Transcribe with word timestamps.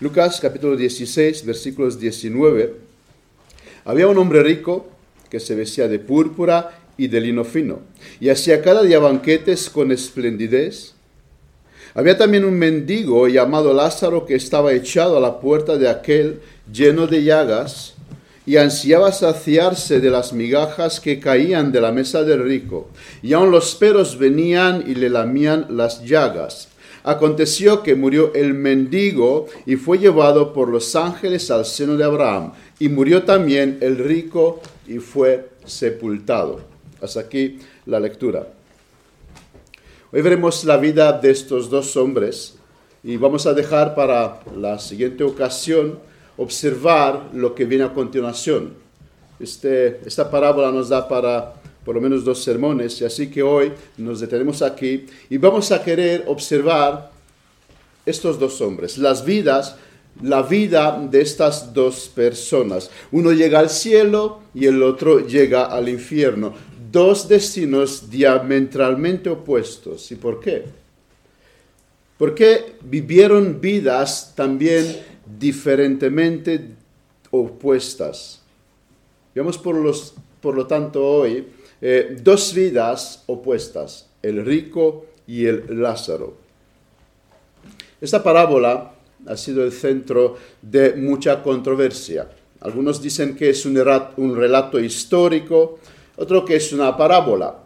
Lucas 0.00 0.38
capítulo 0.40 0.76
16, 0.76 1.44
versículos 1.44 1.98
19. 1.98 2.72
Había 3.84 4.06
un 4.06 4.16
hombre 4.18 4.44
rico 4.44 4.86
que 5.28 5.40
se 5.40 5.56
vestía 5.56 5.88
de 5.88 5.98
púrpura 5.98 6.70
y 6.96 7.08
de 7.08 7.20
lino 7.20 7.42
fino, 7.42 7.80
y 8.20 8.28
hacía 8.28 8.62
cada 8.62 8.84
día 8.84 9.00
banquetes 9.00 9.68
con 9.68 9.90
esplendidez. 9.90 10.94
Había 11.94 12.16
también 12.16 12.44
un 12.44 12.56
mendigo 12.56 13.26
llamado 13.26 13.74
Lázaro 13.74 14.24
que 14.24 14.36
estaba 14.36 14.72
echado 14.72 15.16
a 15.16 15.20
la 15.20 15.40
puerta 15.40 15.76
de 15.76 15.88
aquel 15.88 16.42
lleno 16.72 17.08
de 17.08 17.24
llagas 17.24 17.94
y 18.46 18.56
ansiaba 18.56 19.10
saciarse 19.10 19.98
de 19.98 20.10
las 20.10 20.32
migajas 20.32 21.00
que 21.00 21.18
caían 21.18 21.72
de 21.72 21.80
la 21.80 21.90
mesa 21.90 22.22
del 22.22 22.44
rico, 22.44 22.88
y 23.20 23.32
aun 23.32 23.50
los 23.50 23.74
perros 23.74 24.16
venían 24.16 24.84
y 24.86 24.94
le 24.94 25.10
lamían 25.10 25.66
las 25.70 26.04
llagas. 26.04 26.68
Aconteció 27.04 27.82
que 27.82 27.94
murió 27.94 28.34
el 28.34 28.54
mendigo 28.54 29.46
y 29.66 29.76
fue 29.76 29.98
llevado 29.98 30.52
por 30.52 30.68
los 30.68 30.96
ángeles 30.96 31.50
al 31.50 31.64
seno 31.64 31.96
de 31.96 32.04
Abraham. 32.04 32.52
Y 32.78 32.88
murió 32.88 33.22
también 33.22 33.78
el 33.80 33.98
rico 33.98 34.60
y 34.86 34.98
fue 34.98 35.48
sepultado. 35.64 36.60
Hasta 37.00 37.20
aquí 37.20 37.58
la 37.86 38.00
lectura. 38.00 38.48
Hoy 40.10 40.22
veremos 40.22 40.64
la 40.64 40.78
vida 40.78 41.12
de 41.12 41.30
estos 41.30 41.68
dos 41.68 41.96
hombres 41.96 42.56
y 43.04 43.16
vamos 43.16 43.46
a 43.46 43.52
dejar 43.52 43.94
para 43.94 44.40
la 44.56 44.78
siguiente 44.78 45.22
ocasión 45.22 45.98
observar 46.36 47.28
lo 47.32 47.54
que 47.54 47.64
viene 47.64 47.84
a 47.84 47.92
continuación. 47.92 48.74
Este, 49.38 50.00
esta 50.06 50.30
parábola 50.30 50.72
nos 50.72 50.88
da 50.88 51.06
para 51.06 51.54
por 51.88 51.94
lo 51.94 52.02
menos 52.02 52.22
dos 52.22 52.44
sermones, 52.44 53.00
y 53.00 53.06
así 53.06 53.28
que 53.28 53.42
hoy 53.42 53.72
nos 53.96 54.20
detenemos 54.20 54.60
aquí 54.60 55.06
y 55.30 55.38
vamos 55.38 55.72
a 55.72 55.82
querer 55.82 56.22
observar 56.26 57.10
estos 58.04 58.38
dos 58.38 58.60
hombres, 58.60 58.98
las 58.98 59.24
vidas, 59.24 59.74
la 60.20 60.42
vida 60.42 61.00
de 61.10 61.22
estas 61.22 61.72
dos 61.72 62.10
personas. 62.14 62.90
Uno 63.10 63.32
llega 63.32 63.60
al 63.60 63.70
cielo 63.70 64.40
y 64.52 64.66
el 64.66 64.82
otro 64.82 65.26
llega 65.26 65.64
al 65.64 65.88
infierno. 65.88 66.52
Dos 66.92 67.26
destinos 67.26 68.10
diametralmente 68.10 69.30
opuestos. 69.30 70.12
¿Y 70.12 70.16
por 70.16 70.40
qué? 70.40 70.64
Porque 72.18 72.74
vivieron 72.82 73.62
vidas 73.62 74.34
también 74.36 74.94
diferentemente 75.38 76.68
opuestas. 77.30 78.42
Veamos 79.34 79.56
por, 79.56 79.74
los, 79.74 80.12
por 80.42 80.54
lo 80.54 80.66
tanto 80.66 81.02
hoy 81.02 81.56
eh, 81.80 82.16
dos 82.20 82.52
vidas 82.54 83.22
opuestas, 83.26 84.08
el 84.22 84.44
rico 84.44 85.06
y 85.26 85.46
el 85.46 85.80
Lázaro. 85.80 86.36
Esta 88.00 88.22
parábola 88.22 88.92
ha 89.26 89.36
sido 89.36 89.64
el 89.64 89.72
centro 89.72 90.36
de 90.62 90.94
mucha 90.94 91.42
controversia. 91.42 92.28
Algunos 92.60 93.00
dicen 93.00 93.36
que 93.36 93.50
es 93.50 93.64
un 93.66 94.36
relato 94.36 94.80
histórico, 94.80 95.78
otro 96.16 96.44
que 96.44 96.56
es 96.56 96.72
una 96.72 96.96
parábola. 96.96 97.56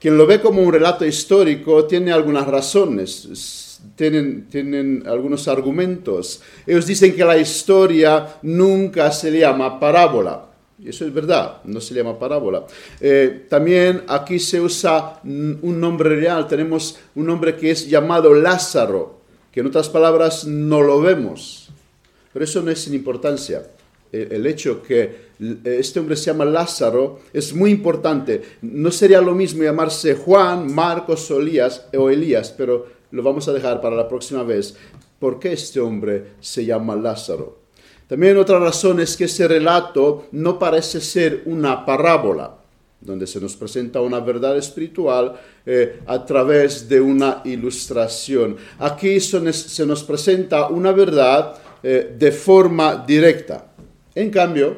Quien 0.00 0.16
lo 0.16 0.26
ve 0.26 0.40
como 0.40 0.62
un 0.62 0.72
relato 0.72 1.04
histórico 1.04 1.84
tiene 1.84 2.10
algunas 2.10 2.46
razones, 2.46 3.80
tienen, 3.96 4.46
tienen, 4.48 5.02
algunos 5.06 5.46
argumentos. 5.46 6.40
Ellos 6.66 6.86
dicen 6.86 7.14
que 7.14 7.24
la 7.24 7.36
historia 7.36 8.38
nunca 8.42 9.12
se 9.12 9.30
llama 9.30 9.78
parábola. 9.78 10.46
Eso 10.84 11.04
es 11.04 11.12
verdad, 11.12 11.62
no 11.64 11.80
se 11.80 11.94
llama 11.94 12.18
parábola. 12.18 12.66
Eh, 13.00 13.46
también 13.48 14.04
aquí 14.08 14.38
se 14.38 14.60
usa 14.60 15.20
un 15.22 15.80
nombre 15.80 16.16
real, 16.16 16.48
tenemos 16.48 16.98
un 17.14 17.26
nombre 17.26 17.56
que 17.56 17.70
es 17.70 17.88
llamado 17.88 18.32
Lázaro, 18.32 19.20
que 19.52 19.60
en 19.60 19.66
otras 19.66 19.88
palabras 19.88 20.46
no 20.46 20.80
lo 20.82 21.00
vemos. 21.00 21.70
Pero 22.32 22.44
eso 22.44 22.62
no 22.62 22.70
es 22.70 22.80
sin 22.80 22.94
importancia. 22.94 23.62
El, 24.12 24.44
hecho 24.46 24.82
que 24.82 25.30
este 25.64 26.00
hombre 26.00 26.16
se 26.16 26.26
llama 26.26 26.44
Lázaro 26.44 27.20
es 27.32 27.54
muy 27.54 27.70
importante. 27.70 28.42
No 28.62 28.90
sería 28.90 29.20
lo 29.20 29.34
mismo 29.34 29.62
llamarse 29.62 30.14
Juan, 30.14 30.72
Marcos 30.72 31.30
o 31.30 31.36
o 31.36 32.10
Elías, 32.10 32.54
pero 32.56 32.86
lo 33.12 33.22
vamos 33.22 33.46
a 33.48 33.52
dejar 33.52 33.80
para 33.80 33.96
la 33.96 34.08
próxima 34.08 34.42
vez. 34.42 34.74
¿Por 35.18 35.38
qué 35.38 35.52
este 35.52 35.78
hombre 35.80 36.32
se 36.40 36.64
llama 36.64 36.96
Lázaro? 36.96 37.59
También 38.10 38.38
otra 38.38 38.58
razón 38.58 38.98
es 38.98 39.16
que 39.16 39.26
ese 39.26 39.46
relato 39.46 40.26
no 40.32 40.58
parece 40.58 41.00
ser 41.00 41.42
una 41.44 41.86
parábola, 41.86 42.56
donde 43.00 43.24
se 43.24 43.40
nos 43.40 43.54
presenta 43.54 44.00
una 44.00 44.18
verdad 44.18 44.58
espiritual 44.58 45.40
eh, 45.64 46.00
a 46.08 46.26
través 46.26 46.88
de 46.88 47.00
una 47.00 47.40
ilustración. 47.44 48.56
Aquí 48.80 49.20
se 49.20 49.86
nos 49.86 50.02
presenta 50.02 50.66
una 50.66 50.90
verdad 50.90 51.54
eh, 51.84 52.16
de 52.18 52.32
forma 52.32 53.04
directa. 53.06 53.70
En 54.12 54.28
cambio, 54.30 54.76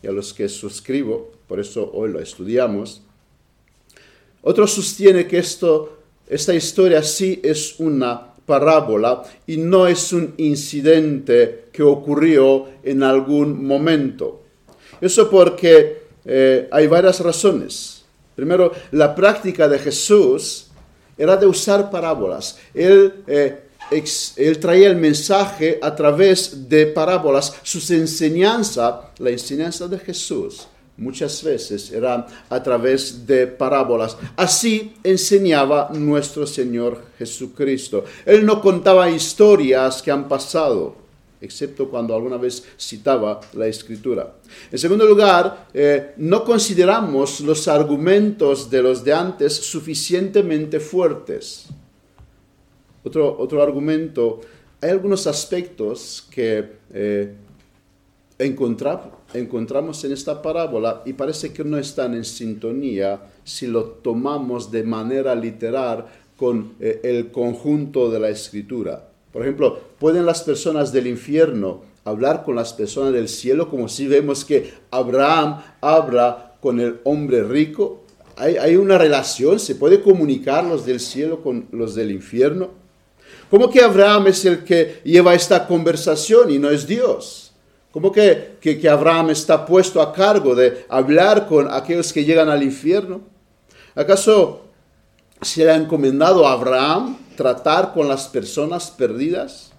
y 0.00 0.06
a 0.06 0.12
los 0.12 0.32
que 0.32 0.48
suscribo, 0.48 1.32
por 1.48 1.58
eso 1.58 1.90
hoy 1.92 2.12
lo 2.12 2.20
estudiamos, 2.20 3.02
otro 4.40 4.68
sostiene 4.68 5.26
que 5.26 5.38
esta 5.38 6.54
historia 6.54 7.02
sí 7.02 7.40
es 7.42 7.80
una 7.80 8.34
parábola 8.46 9.24
y 9.48 9.56
no 9.56 9.88
es 9.88 10.12
un 10.12 10.32
incidente 10.38 11.64
que 11.78 11.84
ocurrió 11.84 12.66
en 12.82 13.04
algún 13.04 13.64
momento. 13.64 14.42
Eso 15.00 15.30
porque 15.30 16.02
eh, 16.24 16.66
hay 16.72 16.88
varias 16.88 17.20
razones. 17.20 18.02
Primero, 18.34 18.72
la 18.90 19.14
práctica 19.14 19.68
de 19.68 19.78
Jesús 19.78 20.66
era 21.16 21.36
de 21.36 21.46
usar 21.46 21.88
parábolas. 21.88 22.58
Él, 22.74 23.22
eh, 23.28 23.60
él 24.36 24.58
traía 24.58 24.88
el 24.88 24.96
mensaje 24.96 25.78
a 25.80 25.94
través 25.94 26.68
de 26.68 26.86
parábolas. 26.86 27.54
Su 27.62 27.78
enseñanza, 27.94 29.12
la 29.18 29.30
enseñanza 29.30 29.86
de 29.86 30.00
Jesús, 30.00 30.66
muchas 30.96 31.44
veces 31.44 31.92
era 31.92 32.26
a 32.50 32.60
través 32.60 33.24
de 33.24 33.46
parábolas. 33.46 34.16
Así 34.34 34.94
enseñaba 35.04 35.90
nuestro 35.92 36.44
Señor 36.44 37.04
Jesucristo. 37.16 38.04
Él 38.26 38.44
no 38.44 38.60
contaba 38.60 39.08
historias 39.08 40.02
que 40.02 40.10
han 40.10 40.26
pasado, 40.26 41.06
excepto 41.40 41.88
cuando 41.88 42.14
alguna 42.14 42.36
vez 42.36 42.64
citaba 42.78 43.40
la 43.54 43.66
escritura. 43.66 44.34
En 44.70 44.78
segundo 44.78 45.06
lugar, 45.06 45.68
eh, 45.72 46.12
no 46.16 46.44
consideramos 46.44 47.40
los 47.40 47.68
argumentos 47.68 48.70
de 48.70 48.82
los 48.82 49.04
de 49.04 49.12
antes 49.12 49.54
suficientemente 49.54 50.80
fuertes. 50.80 51.66
Otro, 53.04 53.38
otro 53.38 53.62
argumento, 53.62 54.40
hay 54.80 54.90
algunos 54.90 55.26
aspectos 55.26 56.26
que 56.30 56.78
eh, 56.92 57.34
encontramos 58.38 60.04
en 60.04 60.12
esta 60.12 60.40
parábola 60.40 61.02
y 61.04 61.12
parece 61.12 61.52
que 61.52 61.64
no 61.64 61.78
están 61.78 62.14
en 62.14 62.24
sintonía 62.24 63.20
si 63.44 63.66
lo 63.66 63.84
tomamos 63.84 64.70
de 64.70 64.82
manera 64.84 65.34
literal 65.34 66.06
con 66.36 66.74
eh, 66.78 67.00
el 67.02 67.30
conjunto 67.30 68.10
de 68.10 68.20
la 68.20 68.28
escritura. 68.28 69.07
Por 69.32 69.42
ejemplo, 69.42 69.78
¿pueden 69.98 70.26
las 70.26 70.42
personas 70.42 70.92
del 70.92 71.06
infierno 71.06 71.82
hablar 72.04 72.44
con 72.44 72.56
las 72.56 72.72
personas 72.72 73.12
del 73.12 73.28
cielo 73.28 73.68
como 73.68 73.88
si 73.88 74.06
vemos 74.06 74.44
que 74.44 74.72
Abraham 74.90 75.62
habla 75.80 76.54
con 76.60 76.80
el 76.80 77.00
hombre 77.04 77.42
rico? 77.42 78.04
¿Hay, 78.36 78.76
una 78.76 78.98
relación? 78.98 79.58
¿Se 79.58 79.74
puede 79.74 80.00
comunicar 80.00 80.64
los 80.64 80.86
del 80.86 81.00
cielo 81.00 81.42
con 81.42 81.66
los 81.72 81.96
del 81.96 82.12
infierno? 82.12 82.70
¿Cómo 83.50 83.68
que 83.68 83.82
Abraham 83.82 84.28
es 84.28 84.44
el 84.44 84.62
que 84.62 85.00
lleva 85.04 85.34
esta 85.34 85.66
conversación 85.66 86.50
y 86.50 86.58
no 86.58 86.70
es 86.70 86.86
Dios? 86.86 87.52
¿Cómo 87.90 88.12
que, 88.12 88.58
que, 88.60 88.88
Abraham 88.88 89.30
está 89.30 89.66
puesto 89.66 90.00
a 90.00 90.12
cargo 90.12 90.54
de 90.54 90.84
hablar 90.88 91.48
con 91.48 91.68
aquellos 91.68 92.12
que 92.12 92.24
llegan 92.24 92.48
al 92.48 92.62
infierno? 92.62 93.22
¿Acaso 93.96 94.67
se 95.40 95.64
le 95.64 95.70
ha 95.70 95.76
encomendado 95.76 96.46
a 96.46 96.52
Abraham 96.52 97.16
tratar 97.36 97.92
con 97.92 98.08
las 98.08 98.26
personas 98.28 98.90
perdidas? 98.90 99.72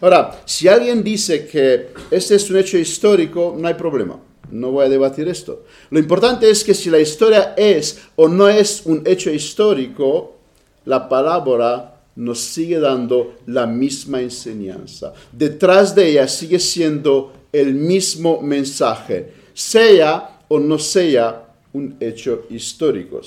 Ahora, 0.00 0.40
si 0.46 0.66
alguien 0.66 1.02
dice 1.02 1.46
que 1.46 1.88
este 2.10 2.34
es 2.34 2.50
un 2.50 2.56
hecho 2.56 2.78
histórico, 2.78 3.54
no 3.58 3.68
hay 3.68 3.74
problema. 3.74 4.18
No 4.50 4.72
voy 4.72 4.86
a 4.86 4.88
debatir 4.88 5.28
esto. 5.28 5.64
Lo 5.90 5.98
importante 5.98 6.50
es 6.50 6.64
que 6.64 6.74
si 6.74 6.90
la 6.90 6.98
historia 6.98 7.54
es 7.56 8.00
o 8.16 8.28
no 8.28 8.48
es 8.48 8.82
un 8.84 9.02
hecho 9.04 9.30
histórico, 9.30 10.36
la 10.84 11.08
palabra 11.08 12.00
nos 12.16 12.40
sigue 12.40 12.80
dando 12.80 13.36
la 13.46 13.66
misma 13.66 14.20
enseñanza. 14.20 15.12
Detrás 15.32 15.94
de 15.94 16.08
ella 16.08 16.28
sigue 16.28 16.58
siendo 16.58 17.32
el 17.52 17.74
mismo 17.74 18.40
mensaje, 18.40 19.32
sea 19.54 20.40
o 20.48 20.58
no 20.58 20.78
sea 20.78 21.46
un 21.72 21.96
hecho 22.00 22.46
histórico. 22.50 23.20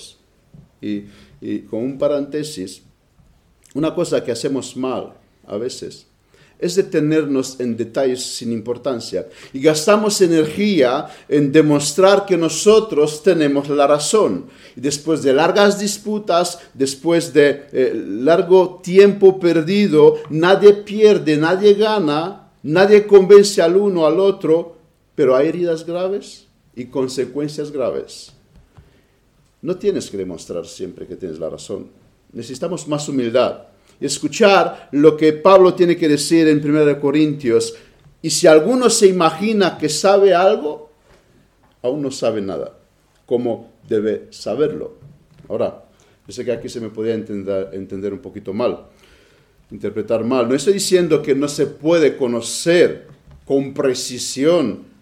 Y, 0.81 1.05
con 1.69 1.83
un 1.83 1.97
paréntesis, 1.97 2.83
una 3.73 3.93
cosa 3.93 4.23
que 4.23 4.31
hacemos 4.31 4.77
mal 4.77 5.13
a 5.45 5.57
veces 5.57 6.07
es 6.63 6.75
detenernos 6.75 7.59
en 7.59 7.75
detalles 7.75 8.23
sin 8.23 8.53
importancia 8.53 9.27
y 9.51 9.59
gastamos 9.59 10.21
energía 10.21 11.07
en 11.27 11.51
demostrar 11.51 12.25
que 12.25 12.37
nosotros 12.37 13.21
tenemos 13.21 13.67
la 13.67 13.85
razón. 13.85 14.45
Y 14.75 14.81
después 14.81 15.21
de 15.23 15.33
largas 15.33 15.77
disputas, 15.77 16.59
después 16.73 17.33
de 17.33 17.65
eh, 17.73 17.93
largo 17.93 18.79
tiempo 18.81 19.39
perdido, 19.39 20.15
nadie 20.29 20.73
pierde, 20.73 21.35
nadie 21.35 21.73
gana, 21.73 22.49
nadie 22.63 23.05
convence 23.05 23.61
al 23.61 23.75
uno 23.75 24.05
al 24.05 24.19
otro, 24.19 24.77
pero 25.15 25.35
hay 25.35 25.49
heridas 25.49 25.85
graves 25.85 26.47
y 26.75 26.85
consecuencias 26.85 27.71
graves. 27.71 28.32
No 29.63 29.77
tienes 29.77 30.11
que 30.11 30.17
demostrar 30.17 30.65
siempre 30.67 31.07
que 31.07 31.15
tienes 31.15 31.39
la 31.39 31.49
razón. 31.49 31.87
Necesitamos 32.33 32.87
más 32.87 33.07
humildad 33.09 33.63
escuchar 33.99 34.89
lo 34.91 35.15
que 35.15 35.31
Pablo 35.31 35.73
tiene 35.73 35.95
que 35.95 36.09
decir 36.09 36.47
en 36.49 36.57
1 36.63 36.99
Corintios. 36.99 37.73
Y 38.21 38.29
si 38.29 38.45
alguno 38.45 38.89
se 38.89 39.07
imagina 39.07 39.77
que 39.77 39.87
sabe 39.87 40.33
algo, 40.33 40.91
aún 41.81 42.01
no 42.01 42.11
sabe 42.11 42.41
nada. 42.41 42.77
¿Cómo 43.25 43.71
debe 43.87 44.27
saberlo? 44.31 44.97
Ahora, 45.47 45.85
sé 46.27 46.43
que 46.43 46.51
aquí 46.51 46.67
se 46.67 46.81
me 46.81 46.89
podía 46.89 47.13
entender, 47.13 47.69
entender 47.71 48.11
un 48.11 48.19
poquito 48.19 48.53
mal, 48.53 48.87
interpretar 49.71 50.25
mal. 50.25 50.49
No 50.49 50.55
estoy 50.55 50.73
diciendo 50.73 51.21
que 51.21 51.35
no 51.35 51.47
se 51.47 51.67
puede 51.67 52.17
conocer 52.17 53.07
con 53.45 53.73
precisión 53.73 54.92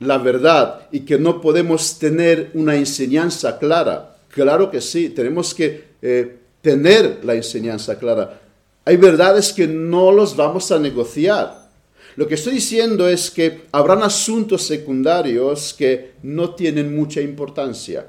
la 0.00 0.18
verdad 0.18 0.88
y 0.90 1.00
que 1.00 1.18
no 1.18 1.40
podemos 1.40 1.98
tener 1.98 2.50
una 2.54 2.74
enseñanza 2.74 3.58
clara. 3.58 4.16
Claro 4.30 4.70
que 4.70 4.80
sí, 4.80 5.10
tenemos 5.10 5.54
que 5.54 5.84
eh, 6.02 6.36
tener 6.60 7.20
la 7.24 7.34
enseñanza 7.34 7.98
clara. 7.98 8.40
Hay 8.84 8.96
verdades 8.96 9.52
que 9.52 9.66
no 9.66 10.10
los 10.10 10.34
vamos 10.34 10.72
a 10.72 10.78
negociar. 10.78 11.68
Lo 12.16 12.26
que 12.26 12.34
estoy 12.34 12.54
diciendo 12.54 13.08
es 13.08 13.30
que 13.30 13.62
habrán 13.72 14.02
asuntos 14.02 14.62
secundarios 14.62 15.74
que 15.74 16.12
no 16.22 16.54
tienen 16.54 16.94
mucha 16.94 17.20
importancia, 17.20 18.06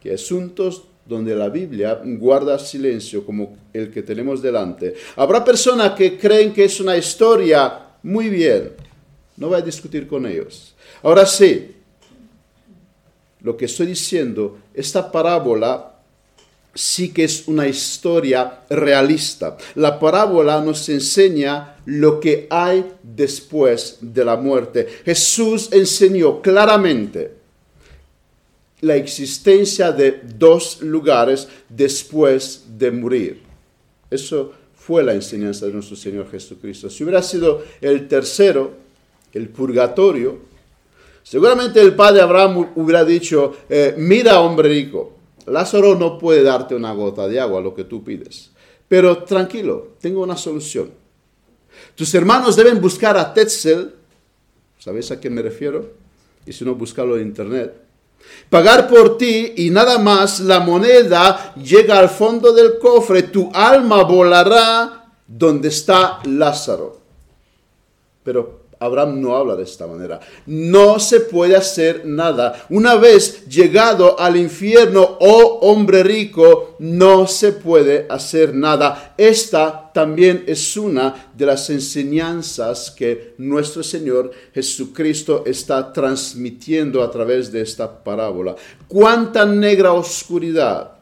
que 0.00 0.14
asuntos 0.14 0.84
donde 1.06 1.34
la 1.34 1.48
Biblia 1.48 2.00
guarda 2.04 2.58
silencio 2.58 3.24
como 3.24 3.56
el 3.72 3.90
que 3.90 4.02
tenemos 4.02 4.42
delante. 4.42 4.94
Habrá 5.16 5.44
personas 5.44 5.92
que 5.92 6.18
creen 6.18 6.52
que 6.52 6.64
es 6.64 6.80
una 6.80 6.96
historia 6.96 7.80
muy 8.02 8.28
bien. 8.28 8.72
No 9.36 9.48
voy 9.48 9.58
a 9.58 9.62
discutir 9.62 10.06
con 10.06 10.26
ellos. 10.26 10.75
Ahora 11.02 11.26
sí, 11.26 11.74
lo 13.40 13.56
que 13.56 13.66
estoy 13.66 13.86
diciendo, 13.86 14.58
esta 14.74 15.10
parábola 15.10 15.92
sí 16.74 17.10
que 17.12 17.24
es 17.24 17.48
una 17.48 17.66
historia 17.66 18.60
realista. 18.68 19.56
La 19.74 19.98
parábola 19.98 20.60
nos 20.60 20.88
enseña 20.88 21.76
lo 21.86 22.20
que 22.20 22.46
hay 22.50 22.84
después 23.02 23.98
de 24.00 24.24
la 24.24 24.36
muerte. 24.36 24.86
Jesús 25.04 25.70
enseñó 25.72 26.42
claramente 26.42 27.32
la 28.80 28.96
existencia 28.96 29.90
de 29.90 30.20
dos 30.36 30.82
lugares 30.82 31.48
después 31.68 32.64
de 32.76 32.90
morir. 32.90 33.42
Eso 34.10 34.52
fue 34.76 35.02
la 35.02 35.14
enseñanza 35.14 35.66
de 35.66 35.72
nuestro 35.72 35.96
Señor 35.96 36.30
Jesucristo. 36.30 36.90
Si 36.90 37.02
hubiera 37.02 37.22
sido 37.22 37.64
el 37.80 38.06
tercero, 38.06 38.74
el 39.32 39.48
purgatorio, 39.48 40.38
seguramente 41.26 41.80
el 41.80 41.96
padre 41.96 42.22
Abraham 42.22 42.70
hubiera 42.76 43.04
dicho, 43.04 43.56
eh, 43.68 43.94
mira 43.98 44.40
hombre 44.40 44.68
rico, 44.68 45.12
Lázaro 45.46 45.96
no 45.96 46.18
puede 46.18 46.44
darte 46.44 46.74
una 46.74 46.92
gota 46.92 47.26
de 47.26 47.40
agua, 47.40 47.60
lo 47.60 47.74
que 47.74 47.84
tú 47.84 48.04
pides. 48.04 48.50
Pero 48.86 49.24
tranquilo, 49.24 49.94
tengo 50.00 50.22
una 50.22 50.36
solución. 50.36 50.90
Tus 51.96 52.14
hermanos 52.14 52.54
deben 52.54 52.80
buscar 52.80 53.16
a 53.16 53.34
Tetzel, 53.34 53.92
¿sabéis 54.78 55.10
a 55.10 55.18
quién 55.18 55.34
me 55.34 55.42
refiero? 55.42 55.90
Y 56.46 56.52
si 56.52 56.64
no, 56.64 56.74
buscarlo 56.76 57.16
en 57.16 57.26
internet. 57.26 57.74
Pagar 58.48 58.88
por 58.88 59.18
ti 59.18 59.54
y 59.56 59.70
nada 59.70 59.98
más 59.98 60.40
la 60.40 60.60
moneda 60.60 61.54
llega 61.54 61.98
al 61.98 62.08
fondo 62.08 62.52
del 62.52 62.78
cofre, 62.78 63.24
tu 63.24 63.50
alma 63.52 64.04
volará 64.04 65.12
donde 65.26 65.68
está 65.68 66.20
Lázaro. 66.24 67.00
Pero 68.22 68.65
Abraham 68.78 69.20
no 69.20 69.36
habla 69.36 69.56
de 69.56 69.62
esta 69.62 69.86
manera. 69.86 70.20
No 70.46 70.98
se 70.98 71.20
puede 71.20 71.56
hacer 71.56 72.04
nada. 72.04 72.66
Una 72.68 72.96
vez 72.96 73.46
llegado 73.46 74.18
al 74.18 74.36
infierno, 74.36 75.16
oh 75.20 75.58
hombre 75.62 76.02
rico, 76.02 76.76
no 76.78 77.26
se 77.26 77.52
puede 77.52 78.06
hacer 78.08 78.54
nada. 78.54 79.14
Esta 79.16 79.90
también 79.94 80.44
es 80.46 80.76
una 80.76 81.30
de 81.34 81.46
las 81.46 81.70
enseñanzas 81.70 82.90
que 82.90 83.34
nuestro 83.38 83.82
Señor 83.82 84.30
Jesucristo 84.52 85.44
está 85.46 85.92
transmitiendo 85.92 87.02
a 87.02 87.10
través 87.10 87.50
de 87.50 87.62
esta 87.62 88.04
parábola. 88.04 88.54
Cuánta 88.88 89.46
negra 89.46 89.92
oscuridad 89.92 90.95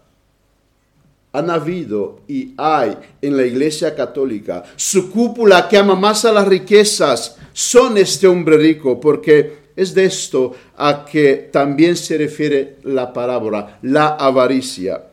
han 1.34 1.50
habido 1.50 2.20
y 2.28 2.54
hay 2.56 2.96
en 3.20 3.36
la 3.36 3.44
Iglesia 3.44 3.94
Católica. 3.94 4.62
Su 4.76 5.10
cúpula 5.10 5.68
que 5.68 5.76
ama 5.76 5.96
más 5.96 6.24
a 6.24 6.32
las 6.32 6.46
riquezas 6.46 7.36
son 7.52 7.98
este 7.98 8.28
hombre 8.28 8.56
rico, 8.56 9.00
porque 9.00 9.64
es 9.74 9.92
de 9.94 10.04
esto 10.04 10.54
a 10.76 11.04
que 11.04 11.48
también 11.52 11.96
se 11.96 12.16
refiere 12.16 12.76
la 12.84 13.12
parábola, 13.12 13.80
la 13.82 14.10
avaricia. 14.10 15.06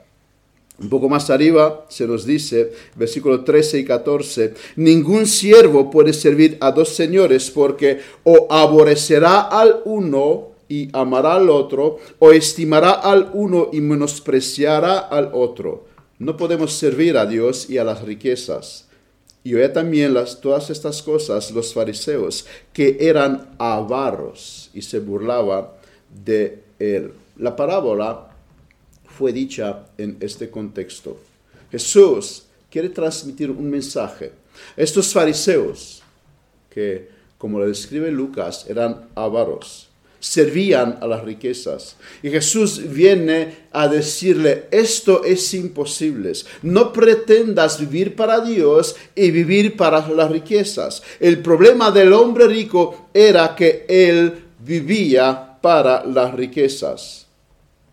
Un 0.79 0.89
poco 0.89 1.09
más 1.09 1.29
arriba 1.31 1.85
se 1.89 2.05
nos 2.05 2.23
dice, 2.23 2.71
versículo 2.95 3.43
13 3.43 3.79
y 3.79 3.85
14, 3.85 4.53
ningún 4.75 5.25
siervo 5.25 5.89
puede 5.89 6.13
servir 6.13 6.57
a 6.61 6.71
dos 6.71 6.89
señores 6.89 7.49
porque 7.49 7.99
o 8.23 8.45
aborrecerá 8.47 9.41
al 9.41 9.81
uno 9.85 10.49
y 10.69 10.87
amará 10.93 11.35
al 11.35 11.49
otro, 11.49 11.97
o 12.19 12.31
estimará 12.31 12.91
al 12.91 13.31
uno 13.33 13.69
y 13.73 13.81
menospreciará 13.81 14.99
al 14.99 15.31
otro. 15.33 15.90
No 16.21 16.37
podemos 16.37 16.73
servir 16.73 17.17
a 17.17 17.25
Dios 17.25 17.67
y 17.67 17.79
a 17.79 17.83
las 17.83 18.03
riquezas. 18.03 18.85
Y 19.43 19.55
oía 19.55 19.73
también 19.73 20.13
las, 20.13 20.39
todas 20.39 20.69
estas 20.69 21.01
cosas 21.01 21.49
los 21.49 21.73
fariseos, 21.73 22.45
que 22.73 22.95
eran 22.99 23.55
avaros 23.57 24.69
y 24.71 24.83
se 24.83 24.99
burlaban 24.99 25.69
de 26.23 26.61
él. 26.77 27.13
La 27.37 27.55
parábola 27.55 28.29
fue 29.17 29.33
dicha 29.33 29.87
en 29.97 30.17
este 30.19 30.51
contexto. 30.51 31.17
Jesús 31.71 32.43
quiere 32.69 32.89
transmitir 32.89 33.49
un 33.49 33.67
mensaje. 33.67 34.31
Estos 34.77 35.11
fariseos, 35.11 36.03
que 36.69 37.09
como 37.39 37.57
lo 37.57 37.67
describe 37.67 38.11
Lucas, 38.11 38.67
eran 38.69 39.07
avaros, 39.15 39.89
servían 40.21 40.99
a 41.01 41.07
las 41.07 41.23
riquezas. 41.23 41.97
Y 42.21 42.29
Jesús 42.29 42.81
viene 42.93 43.67
a 43.71 43.87
decirle, 43.87 44.67
esto 44.71 45.23
es 45.25 45.53
imposible. 45.55 46.31
No 46.61 46.93
pretendas 46.93 47.79
vivir 47.79 48.15
para 48.15 48.39
Dios 48.39 48.95
y 49.15 49.31
vivir 49.31 49.75
para 49.75 50.07
las 50.07 50.31
riquezas. 50.31 51.01
El 51.19 51.41
problema 51.41 51.91
del 51.91 52.13
hombre 52.13 52.47
rico 52.47 53.09
era 53.13 53.55
que 53.55 53.85
él 53.89 54.45
vivía 54.63 55.57
para 55.59 56.05
las 56.05 56.33
riquezas. 56.35 57.25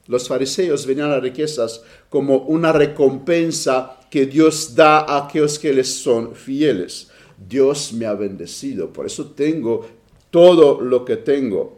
Los 0.06 0.28
fariseos 0.28 0.87
venían 0.87 1.08
a 1.08 1.14
las 1.14 1.23
riquezas 1.23 1.82
como 2.11 2.38
una 2.38 2.73
recompensa 2.73 3.99
que 4.11 4.26
Dios 4.26 4.75
da 4.75 5.00
a 5.00 5.26
aquellos 5.26 5.58
que 5.58 5.73
les 5.73 5.94
son 5.94 6.35
fieles. 6.35 7.08
Dios 7.37 7.92
me 7.92 8.04
ha 8.06 8.14
bendecido, 8.14 8.92
por 8.92 9.06
eso 9.06 9.26
tengo 9.30 9.87
todo 10.30 10.80
lo 10.80 11.04
que 11.04 11.16
tengo. 11.16 11.77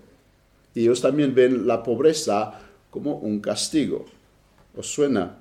Y 0.74 0.82
ellos 0.82 1.00
también 1.00 1.34
ven 1.34 1.66
la 1.66 1.82
pobreza 1.82 2.60
como 2.90 3.16
un 3.16 3.40
castigo. 3.40 4.04
¿Os 4.76 4.86
suena 4.86 5.38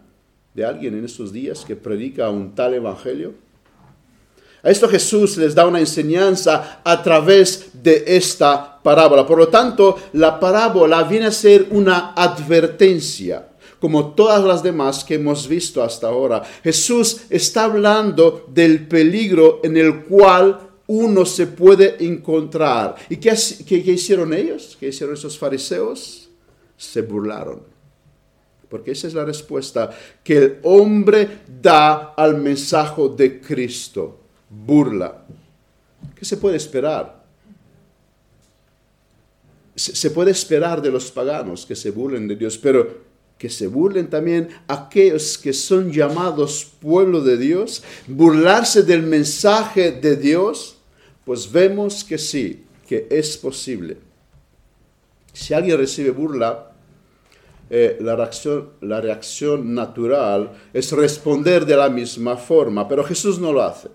de 0.54 0.66
alguien 0.66 0.98
en 0.98 1.06
estos 1.06 1.32
días 1.32 1.64
que 1.66 1.76
predica 1.76 2.30
un 2.30 2.56
tal 2.56 2.74
evangelio? 2.74 3.34
A 4.62 4.70
esto 4.70 4.90
Jesús 4.90 5.38
les 5.38 5.56
da 5.56 5.66
una 5.66 5.80
enseñanza 5.80 6.82
a 6.84 7.02
través 7.02 7.70
de 7.82 8.04
esta 8.08 8.82
parábola. 8.84 9.26
Por 9.26 9.38
lo 9.38 9.48
tanto, 9.48 9.98
la 10.14 10.40
parábola 10.40 11.04
viene 11.04 11.28
a 11.28 11.32
ser 11.32 11.68
una 11.72 12.14
advertencia, 12.14 13.48
como 13.80 14.14
todas 14.14 14.44
las 14.44 14.62
demás 14.62 15.06
que 15.06 15.16
hemos 15.16 15.48
visto 15.48 15.82
hasta 15.82 16.08
ahora. 16.08 16.44
Jesús 16.62 17.22
está 17.30 17.64
hablando 17.66 18.48
del 18.50 18.86
peligro 18.88 19.62
en 19.64 19.78
el 19.78 20.04
cual 20.04 20.69
uno 20.90 21.24
se 21.24 21.46
puede 21.46 22.04
encontrar. 22.04 22.96
¿Y 23.10 23.18
qué, 23.18 23.34
hicieron 23.92 24.34
ellos? 24.34 24.76
¿Qué 24.80 24.88
hicieron 24.88 25.16
esos 25.16 25.38
fariseos? 25.38 26.30
Se 26.76 27.04
burlaron. 27.04 27.62
Porque 28.68 28.92
esa 28.92 29.08
es 29.08 29.14
la 29.14 29.24
respuesta 29.24 29.92
que 30.24 30.38
el 30.38 30.60
hombre 30.64 31.42
da 31.62 32.14
al 32.18 32.38
mensaje 32.38 33.04
de 33.16 33.40
Cristo. 33.40 34.20
Burla. 34.50 35.26
¿Qué 36.16 36.26
se 36.26 36.38
puede 36.38 36.58
esperar? 36.58 37.24
Se 39.76 40.10
puede 40.10 40.32
esperar 40.32 40.82
de 40.82 40.90
los 40.90 41.12
paganos 41.12 41.68
que 41.68 41.76
se 41.76 41.92
burlen 41.92 42.28
de 42.28 42.36
Dios, 42.36 42.58
pero 42.58 43.10
que 43.38 43.50
se 43.50 43.68
burlen 43.68 44.10
también 44.10 44.50
aquellos 44.68 45.38
que 45.38 45.54
son 45.54 45.92
llamados 45.92 46.66
pueblo 46.82 47.22
de 47.22 47.38
Dios, 47.38 47.84
burlarse 48.08 48.82
del 48.82 49.04
mensaje 49.04 49.92
de 49.92 50.16
Dios 50.16 50.78
Pues 51.30 51.52
vemos 51.52 52.04
que 52.04 52.18
sí, 52.18 52.64
que 52.88 53.06
es 53.08 53.38
posible. 53.38 53.98
Si 55.32 55.54
alguien 55.54 55.78
recibe 55.78 56.10
burla, 56.10 56.72
eh, 57.70 58.00
la, 58.02 58.16
reacción, 58.16 58.70
la 58.82 59.00
reacción 59.00 59.76
natural 59.76 60.54
es 60.74 60.92
responder 60.92 61.68
de 61.68 61.78
la 61.78 61.88
misma 61.88 62.36
forma, 62.36 62.88
pero 62.88 63.04
Jesús 63.04 63.38
no 63.38 63.54
lo 63.54 63.62
hace, 63.62 63.90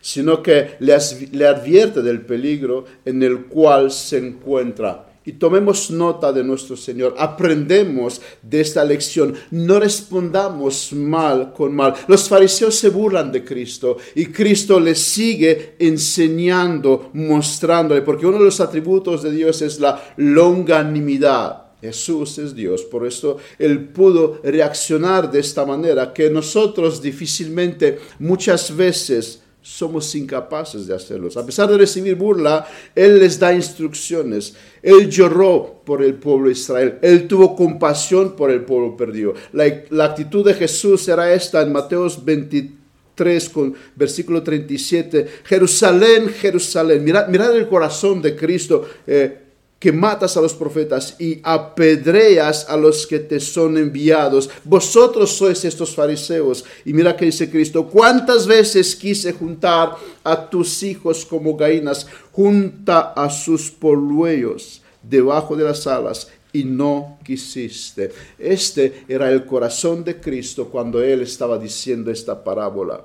sino 0.00 0.40
que 0.40 0.76
le, 0.78 0.96
le 1.32 1.46
advierte 1.48 2.00
del 2.00 2.20
peligro 2.20 2.84
en 3.04 3.24
el 3.24 3.46
cual 3.46 3.90
se 3.90 4.18
encuentra 4.18 5.11
y 5.24 5.32
tomemos 5.32 5.90
nota 5.90 6.32
de 6.32 6.42
nuestro 6.42 6.76
Señor, 6.76 7.14
aprendemos 7.18 8.20
de 8.42 8.60
esta 8.60 8.84
lección, 8.84 9.34
no 9.50 9.78
respondamos 9.78 10.92
mal 10.92 11.52
con 11.52 11.74
mal. 11.74 11.94
Los 12.08 12.28
fariseos 12.28 12.74
se 12.74 12.88
burlan 12.88 13.30
de 13.30 13.44
Cristo 13.44 13.96
y 14.14 14.26
Cristo 14.26 14.80
les 14.80 14.98
sigue 14.98 15.74
enseñando, 15.78 17.10
mostrándole, 17.12 18.02
porque 18.02 18.26
uno 18.26 18.38
de 18.38 18.44
los 18.46 18.60
atributos 18.60 19.22
de 19.22 19.30
Dios 19.30 19.62
es 19.62 19.78
la 19.78 20.02
longanimidad. 20.16 21.62
Jesús 21.80 22.38
es 22.38 22.54
Dios, 22.54 22.82
por 22.82 23.04
esto 23.04 23.38
Él 23.58 23.88
pudo 23.88 24.40
reaccionar 24.44 25.30
de 25.30 25.40
esta 25.40 25.66
manera 25.66 26.12
que 26.12 26.30
nosotros 26.30 27.02
difícilmente 27.02 27.98
muchas 28.20 28.74
veces 28.76 29.42
somos 29.62 30.12
incapaces 30.16 30.88
de 30.88 30.94
hacerlos. 30.94 31.36
A 31.36 31.46
pesar 31.46 31.70
de 31.70 31.78
recibir 31.78 32.16
burla, 32.16 32.66
Él 32.94 33.20
les 33.20 33.38
da 33.38 33.54
instrucciones. 33.54 34.54
Él 34.82 35.08
lloró 35.08 35.82
por 35.86 36.02
el 36.02 36.14
pueblo 36.14 36.46
de 36.46 36.52
Israel. 36.52 36.98
Él 37.00 37.28
tuvo 37.28 37.54
compasión 37.54 38.34
por 38.34 38.50
el 38.50 38.62
pueblo 38.62 38.96
perdido. 38.96 39.34
La, 39.52 40.04
actitud 40.04 40.44
de 40.44 40.54
Jesús 40.54 41.06
era 41.06 41.32
esta 41.32 41.62
en 41.62 41.72
Mateos 41.72 42.24
23, 42.24 43.48
con 43.50 43.74
versículo 43.94 44.42
37. 44.42 45.28
Jerusalén, 45.44 46.28
Jerusalén. 46.28 47.04
Mirad, 47.04 47.28
mirad 47.28 47.56
el 47.56 47.68
corazón 47.68 48.20
de 48.20 48.34
Cristo. 48.34 48.88
Eh, 49.06 49.38
que 49.82 49.90
matas 49.90 50.36
a 50.36 50.40
los 50.40 50.54
profetas 50.54 51.16
y 51.18 51.40
apedreas 51.42 52.68
a 52.68 52.76
los 52.76 53.04
que 53.04 53.18
te 53.18 53.40
son 53.40 53.76
enviados. 53.76 54.48
Vosotros 54.62 55.32
sois 55.32 55.64
estos 55.64 55.92
fariseos. 55.92 56.64
Y 56.84 56.92
mira 56.92 57.16
que 57.16 57.24
dice 57.24 57.50
Cristo, 57.50 57.88
¿cuántas 57.88 58.46
veces 58.46 58.94
quise 58.94 59.32
juntar 59.32 59.96
a 60.22 60.48
tus 60.48 60.84
hijos 60.84 61.26
como 61.26 61.56
gallinas, 61.56 62.06
junta 62.30 63.12
a 63.16 63.28
sus 63.28 63.72
polluelos 63.72 64.82
debajo 65.02 65.56
de 65.56 65.64
las 65.64 65.84
alas? 65.88 66.28
Y 66.52 66.62
no 66.62 67.18
quisiste. 67.24 68.12
Este 68.38 69.02
era 69.08 69.32
el 69.32 69.44
corazón 69.46 70.04
de 70.04 70.20
Cristo 70.20 70.68
cuando 70.68 71.02
él 71.02 71.22
estaba 71.22 71.58
diciendo 71.58 72.12
esta 72.12 72.44
parábola. 72.44 73.04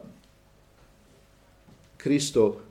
Cristo 1.98 2.67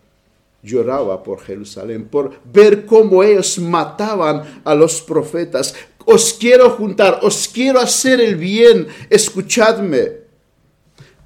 lloraba 0.67 1.23
por 1.23 1.41
Jerusalén, 1.41 2.09
por 2.09 2.33
ver 2.45 2.85
cómo 2.85 3.23
ellos 3.23 3.59
mataban 3.59 4.63
a 4.65 4.75
los 4.75 5.01
profetas. 5.01 5.75
Os 6.05 6.35
quiero 6.35 6.71
juntar, 6.71 7.21
os 7.23 7.49
quiero 7.49 7.79
hacer 7.81 8.21
el 8.21 8.37
bien, 8.37 8.89
escuchadme. 9.09 10.27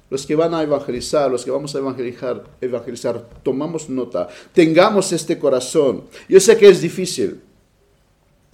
Los 0.09 0.25
que 0.25 0.35
van 0.35 0.53
a 0.53 0.61
evangelizar, 0.61 1.31
los 1.31 1.43
que 1.43 1.51
vamos 1.51 1.73
a 1.73 1.79
evangelizar, 1.79 2.43
evangelizar, 2.59 3.29
tomamos 3.43 3.89
nota, 3.89 4.27
tengamos 4.53 5.11
este 5.11 5.39
corazón. 5.39 6.03
Yo 6.27 6.39
sé 6.39 6.57
que 6.57 6.67
es 6.67 6.81
difícil 6.81 7.41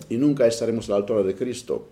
y 0.07 0.17
nunca 0.17 0.45
estaremos 0.45 0.87
a 0.87 0.91
la 0.91 0.97
altura 0.97 1.23
de 1.23 1.35
Cristo, 1.35 1.89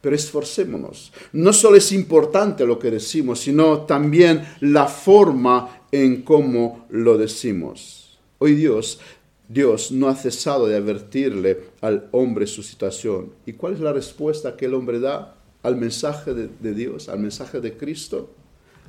pero 0.00 0.14
esforcémonos. 0.14 1.12
No 1.32 1.52
solo 1.52 1.78
es 1.78 1.90
importante 1.92 2.66
lo 2.66 2.78
que 2.78 2.90
decimos, 2.90 3.40
sino 3.40 3.80
también 3.82 4.46
la 4.60 4.86
forma 4.86 5.86
en 5.90 6.22
cómo 6.22 6.86
lo 6.90 7.16
decimos. 7.16 8.05
Hoy 8.38 8.54
Dios, 8.54 9.00
Dios 9.48 9.92
no 9.92 10.08
ha 10.08 10.14
cesado 10.14 10.66
de 10.66 10.76
advertirle 10.76 11.60
al 11.80 12.08
hombre 12.12 12.46
su 12.46 12.62
situación. 12.62 13.32
¿Y 13.46 13.54
cuál 13.54 13.74
es 13.74 13.80
la 13.80 13.92
respuesta 13.92 14.56
que 14.56 14.66
el 14.66 14.74
hombre 14.74 15.00
da 15.00 15.36
al 15.62 15.76
mensaje 15.76 16.34
de, 16.34 16.74
Dios, 16.74 17.08
al 17.08 17.20
mensaje 17.20 17.60
de 17.60 17.76
Cristo? 17.76 18.30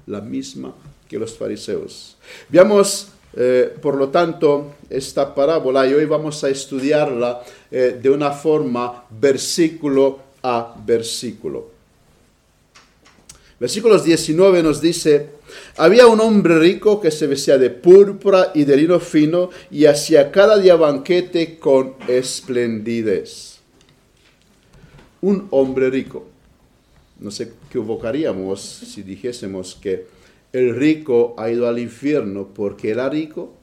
La 0.06 0.22
misma 0.22 0.74
que 1.08 1.20
los 1.20 1.38
fariseos. 1.38 2.18
Veamos 2.50 3.10
eh, 3.40 3.76
por 3.82 3.96
lo 3.96 4.10
tanto, 4.10 4.76
esta 4.90 5.36
parábola 5.36 5.86
y 5.86 5.94
hoy 5.94 6.06
vamos 6.06 6.44
a 6.44 6.50
estudiarla 6.50 7.44
eh, 7.70 8.00
de 8.02 8.10
una 8.10 8.32
forma 8.32 9.06
versículo 9.10 10.20
a 10.42 10.76
versículo. 10.86 11.70
Versículos 13.60 14.04
19 14.04 14.64
nos 14.64 14.82
dice, 14.82 15.30
había 15.78 16.08
un 16.08 16.20
hombre 16.20 16.60
rico 16.60 17.00
que 17.00 17.12
se 17.12 17.28
vestía 17.28 17.58
de 17.58 17.70
púrpura 17.70 18.52
y 18.54 18.64
de 18.64 18.78
lino 18.78 19.00
fino 19.00 19.50
y 19.72 19.86
hacía 19.86 20.32
cada 20.32 20.58
día 20.58 20.76
banquete 20.76 21.58
con 21.58 21.96
esplendidez. 22.08 23.60
Un 25.22 25.48
hombre 25.52 25.90
rico. 25.90 26.28
No 27.20 27.32
sé 27.32 27.54
qué 27.72 27.80
evocaríamos 27.80 28.62
si 28.62 29.02
dijésemos 29.02 29.76
que 29.82 30.06
el 30.54 30.76
rico 30.76 31.36
ha 31.38 31.50
ido 31.50 31.68
al 31.68 31.80
infierno 31.80 32.50
porque 32.54 32.92
era 32.92 33.10
rico 33.10 33.54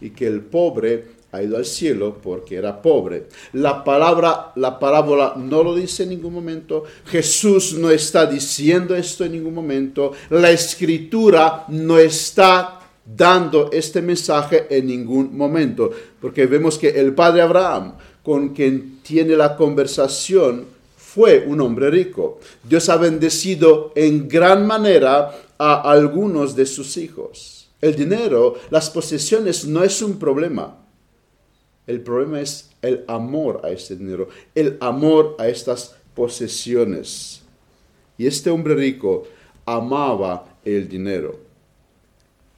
y 0.00 0.10
que 0.10 0.26
el 0.26 0.40
pobre 0.40 1.04
ha 1.34 1.42
ido 1.42 1.56
al 1.56 1.64
cielo 1.64 2.18
porque 2.22 2.56
era 2.56 2.80
pobre. 2.80 3.26
La 3.54 3.82
palabra, 3.82 4.52
la 4.54 4.78
parábola 4.78 5.34
no 5.36 5.64
lo 5.64 5.74
dice 5.74 6.04
en 6.04 6.10
ningún 6.10 6.32
momento. 6.32 6.84
Jesús 7.06 7.74
no 7.74 7.90
está 7.90 8.26
diciendo 8.26 8.94
esto 8.94 9.24
en 9.24 9.32
ningún 9.32 9.54
momento. 9.54 10.12
La 10.30 10.50
escritura 10.52 11.64
no 11.68 11.98
está 11.98 12.80
dando 13.04 13.70
este 13.72 14.00
mensaje 14.00 14.66
en 14.70 14.86
ningún 14.86 15.36
momento. 15.36 15.90
Porque 16.20 16.46
vemos 16.46 16.78
que 16.78 16.90
el 16.90 17.14
padre 17.14 17.42
Abraham, 17.42 17.94
con 18.22 18.50
quien 18.50 19.00
tiene 19.02 19.36
la 19.36 19.56
conversación, 19.56 20.66
fue 20.96 21.44
un 21.46 21.60
hombre 21.60 21.90
rico. 21.90 22.38
Dios 22.62 22.88
ha 22.88 22.96
bendecido 22.96 23.92
en 23.96 24.28
gran 24.28 24.66
manera 24.66 25.32
a 25.58 25.90
algunos 25.90 26.54
de 26.54 26.66
sus 26.66 26.96
hijos. 26.96 27.68
El 27.80 27.96
dinero, 27.96 28.54
las 28.70 28.88
posesiones 28.88 29.66
no 29.66 29.82
es 29.82 30.00
un 30.00 30.18
problema. 30.18 30.83
El 31.86 32.00
problema 32.00 32.40
es 32.40 32.70
el 32.80 33.04
amor 33.08 33.60
a 33.62 33.70
este 33.70 33.96
dinero, 33.96 34.28
el 34.54 34.78
amor 34.80 35.36
a 35.38 35.48
estas 35.48 35.94
posesiones. 36.14 37.42
Y 38.16 38.26
este 38.26 38.48
hombre 38.50 38.74
rico 38.74 39.24
amaba 39.66 40.46
el 40.64 40.88
dinero. 40.88 41.38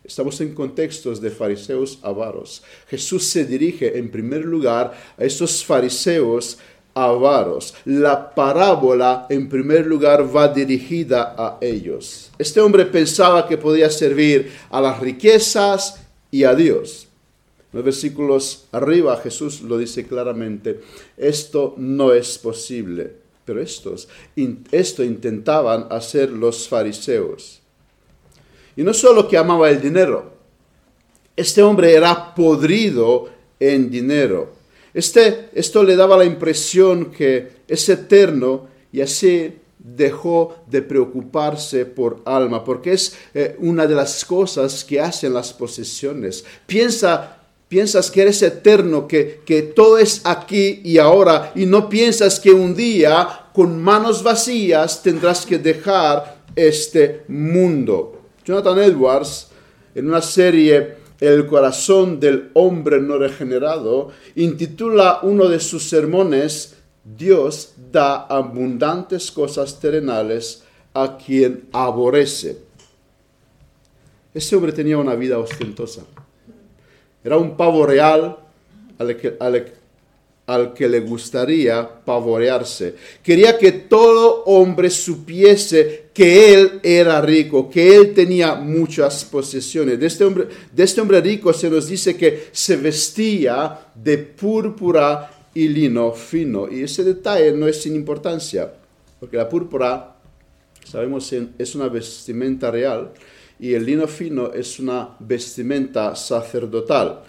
Estamos 0.04 0.40
en 0.40 0.54
contextos 0.54 1.20
de 1.20 1.30
fariseos 1.30 1.98
avaros. 2.02 2.62
Jesús 2.88 3.24
se 3.24 3.44
dirige 3.44 3.98
en 3.98 4.10
primer 4.10 4.44
lugar 4.44 4.92
a 5.18 5.24
estos 5.24 5.64
fariseos 5.64 6.58
avaros. 6.94 7.74
La 7.84 8.32
parábola 8.32 9.26
en 9.28 9.48
primer 9.48 9.86
lugar 9.86 10.24
va 10.34 10.46
dirigida 10.46 11.34
a 11.36 11.58
ellos. 11.60 12.30
Este 12.38 12.60
hombre 12.60 12.86
pensaba 12.86 13.48
que 13.48 13.58
podía 13.58 13.90
servir 13.90 14.52
a 14.70 14.80
las 14.80 15.00
riquezas 15.00 16.00
y 16.30 16.44
a 16.44 16.54
Dios 16.54 17.05
los 17.76 17.84
versículos 17.84 18.64
arriba 18.72 19.18
Jesús 19.18 19.60
lo 19.60 19.76
dice 19.76 20.06
claramente, 20.06 20.80
esto 21.18 21.74
no 21.76 22.14
es 22.14 22.38
posible. 22.38 23.12
Pero 23.44 23.60
estos, 23.60 24.08
esto 24.72 25.04
intentaban 25.04 25.86
hacer 25.90 26.30
los 26.30 26.66
fariseos. 26.66 27.60
Y 28.76 28.82
no 28.82 28.94
solo 28.94 29.28
que 29.28 29.36
amaba 29.36 29.68
el 29.68 29.80
dinero, 29.80 30.32
este 31.36 31.62
hombre 31.62 31.92
era 31.92 32.34
podrido 32.34 33.28
en 33.60 33.90
dinero. 33.90 34.52
Este, 34.94 35.50
esto 35.52 35.84
le 35.84 35.96
daba 35.96 36.16
la 36.16 36.24
impresión 36.24 37.10
que 37.10 37.56
es 37.68 37.88
eterno 37.90 38.68
y 38.90 39.02
así 39.02 39.52
dejó 39.78 40.56
de 40.66 40.82
preocuparse 40.82 41.86
por 41.86 42.20
alma, 42.24 42.64
porque 42.64 42.94
es 42.94 43.16
eh, 43.32 43.56
una 43.60 43.86
de 43.86 43.94
las 43.94 44.24
cosas 44.24 44.84
que 44.84 45.00
hacen 45.00 45.32
las 45.32 45.52
posesiones. 45.52 46.44
Piensa 46.66 47.35
Piensas 47.68 48.10
que 48.10 48.22
eres 48.22 48.42
eterno, 48.42 49.08
que, 49.08 49.42
que 49.44 49.62
todo 49.62 49.98
es 49.98 50.22
aquí 50.24 50.80
y 50.84 50.98
ahora, 50.98 51.52
y 51.54 51.66
no 51.66 51.88
piensas 51.88 52.38
que 52.38 52.52
un 52.52 52.74
día 52.74 53.46
con 53.52 53.82
manos 53.82 54.22
vacías 54.22 55.02
tendrás 55.02 55.44
que 55.44 55.58
dejar 55.58 56.36
este 56.54 57.24
mundo. 57.28 58.20
Jonathan 58.44 58.78
Edwards, 58.78 59.48
en 59.94 60.08
una 60.08 60.22
serie 60.22 61.06
El 61.18 61.46
corazón 61.46 62.20
del 62.20 62.50
hombre 62.52 63.00
no 63.00 63.16
regenerado, 63.16 64.10
intitula 64.34 65.20
uno 65.22 65.48
de 65.48 65.58
sus 65.60 65.88
sermones, 65.88 66.76
Dios 67.02 67.72
da 67.90 68.26
abundantes 68.26 69.30
cosas 69.30 69.80
terrenales 69.80 70.62
a 70.92 71.16
quien 71.16 71.68
aborrece. 71.72 72.58
Ese 74.34 74.56
hombre 74.56 74.72
tenía 74.72 74.98
una 74.98 75.14
vida 75.14 75.38
ostentosa. 75.38 76.02
Era 77.26 77.38
un 77.38 77.56
pavo 77.56 77.84
real 77.84 78.36
al 78.98 79.16
que, 79.16 79.36
al 80.46 80.72
que 80.72 80.88
le 80.88 81.00
gustaría 81.00 82.04
pavorearse. 82.04 82.94
Quería 83.20 83.58
que 83.58 83.72
todo 83.72 84.44
hombre 84.44 84.88
supiese 84.90 86.04
que 86.14 86.54
él 86.54 86.80
era 86.84 87.20
rico, 87.20 87.68
que 87.68 87.96
él 87.96 88.14
tenía 88.14 88.54
muchas 88.54 89.24
posesiones. 89.24 89.98
De 89.98 90.06
este 90.06 90.22
hombre, 90.22 90.46
de 90.70 90.84
este 90.84 91.00
hombre 91.00 91.20
rico 91.20 91.52
se 91.52 91.68
nos 91.68 91.88
dice 91.88 92.16
que 92.16 92.44
se 92.52 92.76
vestía 92.76 93.76
de 93.92 94.18
púrpura 94.18 95.48
y 95.52 95.66
lino 95.66 96.12
fino. 96.12 96.70
Y 96.70 96.84
ese 96.84 97.02
detalle 97.02 97.50
no 97.50 97.66
es 97.66 97.82
sin 97.82 97.96
importancia, 97.96 98.72
porque 99.18 99.36
la 99.36 99.48
púrpura, 99.48 100.14
sabemos, 100.88 101.34
es 101.58 101.74
una 101.74 101.88
vestimenta 101.88 102.70
real 102.70 103.10
y 103.58 103.74
el 103.74 103.84
lino 103.84 104.06
fino 104.06 104.52
es 104.52 104.78
una 104.78 105.16
vestimenta 105.18 106.14
sacerdotal. 106.14 107.22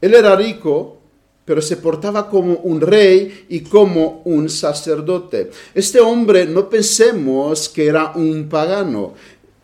Él 0.00 0.14
era 0.14 0.36
rico, 0.36 0.98
pero 1.44 1.60
se 1.60 1.76
portaba 1.76 2.28
como 2.28 2.54
un 2.54 2.80
rey 2.80 3.46
y 3.48 3.60
como 3.60 4.22
un 4.24 4.48
sacerdote. 4.48 5.50
Este 5.74 6.00
hombre 6.00 6.46
no 6.46 6.68
pensemos 6.68 7.68
que 7.68 7.86
era 7.86 8.12
un 8.14 8.48
pagano. 8.48 9.14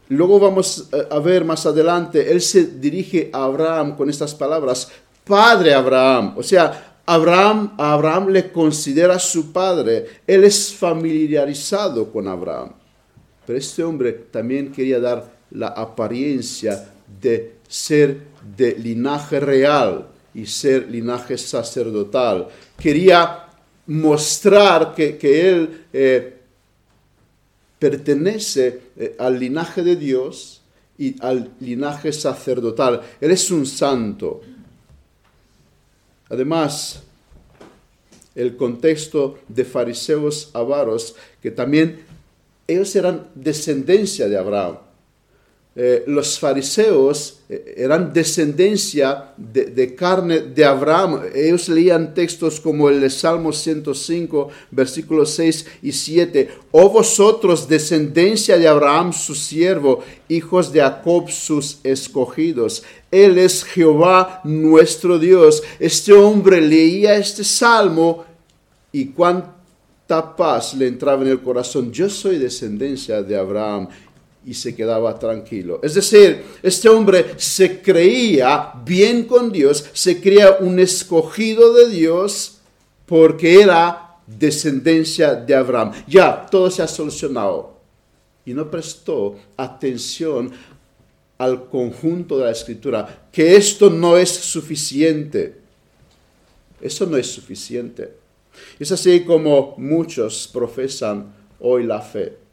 Luego 0.08 0.40
vamos 0.40 0.88
eh, 0.92 1.06
a 1.10 1.18
ver 1.18 1.44
más 1.44 1.66
adelante, 1.66 2.30
él 2.30 2.40
se 2.40 2.64
dirige 2.64 3.30
a 3.32 3.44
Abraham 3.44 3.94
con 3.96 4.08
estas 4.08 4.34
palabras, 4.34 4.90
Padre 5.24 5.74
Abraham. 5.74 6.34
O 6.36 6.42
sea, 6.42 7.02
Abraham, 7.04 7.74
Abraham 7.78 8.28
le 8.28 8.50
considera 8.50 9.18
su 9.18 9.52
padre. 9.52 10.06
Él 10.26 10.44
es 10.44 10.74
familiarizado 10.74 12.10
con 12.10 12.26
Abraham. 12.26 12.72
Pero 13.46 13.58
este 13.58 13.82
hombre 13.82 14.12
también 14.12 14.72
quería 14.72 15.00
dar 15.00 15.37
la 15.50 15.68
apariencia 15.68 16.90
de 17.20 17.54
ser 17.68 18.20
de 18.56 18.74
linaje 18.78 19.40
real 19.40 20.08
y 20.34 20.46
ser 20.46 20.90
linaje 20.90 21.38
sacerdotal. 21.38 22.48
Quería 22.78 23.46
mostrar 23.86 24.94
que, 24.94 25.18
él 25.50 25.86
eh, 25.92 26.36
pertenece 27.78 28.80
eh, 28.96 29.16
al 29.18 29.38
linaje 29.38 29.82
de 29.82 29.96
Dios 29.96 30.60
y 30.98 31.14
al 31.22 31.50
linaje 31.60 32.12
sacerdotal. 32.12 33.00
Él 33.20 33.30
es 33.30 33.50
un 33.50 33.64
santo. 33.64 34.42
Además, 36.28 37.02
el 38.34 38.56
contexto 38.56 39.38
de 39.48 39.64
fariseos 39.64 40.50
avaros, 40.52 41.14
que 41.40 41.50
también 41.50 42.00
ellos 42.66 42.94
eran 42.94 43.28
descendencia 43.34 44.28
de 44.28 44.36
Abraham. 44.36 44.76
Eh, 45.80 46.02
los 46.08 46.40
fariseos 46.40 47.38
eh, 47.48 47.74
eran 47.76 48.12
descendencia 48.12 49.32
de, 49.36 49.94
carne 49.94 50.40
de 50.40 50.64
Abraham. 50.64 51.20
Ellos 51.32 51.68
leían 51.68 52.14
textos 52.14 52.58
como 52.58 52.88
el 52.88 53.00
de 53.00 53.08
Salmo 53.08 53.52
105, 53.52 54.48
versículos 54.72 55.30
6 55.34 55.66
y 55.82 55.92
7. 55.92 56.48
Oh 56.72 56.90
vosotros, 56.90 57.68
descendencia 57.68 58.58
de 58.58 58.66
Abraham, 58.66 59.12
su 59.12 59.36
siervo, 59.36 60.02
hijos 60.28 60.72
de 60.72 60.80
Jacob, 60.80 61.30
sus 61.30 61.78
escogidos. 61.84 62.82
Él 63.12 63.38
es 63.38 63.62
Jehová 63.62 64.40
nuestro 64.42 65.16
Dios. 65.16 65.62
Este 65.78 66.12
hombre 66.12 66.60
leía 66.60 67.16
este 67.18 67.44
salmo 67.44 68.24
y 68.90 69.10
cuánta 69.10 70.34
paz 70.34 70.74
le 70.74 70.88
entraba 70.88 71.22
en 71.22 71.28
el 71.28 71.40
corazón. 71.40 71.92
Yo 71.92 72.10
soy 72.10 72.38
descendencia 72.38 73.22
de 73.22 73.36
Abraham 73.36 73.88
y 74.44 74.54
se 74.54 74.74
quedaba 74.74 75.18
tranquilo. 75.18 75.80
Es 75.82 75.94
decir, 75.94 76.42
este 76.62 76.88
hombre 76.88 77.34
se 77.36 77.82
creía 77.82 78.72
bien 78.84 79.24
con 79.24 79.52
Dios, 79.52 79.84
se 79.92 80.20
creía 80.20 80.58
un 80.60 80.78
escogido 80.78 81.74
de 81.74 81.90
Dios 81.90 82.58
porque 83.06 83.60
era 83.60 84.16
descendencia 84.26 85.34
de 85.34 85.54
Abraham. 85.54 85.92
Ya, 86.06 86.46
todo 86.46 86.70
se 86.70 86.82
ha 86.82 86.88
solucionado. 86.88 87.76
Y 88.44 88.54
no 88.54 88.70
prestó 88.70 89.36
atención 89.56 90.50
al 91.36 91.68
conjunto 91.68 92.38
de 92.38 92.46
la 92.46 92.50
escritura, 92.50 93.28
que 93.30 93.56
esto 93.56 93.90
no 93.90 94.16
es 94.16 94.30
suficiente. 94.30 95.56
Eso 96.80 97.06
no 97.06 97.16
es 97.16 97.26
suficiente. 97.26 98.14
Es 98.78 98.90
así 98.90 99.20
como 99.24 99.74
muchos 99.76 100.48
profesan 100.48 101.32
hoy 101.60 101.84
la 101.84 102.00
fe 102.00 102.47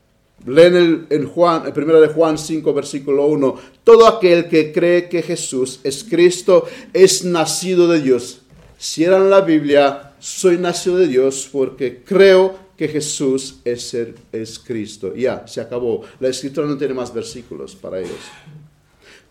Leen 0.45 1.07
en 1.09 1.27
Juan, 1.27 1.65
en 1.65 1.73
primera 1.73 1.99
de 1.99 2.07
Juan 2.07 2.37
5, 2.37 2.73
versículo 2.73 3.25
1. 3.27 3.55
Todo 3.83 4.07
aquel 4.07 4.47
que 4.47 4.71
cree 4.71 5.09
que 5.09 5.21
Jesús 5.21 5.79
es 5.83 6.03
Cristo 6.03 6.65
es 6.93 7.23
nacido 7.25 7.87
de 7.87 8.01
Dios. 8.01 8.41
Cierran 8.77 9.29
la 9.29 9.41
Biblia, 9.41 10.13
soy 10.19 10.57
nacido 10.57 10.97
de 10.97 11.07
Dios 11.07 11.49
porque 11.51 12.03
creo 12.03 12.65
que 12.77 12.87
Jesús 12.87 13.61
es, 13.63 13.95
es 14.31 14.59
Cristo. 14.59 15.15
Ya, 15.15 15.47
se 15.47 15.61
acabó. 15.61 16.01
La 16.19 16.27
escritura 16.27 16.67
no 16.67 16.77
tiene 16.77 16.93
más 16.93 17.13
versículos 17.13 17.75
para 17.75 17.99
ellos. 17.99 18.19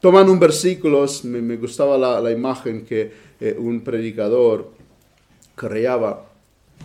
Toman 0.00 0.28
un 0.28 0.38
versículo, 0.38 1.06
me, 1.24 1.56
gustaba 1.56 2.20
la, 2.20 2.30
imagen 2.30 2.84
que 2.84 3.10
eh, 3.40 3.56
un 3.58 3.82
predicador 3.82 4.70
creaba, 5.54 6.26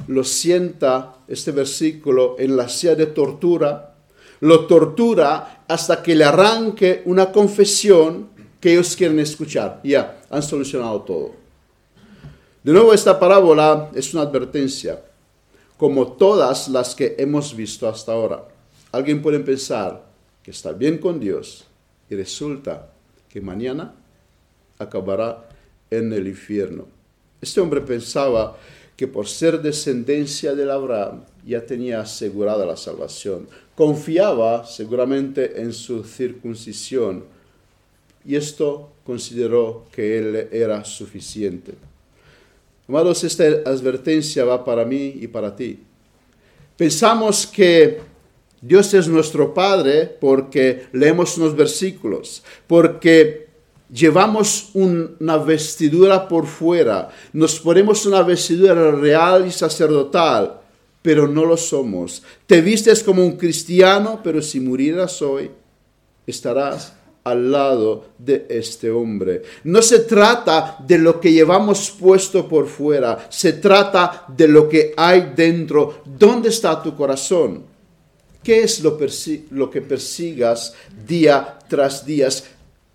lo 0.08 0.24
sienta 0.24 1.18
este 1.28 1.52
versículo 1.52 2.38
en 2.40 2.56
la 2.56 2.70
silla 2.70 2.96
de 2.96 3.08
tortura 3.08 3.89
lo 4.42 4.66
tortura 4.68 5.64
hasta 5.68 6.02
que 6.02 6.16
le 6.16 6.24
arranque 6.24 7.04
una 7.06 7.32
confesión 7.32 8.30
que 8.60 8.74
ellos 8.74 8.96
quieren 8.96 9.20
escuchar. 9.20 9.80
Ya, 9.84 10.22
han 10.30 10.44
solucionado 10.44 11.02
todo. 11.02 11.32
De 12.64 12.74
nuevo, 12.74 12.94
esta 12.94 13.20
parábola 13.20 13.90
es 13.94 14.14
una 14.14 14.24
advertencia, 14.24 15.02
como 15.78 16.14
todas 16.14 16.68
las 16.68 16.94
que 16.94 17.16
hemos 17.18 17.56
visto 17.56 17.88
hasta 17.88 18.12
ahora. 18.12 18.44
Alguien 18.92 19.22
puede 19.22 19.40
pensar 19.40 20.04
que 20.44 20.52
está 20.52 20.72
bien 20.72 20.98
con 20.98 21.20
Dios 21.20 21.66
y 22.10 22.16
resulta 22.16 22.90
que 23.30 23.40
mañana 23.40 23.94
acabará 24.78 25.48
en 25.90 26.12
el 26.12 26.28
infierno. 26.28 26.86
Este 27.42 27.62
hombre 27.62 27.82
pensaba 27.82 28.58
que 28.98 29.08
por 29.08 29.28
ser 29.28 29.62
descendencia 29.62 30.54
de 30.54 30.70
Abraham 30.70 31.24
ya 31.46 31.66
tenía 31.66 32.02
asegurada 32.02 32.66
la 32.66 32.76
salvación 32.76 33.48
confiaba 33.80 34.66
seguramente 34.66 35.62
en 35.62 35.72
su 35.72 36.04
circuncisión 36.04 37.24
y 38.26 38.36
esto 38.36 38.92
consideró 39.06 39.86
que 39.90 40.18
él 40.18 40.50
era 40.52 40.84
suficiente. 40.84 41.76
Amados, 42.90 43.24
esta 43.24 43.46
advertencia 43.46 44.44
va 44.44 44.66
para 44.66 44.84
mí 44.84 45.20
y 45.22 45.28
para 45.28 45.56
ti. 45.56 45.80
Pensamos 46.76 47.48
que 47.48 48.02
Dios 48.62 48.94
es 48.94 49.08
nuestro 49.08 49.54
Padre 49.54 50.08
porque 50.08 50.88
leemos 50.92 51.38
unos 51.38 51.56
versículos, 51.56 52.44
porque 52.68 53.48
llevamos 53.90 54.72
una 54.74 55.38
vestidura 55.38 56.28
por 56.28 56.46
fuera, 56.46 57.12
nos 57.32 57.58
ponemos 57.62 58.06
una 58.06 58.24
vestidura 58.24 58.92
real 58.92 59.48
y 59.48 59.52
sacerdotal, 59.52 60.60
pero 61.02 61.28
no 61.28 61.46
lo 61.46 61.58
somos. 61.58 62.24
Te 62.46 62.62
vistes 62.62 63.04
como 63.04 63.26
un 63.26 63.38
cristiano, 63.38 64.20
pero 64.24 64.42
si 64.42 64.60
murieras 64.60 65.22
hoy, 65.22 65.52
estarás 66.28 66.94
al 67.24 67.52
lado 67.52 68.06
de 68.18 68.46
este 68.50 68.90
hombre. 68.90 69.44
No 69.64 69.82
se 69.82 70.00
trata 70.00 70.78
de 70.86 70.98
lo 70.98 71.20
que 71.20 71.32
llevamos 71.32 71.92
puesto 71.92 72.48
por 72.48 72.68
fuera, 72.68 73.28
se 73.30 73.54
trata 73.54 74.26
de 74.28 74.48
lo 74.48 74.68
que 74.68 74.94
hay 74.96 75.34
dentro. 75.36 76.02
¿Dónde 76.06 76.50
está 76.50 76.82
tu 76.82 76.96
corazón? 76.96 77.64
¿Qué 78.44 78.64
es 78.64 78.82
lo, 78.82 78.98
que 78.98 79.82
persigas 79.82 80.74
día 81.06 81.60
tras 81.68 82.06
día? 82.06 82.30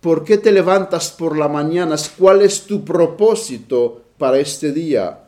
¿Por 0.01 0.23
qué 0.23 0.37
te 0.37 0.51
levantas 0.51 1.11
por 1.11 1.37
la 1.37 1.47
mañana? 1.47 1.95
¿Cuál 2.17 2.41
es 2.41 2.63
tu 2.63 2.83
propósito 2.83 4.01
para 4.17 4.39
este 4.39 4.71
día? 4.71 5.24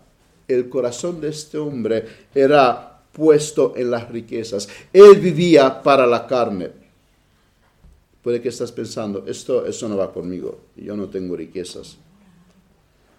El 0.48 0.70
corazón 0.70 1.20
de 1.20 1.30
este 1.30 1.58
hombre 1.58 2.06
era 2.34 3.02
puesto 3.12 3.74
en 3.76 3.92
las 3.92 4.10
riquezas. 4.10 4.70
Él 4.94 5.20
vivía 5.20 5.82
para 5.82 6.06
la 6.06 6.28
carne. 6.28 6.70
Puede 8.22 8.42
que 8.42 8.50
estás 8.50 8.72
pensando, 8.72 9.26
esto, 9.26 9.66
eso 9.66 9.88
no 9.88 9.98
va 9.98 10.14
conmigo, 10.14 10.60
yo 10.76 10.96
no 10.96 11.08
tengo 11.08 11.36
riquezas. 11.36 11.98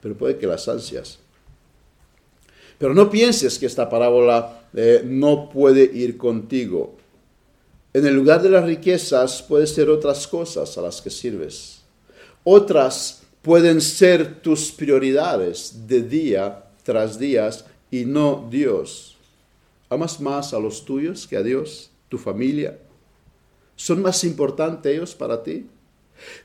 Pero 0.01 0.15
puede 0.17 0.37
que 0.37 0.47
las 0.47 0.69
ansias. 0.69 1.19
Pero 2.79 2.95
no 2.95 3.11
pienses 3.11 3.59
que 3.59 3.67
esta 3.67 3.89
parábola 3.89 4.69
eh, 4.75 5.03
no 5.05 5.49
puede 5.49 5.83
ir 5.83 6.17
contigo. 6.17 6.97
En 7.93 8.07
el 8.07 8.15
lugar 8.15 8.43
de 8.43 8.51
las 8.51 8.65
riquezas 8.65 9.43
puede 9.43 9.67
ser 9.67 9.89
otras 9.91 10.29
cosas 10.29 10.77
a 10.79 10.83
las 10.83 11.01
que 11.01 11.11
sirves. 11.11 11.81
Otras 12.45 13.23
pueden 13.43 13.81
ser 13.81 14.41
tus 14.41 14.71
prioridades 14.71 15.87
de 15.89 16.03
día 16.03 16.68
tras 16.89 17.19
días 17.19 17.67
y 17.91 18.07
no 18.07 18.49
Dios. 18.51 19.19
¿Amas 19.91 20.19
más 20.23 20.55
a 20.55 20.59
los 20.59 20.87
tuyos 20.87 21.27
que 21.27 21.37
a 21.37 21.43
Dios, 21.43 21.91
tu 22.09 22.17
familia? 22.17 22.79
¿Son 23.77 24.01
más 24.01 24.25
importantes 24.25 24.91
ellos 24.91 25.15
para 25.15 25.43
ti? 25.43 25.67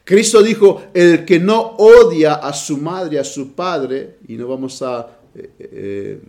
Cristo 0.03 0.43
dijo, 0.43 0.83
el 0.93 1.23
que 1.23 1.39
no 1.39 1.61
odia 1.77 2.33
a 2.33 2.51
su 2.51 2.75
madre, 2.75 3.19
a 3.19 3.23
su 3.23 3.53
padre, 3.53 4.17
y 4.27 4.33
no 4.33 4.49
vamos 4.49 4.81
a 4.81 5.17
eh, 5.33 5.49
eh, 5.59 6.21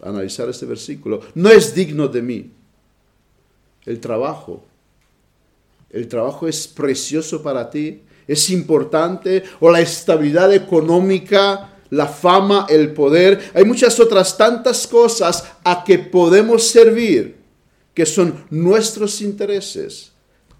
analizar 0.00 0.48
este 0.48 0.64
versículo, 0.64 1.20
no 1.34 1.50
es 1.50 1.74
digno 1.74 2.06
de 2.06 2.22
mí. 2.22 2.48
El 3.84 3.98
trabajo, 3.98 4.62
el 5.90 6.06
trabajo 6.06 6.46
es 6.46 6.68
precioso 6.68 7.42
para 7.42 7.68
ti, 7.68 8.02
es 8.28 8.50
importante, 8.50 9.42
o 9.58 9.68
la 9.68 9.80
estabilidad 9.80 10.54
económica, 10.54 11.71
la 11.92 12.06
fama, 12.06 12.66
el 12.70 12.92
poder. 12.92 13.50
Hay 13.52 13.64
muchas 13.64 14.00
otras 14.00 14.36
tantas 14.36 14.86
cosas 14.86 15.44
a 15.62 15.84
que 15.84 15.98
podemos 15.98 16.66
servir, 16.66 17.36
que 17.92 18.06
son 18.06 18.44
nuestros 18.48 19.20
intereses 19.20 20.10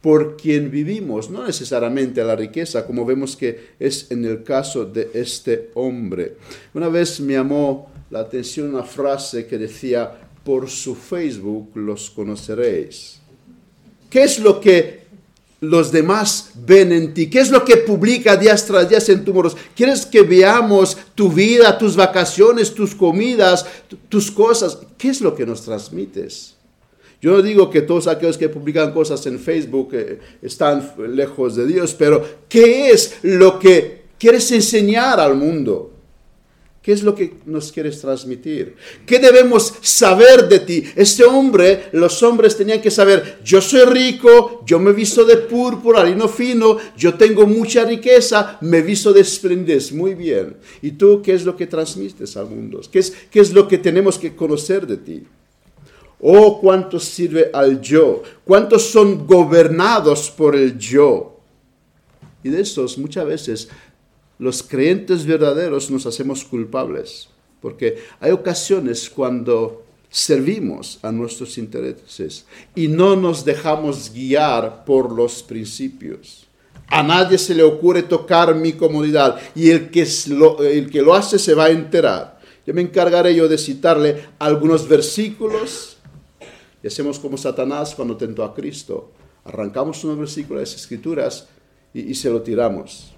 por 0.03 0.37
quien 0.37 0.71
vivimos, 0.71 1.31
no 1.31 1.47
necesariamente 1.47 2.21
a 2.21 2.25
la 2.25 2.37
riqueza, 2.37 2.85
como 2.87 3.07
vemos 3.07 3.37
que 3.37 3.71
es 3.79 4.11
en 4.11 4.25
el 4.27 4.43
caso 4.43 4.85
de 4.85 5.11
este 5.15 5.71
hombre. 5.75 6.37
Una 6.75 6.89
vez 6.89 7.19
me 7.21 7.35
llamó 7.35 7.91
la 8.11 8.21
atención 8.21 8.75
una 8.75 8.83
frase 8.83 9.47
que 9.47 9.57
decía, 9.57 10.13
por 10.45 10.69
su 10.69 10.95
Facebook 10.95 11.71
los 11.77 12.11
conoceréis. 12.11 13.21
¿Qué 14.11 14.25
es 14.25 14.39
lo 14.39 14.61
que 14.61 15.02
los 15.63 15.93
demás 15.93 16.51
ven 16.67 16.91
en 16.91 17.15
ti? 17.15 17.31
¿Qué 17.31 17.39
es 17.39 17.51
lo 17.51 17.65
que 17.65 17.77
publica 17.79 18.37
día 18.37 18.57
tras 18.57 18.89
día 18.89 18.99
en 19.07 19.25
tu 19.25 19.33
muros? 19.33 19.57
¿Quieres 19.77 20.05
que 20.05 20.23
veamos 20.23 20.97
tu 21.15 21.31
vida, 21.31 21.79
tus 21.79 21.95
vacaciones, 21.95 22.75
tus 22.75 22.95
comidas, 22.95 23.65
tus 24.09 24.31
cosas? 24.31 24.79
¿Qué 24.99 25.09
es 25.09 25.21
lo 25.21 25.35
que 25.35 25.47
nos 25.47 25.63
transmites? 25.63 26.57
Yo 27.21 27.31
no 27.31 27.43
digo 27.43 27.71
que 27.71 27.83
todos 27.83 28.09
aquellos 28.09 28.37
que 28.37 28.49
publican 28.49 28.93
cosas 28.93 29.25
en 29.27 29.39
Facebook 29.39 29.91
eh, 29.93 30.19
están 30.43 30.95
lejos 31.09 31.55
de 31.55 31.67
Dios, 31.69 31.95
pero 31.97 32.27
¿qué 32.49 32.91
es 32.91 33.19
lo 33.23 33.61
que 33.61 34.03
quieres 34.19 34.51
enseñar 34.51 35.21
al 35.21 35.37
mundo? 35.37 35.92
¿Qué 36.83 36.91
es 36.91 37.05
lo 37.05 37.15
que 37.15 37.35
nos 37.47 37.71
quieres 37.71 38.01
transmitir? 38.01 38.75
¿Qué 39.07 39.21
debemos 39.21 39.73
saber 39.83 40.49
de 40.49 40.59
ti? 40.59 40.83
Este 40.97 41.23
hombre, 41.23 41.85
los 41.93 42.21
hombres 42.25 42.57
tenían 42.57 42.83
que 42.83 42.91
saber, 42.91 43.39
yo 43.45 43.61
soy 43.61 43.85
rico, 43.85 44.65
yo 44.67 44.81
me 44.81 44.93
visto 44.93 45.25
de 45.25 45.37
púrpura, 45.37 46.03
lino 46.03 46.27
fino, 46.27 46.79
yo 46.97 47.15
tengo 47.15 47.47
mucha 47.47 47.85
riqueza, 47.85 48.59
me 48.63 48.83
visto 48.83 49.13
de 49.13 49.21
esplendidez, 49.21 49.93
muy 49.93 50.15
bien. 50.17 50.57
¿Y 50.83 50.91
tú 50.93 51.23
qué 51.23 51.35
es 51.35 51.45
lo 51.45 51.57
que 51.57 51.69
transmites 51.69 52.37
al 52.37 52.51
mundo? 52.51 52.81
¿Qué 52.91 52.99
es, 52.99 53.13
qué 53.31 53.39
es 53.39 53.53
lo 53.53 53.69
que 53.69 53.79
tenemos 53.79 54.19
que 54.19 54.35
conocer 54.35 54.85
de 54.85 54.97
ti? 54.97 55.23
Oh, 56.19 56.61
cuánto 56.61 56.99
sirve 56.99 57.51
al 57.53 57.81
yo, 57.81 58.25
cuántos 58.45 58.91
son 58.91 59.25
gobernados 59.25 60.33
por 60.33 60.57
el 60.57 60.77
yo. 60.77 61.39
Y 62.43 62.49
de 62.49 62.61
estos 62.61 62.99
muchas 62.99 63.25
veces 63.25 63.69
los 64.43 64.65
creyentes 64.65 65.25
verdaderos 65.25 65.89
nos 65.89 66.05
hacemos 66.05 66.43
culpables, 66.43 67.29
porque 67.61 68.03
hay 68.19 68.33
ocasiones 68.33 69.09
cuando 69.09 69.85
servimos 70.11 70.99
a 71.03 71.13
nuestros 71.13 71.59
intereses 71.59 72.45
y 72.75 72.89
no 72.89 73.15
nos 73.15 73.45
dejamos 73.45 74.13
guiar 74.13 74.85
por 74.85 75.13
los 75.13 75.45
principios. 75.45 76.49
A 76.89 77.05
nadie 77.05 77.39
se 77.39 77.55
le 77.55 77.63
ocurre 77.63 78.03
tocar 78.03 78.53
mi 78.57 78.73
comodidad 78.73 79.41
y 79.55 79.71
el 79.71 79.91
que 79.91 80.05
lo, 80.31 80.61
el 80.65 80.91
que 80.91 81.03
lo 81.03 81.15
hace 81.15 81.39
se 81.39 81.55
va 81.55 81.67
a 81.67 81.71
enterar. 81.71 82.41
Yo 82.67 82.75
me 82.75 82.83
encargaré 82.83 83.37
yo 83.37 83.47
de 83.47 83.57
citarle 83.57 84.25
algunos 84.41 84.89
versículos 84.89 85.99
y 86.83 86.89
hacemos 86.89 87.21
como 87.21 87.39
Satanás 87.39 87.95
cuando 87.95 88.17
tentó 88.17 88.43
a 88.43 88.53
Cristo. 88.53 89.13
Arrancamos 89.45 90.03
unos 90.03 90.19
versículos 90.19 90.63
de 90.63 90.67
las 90.67 90.75
escrituras 90.75 91.47
y, 91.95 92.13
se 92.17 92.29
lo 92.29 92.43
tiramos. 92.43 93.15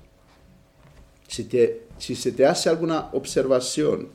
Si, 1.35 1.43
te, 1.43 1.89
si 1.99 2.15
se 2.15 2.31
te 2.31 2.47
hace 2.47 2.69
alguna 2.69 3.09
observación, 3.13 4.07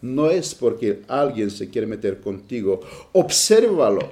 no 0.00 0.30
es 0.30 0.54
porque 0.54 1.02
alguien 1.08 1.50
se 1.50 1.68
quiere 1.68 1.88
meter 1.88 2.20
contigo. 2.20 2.78
Obsérvalo. 3.10 4.08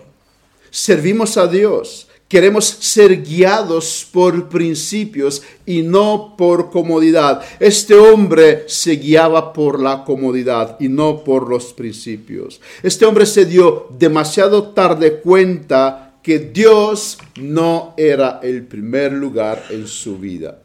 Servimos 0.69 1.37
a 1.37 1.47
Dios. 1.47 2.09
Queremos 2.27 2.65
ser 2.65 3.23
guiados 3.23 4.05
por 4.11 4.49
principios 4.49 5.43
y 5.65 5.83
no 5.83 6.35
por 6.37 6.73
comodidad. 6.73 7.41
Este 7.61 7.95
hombre 7.95 8.65
se 8.67 8.97
guiaba 8.97 9.53
por 9.53 9.81
la 9.81 10.03
comodidad 10.03 10.77
y 10.81 10.89
no 10.89 11.23
por 11.23 11.49
los 11.49 11.73
principios. 11.73 12.61
Este 12.83 13.07
hombre 13.07 13.27
se 13.27 13.45
dio 13.45 13.87
demasiado 13.97 14.71
tarde 14.71 15.21
cuenta 15.21 16.19
que 16.21 16.41
Dios 16.41 17.17
no 17.41 17.95
era 17.97 18.41
el 18.43 18.67
primer 18.67 19.13
lugar 19.13 19.67
en 19.71 19.87
su 19.87 20.19
vida. 20.19 20.59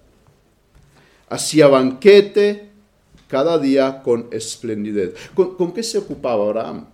Hacía 1.30 1.68
banquete 1.68 2.70
cada 3.28 3.58
día 3.58 4.02
con 4.04 4.28
esplendidez. 4.32 5.14
¿Con, 5.34 5.74
qué 5.74 5.84
se 5.84 5.98
ocupaba 5.98 6.46
Abraham? 6.46 6.86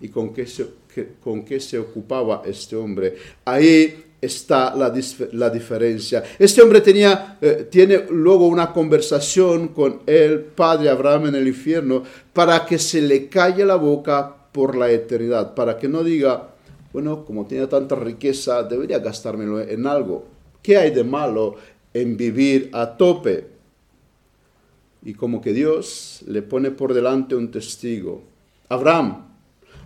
¿Y 0.00 0.08
con 0.08 0.32
qué 0.32 0.46
se, 0.46 1.78
ocupaba 1.78 2.42
este 2.44 2.76
hombre? 2.76 3.16
Ahí 3.44 4.04
está 4.20 4.74
la, 4.74 4.92
la, 5.32 5.50
diferencia. 5.50 6.24
Este 6.38 6.60
hombre 6.60 6.80
tenía, 6.80 7.38
eh, 7.40 7.68
tiene 7.70 8.06
luego 8.10 8.46
una 8.48 8.72
conversación 8.72 9.68
con 9.68 10.00
el 10.06 10.40
padre 10.40 10.90
Abraham 10.90 11.26
en 11.26 11.36
el 11.36 11.48
infierno 11.48 12.02
para 12.32 12.66
que 12.66 12.78
se 12.78 13.00
le 13.00 13.28
calle 13.28 13.64
la 13.64 13.76
boca 13.76 14.34
por 14.52 14.76
la 14.76 14.90
eternidad, 14.90 15.54
para 15.54 15.78
que 15.78 15.88
no 15.88 16.02
diga, 16.02 16.48
bueno, 16.92 17.24
como 17.24 17.46
tiene 17.46 17.66
tanta 17.66 17.94
riqueza, 17.94 18.62
debería 18.62 18.98
gastármelo 18.98 19.60
en 19.60 19.86
algo. 19.86 20.26
¿Qué 20.62 20.76
hay 20.76 20.90
de 20.90 21.04
malo 21.04 21.54
en 21.94 22.16
vivir 22.16 22.70
a 22.72 22.96
tope? 22.96 23.57
Y 25.02 25.14
como 25.14 25.40
que 25.40 25.52
Dios 25.52 26.22
le 26.26 26.42
pone 26.42 26.70
por 26.70 26.94
delante 26.94 27.34
un 27.34 27.50
testigo. 27.50 28.22
Abraham, 28.68 29.26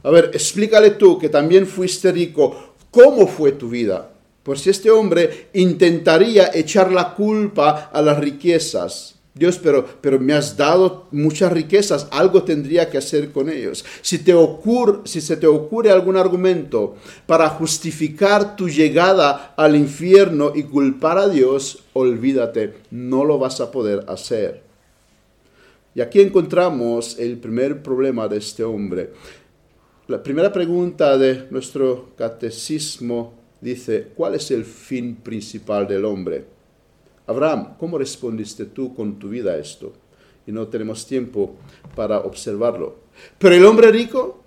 a 0.03 0.11
ver, 0.11 0.31
explícale 0.33 0.91
tú 0.91 1.19
que 1.19 1.29
también 1.29 1.67
fuiste 1.67 2.11
rico. 2.11 2.75
¿Cómo 2.91 3.27
fue 3.27 3.53
tu 3.53 3.69
vida? 3.69 4.11
Por 4.43 4.59
si 4.59 4.71
este 4.71 4.91
hombre 4.91 5.49
intentaría 5.53 6.51
echar 6.53 6.91
la 6.91 7.15
culpa 7.15 7.91
a 7.93 8.03
las 8.03 8.19
riquezas. 8.19 9.15
Dios, 9.35 9.59
pero, 9.63 9.87
pero 10.03 10.21
me 10.21 10.35
has 10.35 10.59
dado 10.59 11.07
muchas 11.11 11.51
riquezas, 11.53 12.07
algo 12.11 12.43
tendría 12.43 12.91
que 12.91 12.99
hacer 12.99 13.33
con 13.33 13.49
ellos. 13.49 13.83
Si, 14.03 14.19
te 14.19 14.35
ocurre, 14.35 15.01
si 15.05 15.23
se 15.23 15.39
te 15.39 15.47
ocurre 15.47 15.91
algún 15.91 16.17
argumento 16.17 16.97
para 17.25 17.49
justificar 17.49 18.57
tu 18.57 18.69
llegada 18.69 19.55
al 19.57 19.75
infierno 19.75 20.53
y 20.55 20.65
culpar 20.65 21.17
a 21.17 21.29
Dios, 21.29 21.79
olvídate, 21.95 22.75
no 22.91 23.25
lo 23.25 23.39
vas 23.39 23.63
a 23.63 23.71
poder 23.71 24.05
hacer. 24.09 24.72
Y 25.95 26.01
aquí 26.01 26.21
encontramos 26.21 27.19
el 27.19 27.39
primer 27.39 27.83
problema 27.83 28.27
de 28.29 28.39
este 28.39 28.65
hombre. 28.65 29.13
La 30.09 30.23
primera 30.23 30.53
pregunta 30.53 31.19
de 31.19 31.47
nuestro 31.51 32.11
catecismo 32.17 33.35
dice, 33.61 34.09
¿cuál 34.17 34.35
es 34.35 34.51
el 34.51 34.65
fin 34.65 35.17
principal 35.17 35.87
del 35.87 36.05
hombre? 36.05 36.45
Abraham, 37.27 37.75
¿cómo 37.79 37.99
respondiste 37.99 38.65
tú 38.67 38.95
con 38.95 39.19
tu 39.19 39.29
vida 39.29 39.53
a 39.53 39.59
esto? 39.59 39.93
Y 40.47 40.53
no 40.53 40.67
tenemos 40.69 41.07
tiempo 41.07 41.57
para 41.95 42.21
observarlo. 42.21 42.97
Pero 43.39 43.55
el 43.55 43.65
hombre 43.65 43.93
rico, 43.93 44.43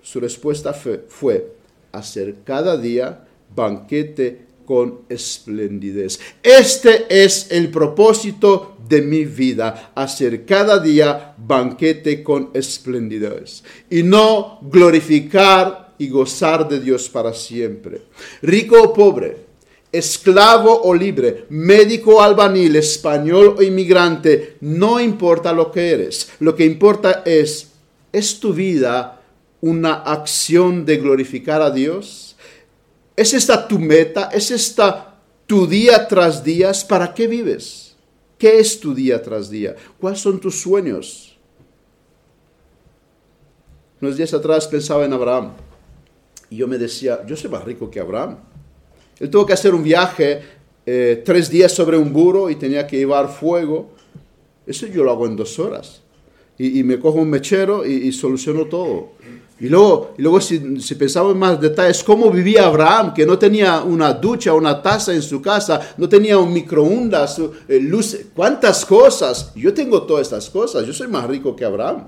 su 0.00 0.20
respuesta 0.20 0.72
fue, 0.72 1.52
hacer 1.92 2.36
cada 2.44 2.76
día 2.76 3.26
banquete 3.54 4.43
con 4.64 5.00
esplendidez. 5.08 6.20
Este 6.42 7.06
es 7.08 7.50
el 7.50 7.70
propósito 7.70 8.76
de 8.88 9.02
mi 9.02 9.24
vida, 9.24 9.92
hacer 9.94 10.44
cada 10.44 10.78
día 10.78 11.34
banquete 11.38 12.22
con 12.22 12.50
esplendidez 12.54 13.62
y 13.90 14.02
no 14.02 14.58
glorificar 14.62 15.94
y 15.98 16.08
gozar 16.08 16.68
de 16.68 16.80
Dios 16.80 17.08
para 17.08 17.32
siempre. 17.32 18.02
Rico 18.42 18.80
o 18.82 18.92
pobre, 18.92 19.36
esclavo 19.92 20.82
o 20.82 20.92
libre, 20.92 21.46
médico 21.50 22.16
o 22.16 22.20
albanil, 22.20 22.76
español 22.76 23.54
o 23.58 23.62
inmigrante, 23.62 24.56
no 24.60 25.00
importa 25.00 25.52
lo 25.52 25.70
que 25.70 25.90
eres. 25.90 26.30
Lo 26.40 26.54
que 26.54 26.64
importa 26.64 27.22
es, 27.24 27.68
¿es 28.12 28.40
tu 28.40 28.52
vida 28.52 29.22
una 29.60 29.94
acción 29.94 30.84
de 30.84 30.96
glorificar 30.96 31.62
a 31.62 31.70
Dios? 31.70 32.33
¿Es 33.16 33.32
esta 33.34 33.66
tu 33.68 33.78
meta? 33.78 34.28
¿Es 34.32 34.50
esta 34.50 35.20
tu 35.46 35.66
día 35.66 36.06
tras 36.08 36.42
día? 36.42 36.72
¿Para 36.88 37.14
qué 37.14 37.26
vives? 37.26 37.94
¿Qué 38.38 38.58
es 38.58 38.80
tu 38.80 38.94
día 38.94 39.22
tras 39.22 39.48
día? 39.48 39.76
¿Cuáles 40.00 40.20
son 40.20 40.40
tus 40.40 40.60
sueños? 40.60 41.36
Unos 44.00 44.16
días 44.16 44.34
atrás 44.34 44.66
pensaba 44.66 45.04
en 45.04 45.12
Abraham. 45.12 45.52
Y 46.50 46.56
yo 46.56 46.68
me 46.68 46.76
decía, 46.76 47.24
yo 47.26 47.36
soy 47.36 47.50
más 47.50 47.64
rico 47.64 47.90
que 47.90 48.00
Abraham. 48.00 48.36
Él 49.18 49.30
tuvo 49.30 49.46
que 49.46 49.52
hacer 49.52 49.74
un 49.74 49.82
viaje 49.82 50.42
eh, 50.84 51.22
tres 51.24 51.48
días 51.48 51.72
sobre 51.72 51.96
un 51.96 52.12
burro 52.12 52.50
y 52.50 52.56
tenía 52.56 52.86
que 52.86 52.98
llevar 52.98 53.28
fuego. 53.28 53.92
Eso 54.66 54.86
yo 54.86 55.04
lo 55.04 55.12
hago 55.12 55.26
en 55.26 55.36
dos 55.36 55.58
horas. 55.58 56.02
Y, 56.56 56.84
me 56.84 57.00
cojo 57.00 57.18
un 57.18 57.30
mechero 57.30 57.84
y, 57.84 58.12
soluciono 58.12 58.66
todo. 58.66 59.12
Y 59.64 59.68
luego, 59.70 60.12
y 60.18 60.20
luego 60.20 60.42
si, 60.42 60.58
pensamos 60.94 61.32
en 61.32 61.38
más 61.38 61.58
detalles, 61.58 62.04
cómo 62.04 62.30
vivía 62.30 62.66
Abraham, 62.66 63.14
que 63.14 63.24
no 63.24 63.38
tenía 63.38 63.80
una 63.80 64.12
ducha, 64.12 64.52
una 64.52 64.82
taza 64.82 65.14
en 65.14 65.22
su 65.22 65.40
casa, 65.40 65.94
no 65.96 66.06
tenía 66.06 66.36
un 66.36 66.52
microondas, 66.52 67.38
eh, 67.66 67.80
luz, 67.80 68.14
cuántas 68.34 68.84
cosas. 68.84 69.52
Yo 69.54 69.72
tengo 69.72 70.02
todas 70.02 70.26
estas 70.26 70.50
cosas, 70.50 70.86
yo 70.86 70.92
soy 70.92 71.08
más 71.08 71.26
rico 71.26 71.56
que 71.56 71.64
Abraham. 71.64 72.04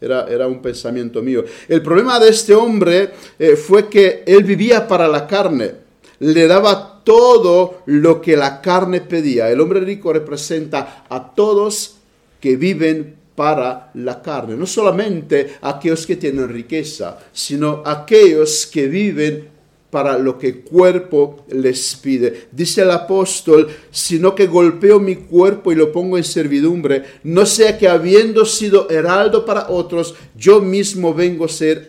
Era, 0.00 0.26
era 0.26 0.46
un 0.46 0.62
pensamiento 0.62 1.20
mío. 1.20 1.44
El 1.68 1.82
problema 1.82 2.18
de 2.18 2.30
este 2.30 2.54
hombre 2.54 3.10
eh, 3.38 3.56
fue 3.56 3.90
que 3.90 4.24
él 4.26 4.42
vivía 4.42 4.88
para 4.88 5.06
la 5.06 5.26
carne. 5.26 5.74
Le 6.20 6.46
daba 6.46 7.02
todo 7.04 7.82
lo 7.84 8.22
que 8.22 8.38
la 8.38 8.62
carne 8.62 9.02
pedía. 9.02 9.50
El 9.50 9.60
hombre 9.60 9.80
rico 9.80 10.14
representa 10.14 11.04
a 11.10 11.34
todos 11.34 11.96
que 12.40 12.56
viven 12.56 13.19
para 13.34 13.90
la 13.94 14.20
carne. 14.20 14.56
No 14.56 14.66
solamente 14.66 15.56
aquellos 15.62 16.06
que 16.06 16.16
tienen 16.16 16.48
riqueza, 16.48 17.18
sino 17.32 17.82
aquellos 17.84 18.66
que 18.66 18.86
viven 18.86 19.60
para 19.90 20.16
lo 20.18 20.38
que 20.38 20.48
el 20.48 20.60
cuerpo 20.60 21.44
les 21.48 21.96
pide. 21.96 22.48
Dice 22.52 22.82
el 22.82 22.90
apóstol, 22.90 23.68
sino 23.90 24.34
que 24.34 24.46
golpeo 24.46 25.00
mi 25.00 25.16
cuerpo 25.16 25.72
y 25.72 25.74
lo 25.74 25.92
pongo 25.92 26.16
en 26.16 26.24
servidumbre, 26.24 27.04
no 27.24 27.44
sea 27.44 27.76
que 27.76 27.88
habiendo 27.88 28.44
sido 28.44 28.88
heraldo 28.88 29.44
para 29.44 29.68
otros, 29.68 30.14
yo 30.36 30.60
mismo 30.60 31.12
vengo 31.12 31.44
a 31.44 31.48
ser 31.48 31.88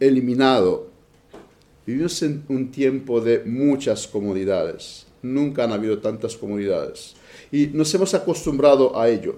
eliminado. 0.00 0.90
Vivimos 1.86 2.20
en 2.22 2.42
un 2.48 2.72
tiempo 2.72 3.20
de 3.20 3.44
muchas 3.44 4.08
comodidades. 4.08 5.06
Nunca 5.22 5.64
han 5.64 5.72
habido 5.72 5.98
tantas 5.98 6.36
comodidades. 6.36 7.14
Y 7.52 7.68
nos 7.68 7.94
hemos 7.94 8.12
acostumbrado 8.12 8.98
a 8.98 9.08
ello. 9.08 9.36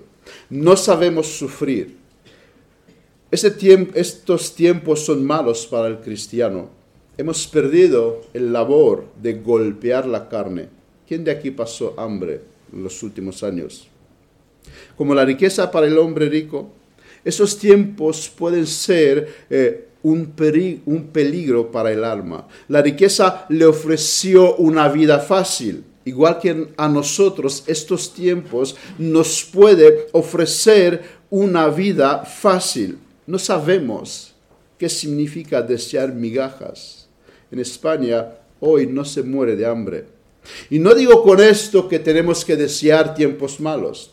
No 0.50 0.76
sabemos 0.76 1.26
sufrir. 1.26 1.96
estos 3.30 4.54
tiempos 4.54 5.04
son 5.04 5.24
malos 5.24 5.66
para 5.66 5.88
el 5.88 5.98
cristiano 5.98 6.78
Hemos 7.18 7.48
perdido 7.48 8.20
el 8.32 8.52
labor 8.52 9.06
de 9.20 9.34
golpear 9.34 10.06
la 10.06 10.28
carne. 10.28 10.68
¿Quién 11.08 11.24
de 11.24 11.32
aquí 11.32 11.50
pasó 11.50 11.94
hambre 11.98 12.42
en 12.72 12.84
los 12.84 13.02
últimos 13.02 13.42
años? 13.42 13.88
Como 14.96 15.16
la 15.16 15.24
riqueza 15.24 15.68
para 15.68 15.88
el 15.88 15.98
hombre 15.98 16.28
rico, 16.28 16.70
esos 17.24 17.58
tiempos 17.58 18.30
pueden 18.38 18.68
ser 18.68 19.46
eh, 19.50 19.88
un 20.04 20.26
peligro 21.12 21.72
para 21.72 21.90
el 21.90 22.04
alma. 22.04 22.46
La 22.68 22.82
riqueza 22.82 23.46
le 23.48 23.66
ofreció 23.66 24.54
una 24.54 24.88
vida 24.88 25.18
fácil, 25.18 25.82
igual 26.08 26.38
que 26.40 26.68
a 26.76 26.88
nosotros 26.88 27.64
estos 27.66 28.12
tiempos 28.12 28.76
nos 28.98 29.44
puede 29.44 30.08
ofrecer 30.12 31.02
una 31.30 31.68
vida 31.68 32.24
fácil. 32.24 32.98
No 33.26 33.38
sabemos 33.38 34.34
qué 34.78 34.88
significa 34.88 35.62
desear 35.62 36.12
migajas 36.12 37.08
en 37.50 37.58
España 37.60 38.34
hoy 38.60 38.86
no 38.86 39.04
se 39.04 39.22
muere 39.22 39.56
de 39.56 39.66
hambre. 39.66 40.06
Y 40.70 40.78
no 40.78 40.94
digo 40.94 41.22
con 41.22 41.40
esto 41.40 41.88
que 41.88 41.98
tenemos 41.98 42.44
que 42.44 42.56
desear 42.56 43.14
tiempos 43.14 43.60
malos. 43.60 44.12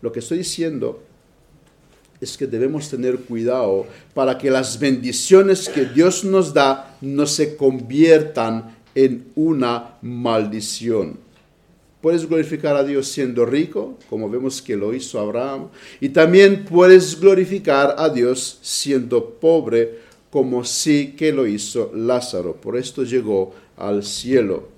Lo 0.00 0.12
que 0.12 0.20
estoy 0.20 0.38
diciendo 0.38 1.02
es 2.20 2.36
que 2.36 2.46
debemos 2.46 2.88
tener 2.88 3.20
cuidado 3.20 3.86
para 4.14 4.36
que 4.38 4.50
las 4.50 4.78
bendiciones 4.78 5.68
que 5.68 5.84
Dios 5.84 6.24
nos 6.24 6.52
da 6.52 6.96
no 7.00 7.26
se 7.26 7.56
conviertan 7.56 8.77
en 8.94 9.26
una 9.34 9.96
maldición. 10.02 11.18
Puedes 12.00 12.28
glorificar 12.28 12.76
a 12.76 12.84
Dios 12.84 13.08
siendo 13.08 13.44
rico, 13.44 13.98
como 14.08 14.30
vemos 14.30 14.62
que 14.62 14.76
lo 14.76 14.94
hizo 14.94 15.18
Abraham, 15.18 15.68
y 16.00 16.10
también 16.10 16.64
puedes 16.64 17.18
glorificar 17.18 17.96
a 17.98 18.08
Dios 18.08 18.58
siendo 18.62 19.30
pobre, 19.30 19.98
como 20.30 20.64
sí 20.64 21.14
que 21.16 21.32
lo 21.32 21.46
hizo 21.46 21.90
Lázaro. 21.94 22.54
Por 22.54 22.76
esto 22.76 23.02
llegó 23.02 23.52
al 23.76 24.04
cielo. 24.04 24.68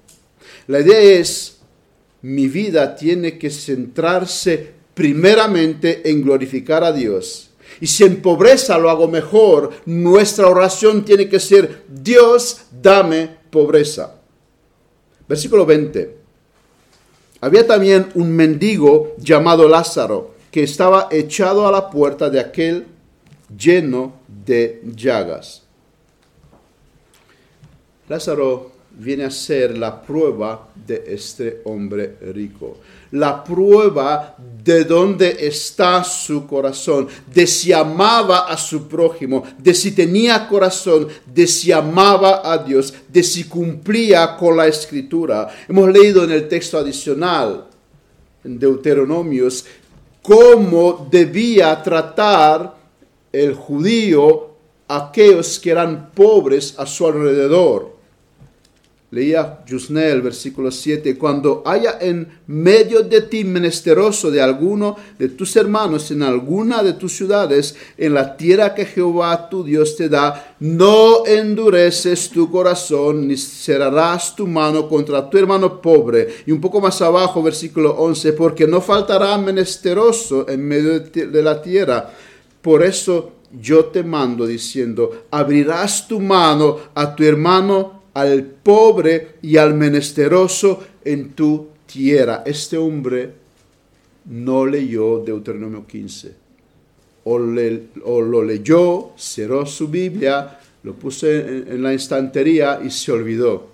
La 0.66 0.80
idea 0.80 0.98
es, 0.98 1.58
mi 2.22 2.48
vida 2.48 2.94
tiene 2.94 3.36
que 3.36 3.50
centrarse 3.50 4.72
primeramente 4.94 6.08
en 6.08 6.22
glorificar 6.22 6.84
a 6.84 6.92
Dios. 6.92 7.50
Y 7.80 7.86
si 7.86 8.04
en 8.04 8.22
pobreza 8.22 8.78
lo 8.78 8.90
hago 8.90 9.08
mejor, 9.08 9.72
nuestra 9.86 10.48
oración 10.48 11.04
tiene 11.04 11.28
que 11.28 11.40
ser, 11.40 11.84
Dios, 11.88 12.62
dame 12.82 13.39
pobreza. 13.50 14.16
Versículo 15.28 15.66
20. 15.66 16.16
Había 17.40 17.66
también 17.66 18.10
un 18.14 18.32
mendigo 18.32 19.14
llamado 19.18 19.68
Lázaro 19.68 20.34
que 20.50 20.62
estaba 20.62 21.08
echado 21.10 21.66
a 21.66 21.72
la 21.72 21.88
puerta 21.90 22.28
de 22.28 22.40
aquel 22.40 22.86
lleno 23.56 24.14
de 24.26 24.82
llagas. 24.94 25.62
Lázaro 28.08 28.72
viene 28.98 29.24
a 29.24 29.30
ser 29.30 29.78
la 29.78 30.02
prueba 30.02 30.68
de 30.74 31.04
este 31.06 31.62
hombre 31.64 32.16
rico. 32.32 32.78
La 33.12 33.42
prueba 33.42 34.36
de 34.62 34.84
dónde 34.84 35.36
está 35.40 36.04
su 36.04 36.46
corazón, 36.46 37.08
de 37.32 37.46
si 37.46 37.72
amaba 37.72 38.40
a 38.46 38.56
su 38.56 38.86
prójimo, 38.86 39.42
de 39.58 39.74
si 39.74 39.92
tenía 39.92 40.46
corazón, 40.46 41.08
de 41.26 41.46
si 41.46 41.72
amaba 41.72 42.42
a 42.44 42.58
Dios, 42.58 42.94
de 43.08 43.22
si 43.22 43.44
cumplía 43.44 44.36
con 44.36 44.56
la 44.56 44.66
escritura. 44.66 45.48
Hemos 45.68 45.90
leído 45.90 46.24
en 46.24 46.32
el 46.32 46.46
texto 46.46 46.78
adicional, 46.78 47.66
en 48.44 48.58
Deuteronomios, 48.58 49.64
cómo 50.22 51.08
debía 51.10 51.82
tratar 51.82 52.76
el 53.32 53.54
judío 53.54 54.50
aquellos 54.88 55.58
que 55.58 55.70
eran 55.70 56.10
pobres 56.10 56.74
a 56.78 56.86
su 56.86 57.06
alrededor. 57.06 57.99
Leía 59.12 59.64
Jusnel, 59.68 60.22
versículo 60.22 60.70
7, 60.70 61.18
cuando 61.18 61.62
haya 61.66 61.98
en 62.00 62.28
medio 62.46 63.02
de 63.02 63.22
ti 63.22 63.44
menesteroso 63.44 64.30
de 64.30 64.40
alguno 64.40 64.96
de 65.18 65.30
tus 65.30 65.56
hermanos 65.56 66.10
en 66.12 66.22
alguna 66.22 66.82
de 66.82 66.92
tus 66.92 67.16
ciudades, 67.16 67.74
en 67.98 68.14
la 68.14 68.36
tierra 68.36 68.74
que 68.74 68.86
Jehová 68.86 69.48
tu 69.48 69.64
Dios 69.64 69.96
te 69.96 70.08
da, 70.08 70.54
no 70.60 71.26
endureces 71.26 72.30
tu 72.30 72.50
corazón, 72.50 73.26
ni 73.26 73.36
cerrarás 73.36 74.36
tu 74.36 74.46
mano 74.46 74.88
contra 74.88 75.28
tu 75.28 75.38
hermano 75.38 75.80
pobre. 75.80 76.28
Y 76.46 76.52
un 76.52 76.60
poco 76.60 76.80
más 76.80 77.02
abajo, 77.02 77.42
versículo 77.42 77.90
11, 77.96 78.32
porque 78.34 78.66
no 78.66 78.80
faltará 78.80 79.36
menesteroso 79.38 80.48
en 80.48 80.66
medio 80.66 81.00
de 81.00 81.42
la 81.42 81.60
tierra 81.60 82.10
por 82.62 82.82
eso 82.82 83.32
yo 83.52 83.86
te 83.86 84.02
mando 84.02 84.46
diciendo, 84.46 85.24
abrirás 85.30 86.06
tu 86.06 86.20
mano 86.20 86.78
a 86.94 87.16
tu 87.16 87.24
hermano, 87.24 87.99
al 88.14 88.44
pobre 88.44 89.36
y 89.42 89.56
al 89.56 89.74
menesteroso 89.74 90.82
en 91.04 91.32
tu 91.32 91.68
tierra. 91.86 92.42
Este 92.44 92.76
hombre 92.76 93.32
no 94.26 94.66
leyó 94.66 95.18
Deuteronomio 95.18 95.86
15. 95.86 96.34
O, 97.24 97.38
lo 97.38 98.42
leyó, 98.42 99.10
cerró 99.16 99.66
su 99.66 99.88
Biblia, 99.88 100.58
lo 100.82 100.94
puso 100.94 101.26
en, 101.28 101.82
la 101.82 101.92
estantería 101.92 102.80
y 102.84 102.90
se 102.90 103.12
olvidó. 103.12 103.68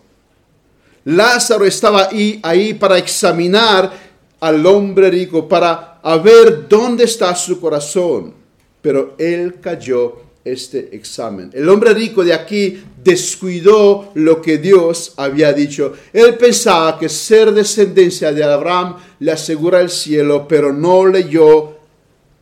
Lázaro 1.05 1.65
estaba 1.65 2.09
ahí, 2.09 2.41
ahí 2.43 2.75
para 2.75 2.99
examinar 2.99 3.93
al 4.41 4.67
hombre 4.67 5.11
rico, 5.11 5.49
para 5.49 6.01
ver 6.23 6.69
dónde 6.69 7.05
está 7.05 7.35
su 7.35 7.61
corazón 7.61 8.47
pero 8.87 9.17
él 9.19 9.57
cayó 9.61 10.19
este 10.47 10.95
examen. 10.95 11.51
El 11.53 11.69
hombre 11.69 11.93
rico 11.93 12.25
de 12.25 12.33
aquí 12.33 12.83
descuidó 13.03 14.13
lo 14.15 14.41
que 14.41 14.59
Dios 14.59 15.15
había 15.17 15.53
dicho. 15.53 15.93
Él 16.13 16.37
pensaba 16.37 16.99
que 16.99 17.09
ser 17.09 17.53
descendencia 17.53 18.33
de 18.33 18.45
Abraham 18.45 18.97
le 19.19 19.33
asegura 19.33 19.81
el 19.81 19.91
cielo, 19.91 20.47
pero 20.49 20.73
no 20.73 21.07
leyó 21.07 21.77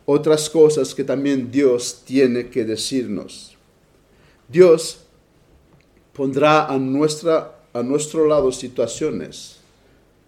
otras 0.05 0.49
cosas 0.49 0.93
que 0.93 1.03
también 1.03 1.51
Dios 1.51 2.01
tiene 2.05 2.49
que 2.49 2.63
decirnos. 2.63 3.55
Dios 4.47 4.99
pondrá 6.13 6.67
a, 6.67 6.77
nuestra, 6.77 7.57
a 7.73 7.81
nuestro 7.81 8.27
lado 8.27 8.51
situaciones 8.51 9.57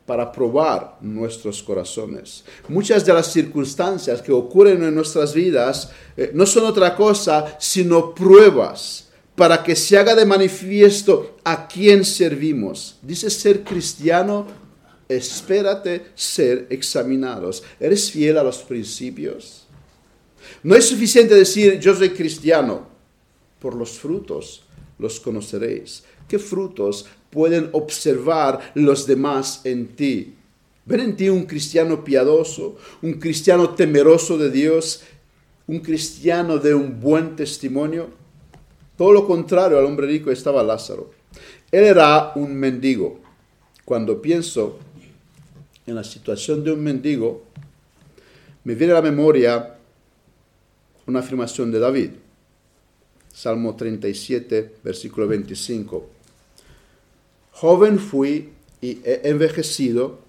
para 0.07 0.31
probar 0.31 0.97
nuestros 1.01 1.61
corazones. 1.61 2.45
Muchas 2.69 3.05
de 3.05 3.13
las 3.13 3.31
circunstancias 3.31 4.21
que 4.21 4.31
ocurren 4.31 4.81
en 4.81 4.95
nuestras 4.95 5.33
vidas 5.33 5.91
eh, 6.15 6.31
no 6.33 6.45
son 6.45 6.63
otra 6.63 6.95
cosa 6.95 7.57
sino 7.59 8.15
pruebas 8.15 9.09
para 9.35 9.61
que 9.61 9.75
se 9.75 9.97
haga 9.97 10.15
de 10.15 10.25
manifiesto 10.25 11.35
a 11.43 11.67
quién 11.67 12.05
servimos. 12.05 12.97
Dice 13.01 13.29
ser 13.29 13.65
cristiano, 13.65 14.47
espérate 15.09 16.05
ser 16.15 16.67
examinados. 16.69 17.61
¿Eres 17.77 18.09
fiel 18.09 18.37
a 18.37 18.43
los 18.43 18.59
principios? 18.59 19.67
No 20.63 20.73
es 20.73 20.87
suficiente 20.87 21.35
decir 21.35 21.79
yo 21.79 21.93
soy 21.93 22.11
cristiano. 22.11 22.87
Por 23.59 23.75
los 23.75 23.99
frutos 23.99 24.63
los 24.97 25.19
conoceréis. 25.19 26.03
¿Qué 26.27 26.39
frutos 26.39 27.05
pueden 27.29 27.69
observar 27.71 28.71
los 28.73 29.07
demás 29.07 29.61
en 29.63 29.87
ti? 29.95 30.35
¿Ven 30.85 30.99
en 31.01 31.15
ti 31.15 31.29
un 31.29 31.45
cristiano 31.45 32.03
piadoso, 32.03 32.77
un 33.01 33.13
cristiano 33.13 33.71
temeroso 33.71 34.37
de 34.37 34.49
Dios, 34.49 35.03
un 35.67 35.79
cristiano 35.79 36.57
de 36.57 36.73
un 36.73 36.99
buen 36.99 37.35
testimonio? 37.35 38.09
Todo 38.97 39.11
lo 39.11 39.27
contrario 39.27 39.77
al 39.77 39.85
hombre 39.85 40.07
rico 40.07 40.31
estaba 40.31 40.63
Lázaro. 40.63 41.11
Él 41.71 41.83
era 41.83 42.31
un 42.35 42.55
mendigo. 42.55 43.19
Cuando 43.85 44.21
pienso 44.21 44.79
en 45.85 45.95
la 45.95 46.03
situación 46.03 46.63
de 46.63 46.71
un 46.71 46.81
mendigo, 46.81 47.43
me 48.63 48.75
viene 48.75 48.93
a 48.93 48.97
la 48.97 49.01
memoria 49.01 49.75
una 51.05 51.19
afirmación 51.19 51.71
de 51.71 51.79
David. 51.79 52.11
Salmo 53.31 53.75
37, 53.75 54.75
versículo 54.83 55.27
25. 55.27 56.16
Joven 57.59 57.97
fui 57.97 58.49
y 58.81 58.99
he 59.03 59.21
envejecido, 59.23 60.19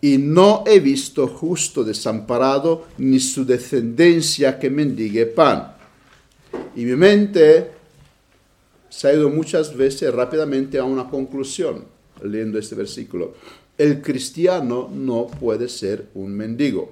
y 0.00 0.16
no 0.16 0.64
he 0.66 0.80
visto 0.80 1.26
justo 1.26 1.84
desamparado, 1.84 2.86
ni 2.96 3.20
su 3.20 3.44
descendencia 3.44 4.58
que 4.58 4.70
mendigue 4.70 5.26
pan. 5.26 5.74
Y 6.74 6.84
mi 6.86 6.96
mente 6.96 7.72
se 8.88 9.08
ha 9.08 9.12
ido 9.12 9.28
muchas 9.28 9.76
veces 9.76 10.14
rápidamente 10.14 10.78
a 10.78 10.84
una 10.84 11.10
conclusión 11.10 11.84
leyendo 12.22 12.58
este 12.58 12.74
versículo. 12.74 13.34
El 13.76 14.00
cristiano 14.00 14.88
no 14.90 15.26
puede 15.26 15.68
ser 15.68 16.06
un 16.14 16.32
mendigo. 16.32 16.90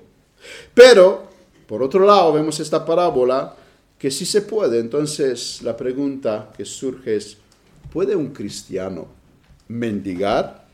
Pero, 0.74 1.28
por 1.66 1.82
otro 1.82 2.04
lado, 2.04 2.34
vemos 2.34 2.60
esta 2.60 2.84
parábola 2.84 3.56
que 3.98 4.10
sí 4.10 4.26
se 4.26 4.42
puede. 4.42 4.78
Entonces, 4.78 5.62
la 5.62 5.74
pregunta 5.74 6.52
que 6.54 6.66
surge 6.66 7.16
es, 7.16 7.38
¿puede 7.90 8.14
un 8.14 8.34
cristiano 8.34 9.23
mendigar? 9.74 10.64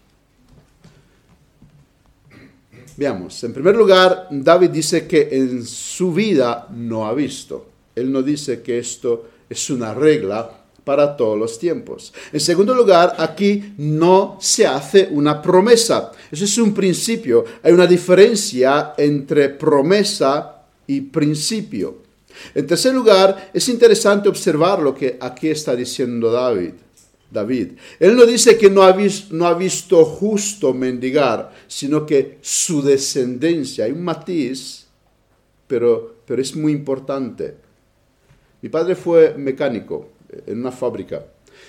Veamos, 2.96 3.42
en 3.44 3.54
primer 3.54 3.74
lugar, 3.74 4.28
David 4.30 4.70
dice 4.70 5.06
que 5.06 5.28
en 5.32 5.64
su 5.64 6.12
vida 6.12 6.66
no 6.70 7.06
ha 7.06 7.14
visto. 7.14 7.66
Él 7.94 8.12
no 8.12 8.22
dice 8.22 8.60
que 8.60 8.78
esto 8.78 9.30
es 9.48 9.70
una 9.70 9.94
regla 9.94 10.50
para 10.84 11.16
todos 11.16 11.38
los 11.38 11.58
tiempos. 11.58 12.12
En 12.32 12.40
segundo 12.40 12.74
lugar, 12.74 13.14
aquí 13.18 13.74
no 13.78 14.36
se 14.40 14.66
hace 14.66 15.08
una 15.10 15.40
promesa. 15.40 16.12
Eso 16.30 16.44
es 16.44 16.58
un 16.58 16.74
principio. 16.74 17.44
Hay 17.62 17.72
una 17.72 17.86
diferencia 17.86 18.92
entre 18.98 19.48
promesa 19.48 20.62
y 20.86 21.00
principio. 21.00 22.02
En 22.54 22.66
tercer 22.66 22.94
lugar, 22.94 23.50
es 23.52 23.68
interesante 23.68 24.28
observar 24.28 24.80
lo 24.80 24.94
que 24.94 25.16
aquí 25.20 25.48
está 25.48 25.74
diciendo 25.74 26.30
David. 26.30 26.72
David. 27.30 27.72
Él 27.98 28.16
no 28.16 28.26
dice 28.26 28.58
que 28.58 28.70
no 28.70 28.82
ha, 28.82 28.92
visto, 28.92 30.04
justo 30.04 30.74
mendigar, 30.74 31.52
sino 31.66 32.04
que 32.04 32.38
su 32.40 32.82
descendencia, 32.82 33.84
hay 33.84 33.92
un 33.92 34.02
matiz, 34.02 34.86
pero, 35.66 36.16
pero 36.26 36.42
es 36.42 36.56
muy 36.56 36.72
importante. 36.72 37.54
Mi 38.62 38.68
padre 38.68 38.94
fue 38.94 39.34
mecánico 39.36 40.10
en 40.46 40.60
una 40.60 40.72
fábrica. 40.72 41.24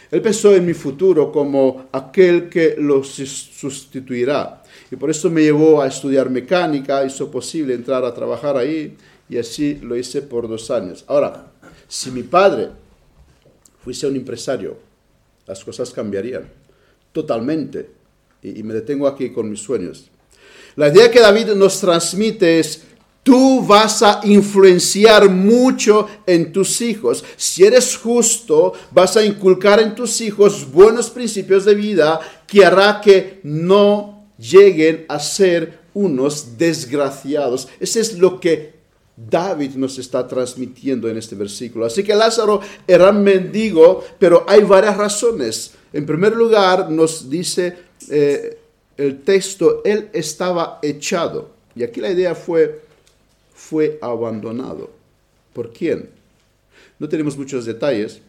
Él 0.09 0.21
pensó 0.21 0.53
en 0.53 0.65
mi 0.65 0.73
futuro 0.73 1.31
como 1.31 1.85
aquel 1.91 2.49
que 2.49 2.75
lo 2.77 3.03
sustituirá. 3.03 4.61
Y 4.89 4.95
por 4.95 5.09
eso 5.09 5.29
me 5.29 5.41
llevó 5.41 5.81
a 5.81 5.87
estudiar 5.87 6.29
mecánica, 6.29 7.05
hizo 7.05 7.31
posible 7.31 7.73
entrar 7.73 8.03
a 8.03 8.13
trabajar 8.13 8.57
ahí 8.57 8.97
y 9.29 9.37
así 9.37 9.75
lo 9.75 9.95
hice 9.95 10.21
por 10.21 10.49
dos 10.49 10.69
años. 10.69 11.05
Ahora, 11.07 11.47
si 11.87 12.11
mi 12.11 12.23
padre 12.23 12.69
fuese 13.83 14.07
un 14.07 14.17
empresario, 14.17 14.90
las 15.51 15.65
cosas 15.65 15.91
cambiarían 15.91 16.47
totalmente. 17.11 17.89
Y, 18.41 18.63
me 18.63 18.73
detengo 18.73 19.05
aquí 19.05 19.31
con 19.31 19.49
mis 19.49 19.59
sueños. 19.59 20.09
La 20.77 20.87
idea 20.87 21.11
que 21.11 21.19
David 21.19 21.47
nos 21.55 21.81
transmite 21.81 22.59
es 22.59 22.83
Tú 23.21 23.61
vas 23.61 24.01
a 24.01 24.21
influenciar 24.23 25.29
mucho 25.29 26.07
en 26.25 26.53
tus 26.53 26.81
hijos. 26.81 27.23
Si 27.35 27.65
eres 27.65 27.97
justo, 27.97 28.73
vas 28.91 29.15
a 29.17 29.23
inculcar 29.23 29.79
en 29.79 29.93
tus 29.93 30.21
hijos 30.21 30.71
buenos 30.71 31.11
principios 31.11 31.65
de 31.65 31.75
vida 31.75 32.19
que 32.47 32.65
hará 32.65 32.99
que 32.99 33.41
no 33.43 34.25
lleguen 34.39 35.05
a 35.07 35.19
ser 35.19 35.81
unos 35.93 36.57
desgraciados. 36.57 37.67
Ese 37.79 37.99
es 37.99 38.17
lo 38.17 38.39
que 38.39 38.80
David 39.29 39.75
nos 39.75 39.97
está 39.97 40.27
transmitiendo 40.27 41.09
en 41.09 41.17
este 41.17 41.35
versículo. 41.35 41.85
Así 41.85 42.03
que 42.03 42.15
Lázaro 42.15 42.61
era 42.87 43.11
mendigo, 43.11 44.03
pero 44.19 44.45
hay 44.47 44.61
varias 44.61 44.97
razones. 44.97 45.73
En 45.93 46.05
primer 46.05 46.35
lugar, 46.35 46.89
nos 46.89 47.29
dice 47.29 47.77
eh, 48.09 48.57
el 48.97 49.21
texto, 49.21 49.81
él 49.83 50.09
estaba 50.13 50.79
echado. 50.81 51.51
Y 51.75 51.83
aquí 51.83 52.01
la 52.01 52.11
idea 52.11 52.35
fue 52.35 52.81
fue 53.61 53.99
abandonado. 54.01 54.89
¿Por 55.53 55.71
quién? 55.71 56.09
No 56.99 57.07
tenemos 57.07 57.37
muchos 57.37 57.63
detalles, 57.63 58.19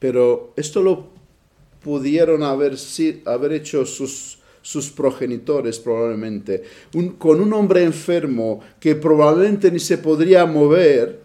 pero 0.00 0.52
esto 0.56 0.82
lo 0.82 1.06
pudieron 1.80 2.42
haber, 2.42 2.76
haber 3.26 3.52
hecho 3.52 3.86
sus, 3.86 4.38
sus 4.62 4.90
progenitores 4.90 5.78
probablemente. 5.78 6.62
con 7.18 7.40
un 7.40 7.52
hombre 7.52 7.82
enfermo 7.82 8.60
que 8.78 8.94
probablemente 8.94 9.70
ni 9.70 9.78
se 9.78 9.98
podría 9.98 10.46
mover, 10.46 11.20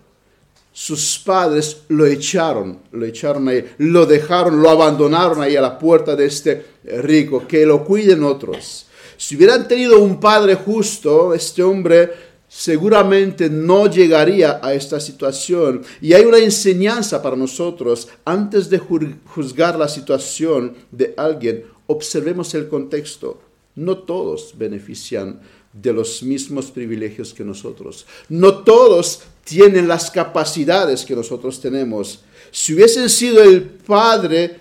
sus 0.72 1.20
padres 1.20 1.84
lo 1.88 2.06
echaron, 2.06 2.80
lo 2.92 3.06
echaron 3.06 3.48
ahí, 3.48 3.64
lo 3.78 4.06
dejaron, 4.06 4.62
lo 4.62 4.70
abandonaron 4.70 5.42
ahí 5.42 5.56
a 5.56 5.62
la 5.62 5.80
puerta 5.80 6.18
de 6.18 6.26
este 6.26 6.66
rico, 6.84 7.48
que 7.48 7.66
lo 7.66 7.86
cuiden 7.86 8.24
otros. 8.26 8.86
Si 9.16 9.38
hubieran 9.38 9.70
tenido 9.70 10.00
un 10.00 10.20
padre 10.20 10.56
justo, 10.56 11.34
este 11.34 11.64
hombre 11.64 12.12
seguramente 12.50 13.50
no 13.50 13.90
llegaría 13.90 14.60
a 14.62 14.74
esta 14.74 15.00
situación. 15.00 15.82
Y 16.02 16.14
hay 16.14 16.24
una 16.24 16.38
enseñanza 16.38 17.22
para 17.22 17.36
nosotros. 17.36 18.08
Antes 18.24 18.70
de 18.70 18.80
juzgar 18.80 19.78
la 19.78 19.88
situación 19.88 20.76
de 20.92 21.14
alguien, 21.18 21.64
observemos 21.88 22.54
el 22.54 22.68
contexto. 22.68 23.42
No 23.76 24.00
todos 24.00 24.58
benefician 24.58 25.42
de 25.74 25.92
los 25.92 26.24
mismos 26.24 26.72
privilegios 26.72 27.34
que 27.34 27.44
nosotros. 27.44 28.06
No 28.30 28.64
todos 28.64 29.24
tienen 29.44 29.88
las 29.88 30.10
capacidades 30.10 31.04
que 31.04 31.16
nosotros 31.16 31.60
tenemos. 31.60 32.24
Si 32.52 32.74
hubiesen 32.74 33.10
sido 33.10 33.44
el 33.44 33.64
padre 33.64 34.60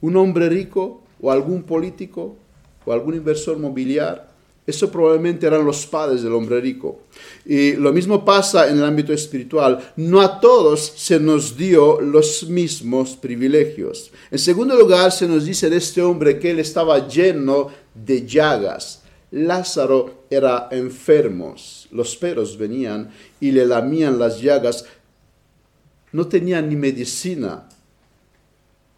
un 0.00 0.16
hombre 0.16 0.48
rico 0.48 1.02
o 1.20 1.30
algún 1.30 1.62
político, 1.62 2.36
o 2.84 2.92
algún 2.92 3.14
inversor 3.14 3.58
mobiliar, 3.58 4.29
eso 4.70 4.90
probablemente 4.90 5.46
eran 5.46 5.64
los 5.64 5.86
padres 5.86 6.22
del 6.22 6.32
hombre 6.32 6.60
rico. 6.60 7.02
Y 7.44 7.74
lo 7.74 7.92
mismo 7.92 8.24
pasa 8.24 8.68
en 8.68 8.78
el 8.78 8.84
ámbito 8.84 9.12
espiritual. 9.12 9.92
No 9.96 10.20
a 10.20 10.40
todos 10.40 10.92
se 10.96 11.20
nos 11.20 11.56
dio 11.56 12.00
los 12.00 12.48
mismos 12.48 13.16
privilegios. 13.16 14.10
En 14.30 14.38
segundo 14.38 14.76
lugar, 14.76 15.12
se 15.12 15.28
nos 15.28 15.44
dice 15.44 15.70
de 15.70 15.76
este 15.76 16.02
hombre 16.02 16.38
que 16.38 16.50
él 16.50 16.58
estaba 16.58 17.06
lleno 17.06 17.68
de 17.94 18.26
llagas. 18.26 19.02
Lázaro 19.30 20.24
era 20.30 20.68
enfermo. 20.70 21.54
Los 21.92 22.16
perros 22.16 22.56
venían 22.56 23.10
y 23.40 23.52
le 23.52 23.66
lamían 23.66 24.18
las 24.18 24.40
llagas. 24.40 24.84
No 26.12 26.26
tenía 26.26 26.60
ni 26.60 26.76
medicina. 26.76 27.68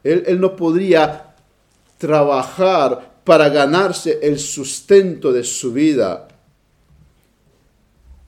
Él, 0.03 0.25
él 0.27 0.41
no 0.41 0.57
podría 0.57 1.35
trabajar 1.99 3.12
para 3.25 3.49
ganarse 3.49 4.19
el 4.23 4.39
sustento 4.39 5.33
de 5.33 5.45
su 5.45 5.73
vida. 5.73 6.29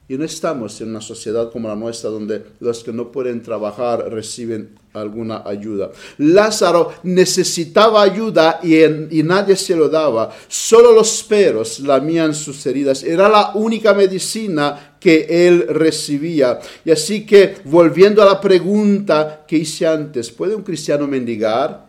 Y 0.07 0.17
no 0.17 0.23
estamos 0.23 0.79
en 0.81 0.89
una 0.89 1.01
sociedad 1.01 1.51
como 1.51 1.67
la 1.67 1.75
nuestra 1.75 2.11
donde 2.11 2.45
los 2.59 2.83
que 2.83 2.93
no 2.93 3.11
pueden 3.11 3.41
trabajar 3.41 4.07
reciben 4.11 4.77
alguna 4.93 5.41
ayuda. 5.43 5.89
Lázaro 6.19 6.93
necesitaba 7.01 8.03
ayuda 8.03 8.59
y, 8.61 9.23
nadie 9.23 9.55
se 9.55 9.75
lo 9.75 9.89
daba. 9.89 10.31
Solo 10.47 10.91
los 10.91 11.23
perros 11.23 11.79
lamían 11.79 12.35
sus 12.35 12.63
heridas. 12.67 13.03
Era 13.03 13.27
la 13.27 13.51
única 13.55 13.95
medicina 13.95 14.95
que 14.99 15.25
él 15.47 15.65
recibía. 15.69 16.59
Y 16.85 16.91
así 16.91 17.25
que, 17.25 17.55
volviendo 17.65 18.21
a 18.21 18.25
la 18.25 18.39
pregunta 18.39 19.43
que 19.47 19.57
hice 19.57 19.87
antes, 19.87 20.29
¿puede 20.29 20.53
un 20.53 20.63
cristiano 20.63 21.07
mendigar? 21.07 21.84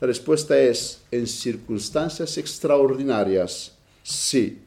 La 0.00 0.06
respuesta 0.06 0.58
es, 0.60 1.00
en 1.10 1.26
circunstancias 1.26 2.36
extraordinarias, 2.36 3.72
sí. 4.02 4.58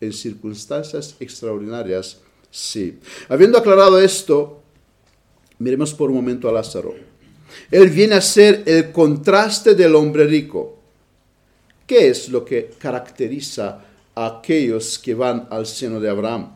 En 0.00 0.12
circunstancias 0.12 1.16
extraordinarias, 1.18 2.18
sí. 2.50 2.98
Habiendo 3.28 3.58
aclarado 3.58 4.00
esto, 4.00 4.62
miremos 5.58 5.92
por 5.92 6.10
un 6.10 6.16
momento 6.16 6.48
a 6.48 6.52
Lázaro. 6.52 6.94
Él 7.70 7.90
viene 7.90 8.14
a 8.14 8.20
ser 8.20 8.62
el 8.66 8.92
contraste 8.92 9.74
del 9.74 9.96
hombre 9.96 10.26
rico. 10.26 10.78
¿Qué 11.84 12.08
es 12.08 12.28
lo 12.28 12.44
que 12.44 12.70
caracteriza 12.78 13.80
a 14.14 14.26
aquellos 14.26 14.98
que 14.98 15.14
van 15.14 15.48
al 15.50 15.66
seno 15.66 15.98
de 15.98 16.08
Abraham? 16.08 16.52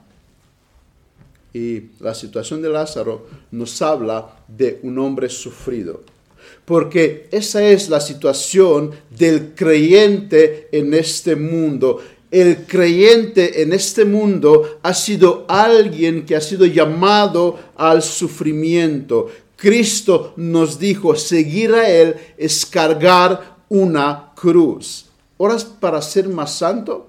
Y 1.53 1.91
la 1.99 2.15
situación 2.15 2.63
de 2.63 2.69
Lázaro 2.69 3.27
nos 3.51 3.83
habla 3.83 4.45
de 4.47 4.79
un 4.85 4.97
hombre 5.01 5.29
sufrido 5.29 6.05
porque 6.71 7.27
esa 7.33 7.65
es 7.65 7.89
la 7.89 7.99
situación 7.99 8.93
del 9.11 9.57
creyente 9.57 10.69
en 10.71 10.95
este 10.95 11.35
mundo. 11.35 12.01
El 12.31 12.65
creyente 12.65 13.61
en 13.63 13.73
este 13.73 14.05
mundo 14.05 14.79
ha 14.81 14.95
sido 14.95 15.47
alguien 15.49 16.25
que 16.25 16.37
ha 16.37 16.41
sido 16.41 16.65
llamado 16.67 17.59
al 17.75 18.03
sufrimiento. 18.03 19.27
Cristo 19.57 20.33
nos 20.37 20.79
dijo, 20.79 21.17
seguir 21.17 21.75
a 21.75 21.91
Él 21.91 22.15
es 22.39 22.65
cargar 22.65 23.57
una 23.69 24.31
cruz. 24.37 25.07
¿Horas 25.39 25.65
para 25.65 26.01
ser 26.01 26.29
más 26.29 26.55
santo? 26.55 27.09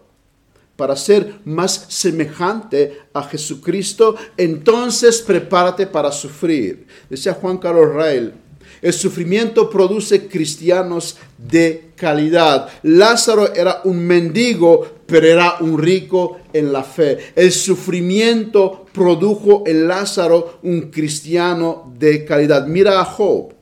para 0.76 0.96
ser 0.96 1.36
más 1.46 1.86
semejante 1.90 3.02
a 3.14 3.22
Jesucristo, 3.22 4.16
entonces 4.36 5.22
prepárate 5.22 5.86
para 5.86 6.12
sufrir. 6.12 6.88
Decía 7.08 7.36
Juan 7.36 7.60
Carlos 7.60 7.94
Rael, 7.94 8.34
el 8.82 8.94
sufrimiento 8.94 9.70
produce 9.70 10.28
cristianos 10.28 11.18
de 11.38 11.92
calidad. 11.96 12.70
Lázaro 12.84 13.54
era 13.54 13.82
un 13.84 14.00
mendigo, 14.00 14.88
pero 15.06 15.28
era 15.28 15.58
un 15.60 15.78
rico 15.78 16.40
en 16.52 16.74
la 16.74 16.84
fe. 16.84 17.34
El 17.36 17.52
sufrimiento 17.52 18.86
produjo 18.92 19.64
en 19.68 19.88
Lázaro 19.88 20.60
un 20.64 20.90
cristiano 20.90 21.94
de 21.98 22.26
calidad. 22.26 22.66
Mira 22.66 23.00
a 23.00 23.06
Job, 23.06 23.54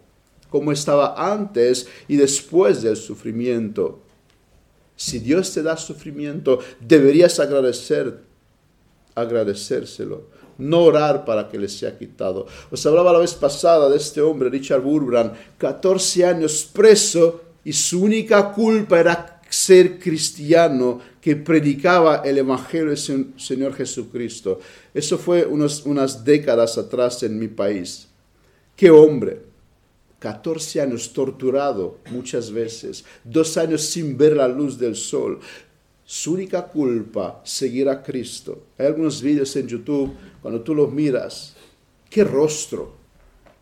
como 0.49 0.71
estaba 0.71 1.15
antes 1.31 1.87
y 2.07 2.15
después 2.15 2.81
del 2.81 2.95
sufrimiento. 2.95 3.99
Si 4.95 5.19
Dios 5.19 5.53
te 5.53 5.63
da 5.63 5.77
sufrimiento, 5.77 6.59
deberías 6.79 7.39
agradecer, 7.39 8.19
agradecérselo, 9.15 10.27
no 10.59 10.81
orar 10.81 11.25
para 11.25 11.49
que 11.49 11.57
le 11.57 11.67
sea 11.67 11.97
quitado. 11.97 12.45
Os 12.69 12.85
hablaba 12.85 13.13
la 13.13 13.19
vez 13.19 13.33
pasada 13.33 13.89
de 13.89 13.97
este 13.97 14.21
hombre, 14.21 14.49
Richard 14.49 14.81
Burbrand, 14.81 15.33
14 15.57 16.25
años 16.25 16.69
preso 16.71 17.41
y 17.63 17.73
su 17.73 18.03
única 18.03 18.51
culpa 18.51 18.99
era 18.99 19.41
ser 19.49 19.97
cristiano 19.97 20.99
que 21.19 21.35
predicaba 21.35 22.21
el 22.23 22.37
Evangelio 22.37 22.89
del 22.89 23.33
Señor 23.37 23.73
Jesucristo. 23.73 24.59
Eso 24.93 25.17
fue 25.17 25.45
unas 25.45 26.23
décadas 26.23 26.77
atrás 26.77 27.23
en 27.23 27.39
mi 27.39 27.47
país. 27.47 28.07
¡Qué 28.75 28.91
hombre! 28.91 29.49
14 30.19 30.81
años 30.81 31.13
torturado 31.13 31.97
muchas 32.11 32.51
veces, 32.51 33.05
dos 33.23 33.57
años 33.57 33.81
sin 33.81 34.17
ver 34.17 34.35
la 34.35 34.47
luz 34.47 34.77
del 34.77 34.95
sol. 34.95 35.39
Su 36.05 36.33
única 36.33 36.67
culpa, 36.67 37.41
seguir 37.43 37.87
a 37.87 38.01
Cristo. 38.01 38.63
Hay 38.77 38.87
algunos 38.87 39.21
vídeos 39.21 39.55
en 39.55 39.67
YouTube, 39.67 40.13
cuando 40.41 40.61
tú 40.61 40.75
los 40.75 40.91
miras, 40.91 41.55
qué 42.09 42.23
rostro, 42.23 42.93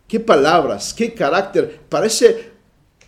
qué 0.07 0.19
palabras, 0.19 0.93
qué 0.93 1.13
carácter. 1.13 1.81
Parece 1.89 2.57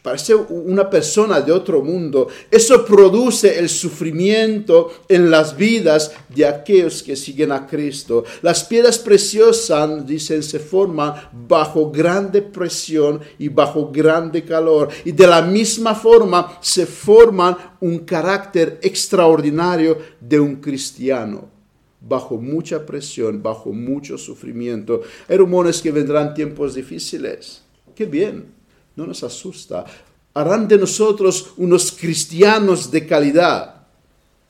parece 0.02 0.34
una 0.34 0.90
persona 0.90 1.42
de 1.42 1.52
otro 1.52 1.82
mundo. 1.82 2.28
Eso 2.50 2.86
produce 2.86 3.60
el 3.60 3.70
sufrimiento 3.70 4.92
en 5.08 5.30
las 5.30 5.56
vidas 5.56 6.12
de 6.30 6.46
aquellos 6.46 7.04
que 7.04 7.16
siguen 7.16 7.52
a 7.52 7.68
Cristo. 7.68 8.24
Las 8.42 8.64
piedras 8.64 8.98
preciosas, 8.98 10.06
dicen, 10.06 10.42
se 10.42 10.60
forman 10.60 11.14
bajo 11.48 11.92
grande 11.92 12.42
presión 12.42 13.20
y 13.38 13.50
bajo 13.50 13.92
grande 13.92 14.44
calor. 14.44 14.90
Y 15.06 15.12
de 15.12 15.28
la 15.28 15.42
misma 15.42 15.96
forma 15.96 16.58
se 16.62 16.86
forman 16.86 17.58
un 17.82 18.00
carácter 18.00 18.80
extraordinario 18.82 19.98
de 20.20 20.40
un 20.40 20.56
cristiano 20.56 21.59
bajo 22.02 22.38
mucha 22.38 22.86
presión, 22.86 23.42
bajo 23.44 23.72
mucho 23.74 24.18
sufrimiento. 24.18 25.02
Hay 25.28 25.38
rumores 25.38 25.82
que 25.82 25.92
vendrán 25.92 26.34
tiempos 26.34 26.76
difíciles. 26.76 27.62
Qué 27.96 28.06
bien 28.06 28.60
no 29.00 29.08
nos 29.08 29.24
asusta. 29.24 29.86
Harán 30.34 30.68
de 30.68 30.78
nosotros 30.78 31.54
unos 31.58 31.92
cristianos 31.92 32.92
de 32.92 33.08
calidad. 33.08 33.88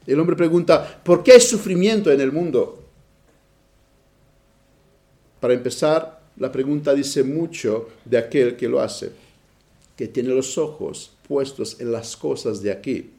El 0.06 0.20
hombre 0.20 0.36
pregunta, 0.36 1.02
¿por 1.04 1.24
qué 1.24 1.34
hay 1.34 1.42
sufrimiento 1.42 2.12
en 2.12 2.20
el 2.20 2.32
mundo? 2.32 2.84
Para 5.40 5.54
empezar, 5.54 6.20
la 6.38 6.52
pregunta 6.52 6.94
dice 6.94 7.24
mucho 7.24 7.90
de 8.04 8.18
aquel 8.18 8.58
que 8.58 8.68
lo 8.68 8.82
hace, 8.82 9.12
que 9.96 10.08
tiene 10.08 10.30
los 10.30 10.58
ojos 10.58 11.12
puestos 11.28 11.80
en 11.80 11.92
las 11.92 12.18
cosas 12.18 12.62
de 12.62 12.72
aquí. 12.72 13.12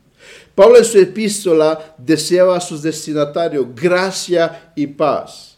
Pablo 0.54 0.78
en 0.78 0.84
su 0.84 0.98
epístola 0.98 1.94
deseaba 1.98 2.56
a 2.56 2.60
sus 2.60 2.82
destinatarios 2.82 3.66
gracia 3.74 4.72
y 4.74 4.86
paz 4.86 5.50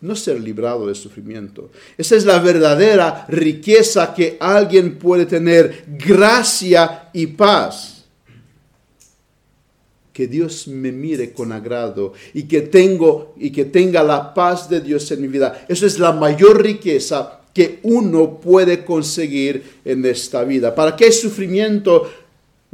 no 0.00 0.14
ser 0.14 0.40
librado 0.40 0.86
de 0.86 0.94
sufrimiento. 0.94 1.70
Esa 1.96 2.16
es 2.16 2.24
la 2.24 2.38
verdadera 2.38 3.26
riqueza 3.28 4.14
que 4.14 4.36
alguien 4.40 4.98
puede 4.98 5.26
tener, 5.26 5.84
gracia 5.86 7.10
y 7.12 7.26
paz. 7.26 8.04
Que 10.12 10.26
Dios 10.26 10.66
me 10.68 10.92
mire 10.92 11.32
con 11.32 11.52
agrado 11.52 12.14
y 12.32 12.44
que 12.44 12.62
tengo 12.62 13.34
y 13.36 13.50
que 13.50 13.66
tenga 13.66 14.02
la 14.02 14.32
paz 14.32 14.68
de 14.68 14.80
Dios 14.80 15.10
en 15.10 15.20
mi 15.20 15.28
vida. 15.28 15.66
Eso 15.68 15.86
es 15.86 15.98
la 15.98 16.12
mayor 16.12 16.62
riqueza 16.62 17.40
que 17.52 17.80
uno 17.82 18.38
puede 18.40 18.84
conseguir 18.84 19.80
en 19.84 20.04
esta 20.06 20.44
vida. 20.44 20.74
¿Para 20.74 20.96
qué 20.96 21.10
sufrimiento? 21.12 22.10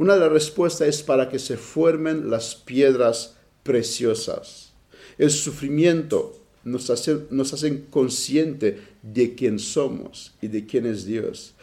Una 0.03 0.15
de 0.15 0.19
las 0.19 0.33
respuestas 0.33 0.89
es 0.89 1.01
para 1.01 1.29
que 1.29 1.39
se 1.39 1.55
formen 1.55 2.29
las 2.29 2.55
piedras 2.55 3.35
preciosas. 3.63 4.73
El 5.17 5.31
sufrimiento 5.31 6.41
nos 6.65 6.89
hacen, 6.89 7.27
nos 7.29 7.55
consciente 7.89 8.81
de 9.01 9.33
quién 9.33 9.59
somos 9.59 10.33
y 10.41 10.49
de 10.49 10.65
quién 10.65 10.87
es 10.87 11.05
Dios. 11.05 11.53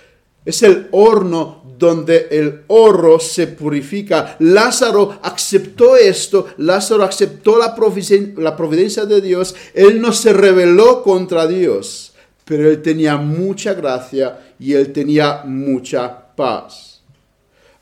Es 0.42 0.62
el 0.62 0.88
horno 0.92 1.62
donde 1.78 2.28
el 2.30 2.62
oro 2.68 3.20
se 3.20 3.46
purifica. 3.46 4.36
Lázaro 4.38 5.18
aceptó 5.22 5.94
esto, 5.98 6.46
Lázaro 6.56 7.04
aceptó 7.04 7.58
la 7.58 7.74
providencia, 7.74 8.32
la 8.38 8.56
providencia 8.56 9.04
de 9.04 9.20
Dios, 9.20 9.54
él 9.74 10.00
no 10.00 10.14
se 10.14 10.32
rebeló 10.32 11.02
contra 11.02 11.46
Dios, 11.46 12.14
pero 12.46 12.70
él 12.70 12.80
tenía 12.80 13.18
mucha 13.18 13.74
gracia 13.74 14.54
y 14.58 14.72
él 14.72 14.94
tenía 14.94 15.42
mucha 15.44 16.34
paz. 16.34 16.89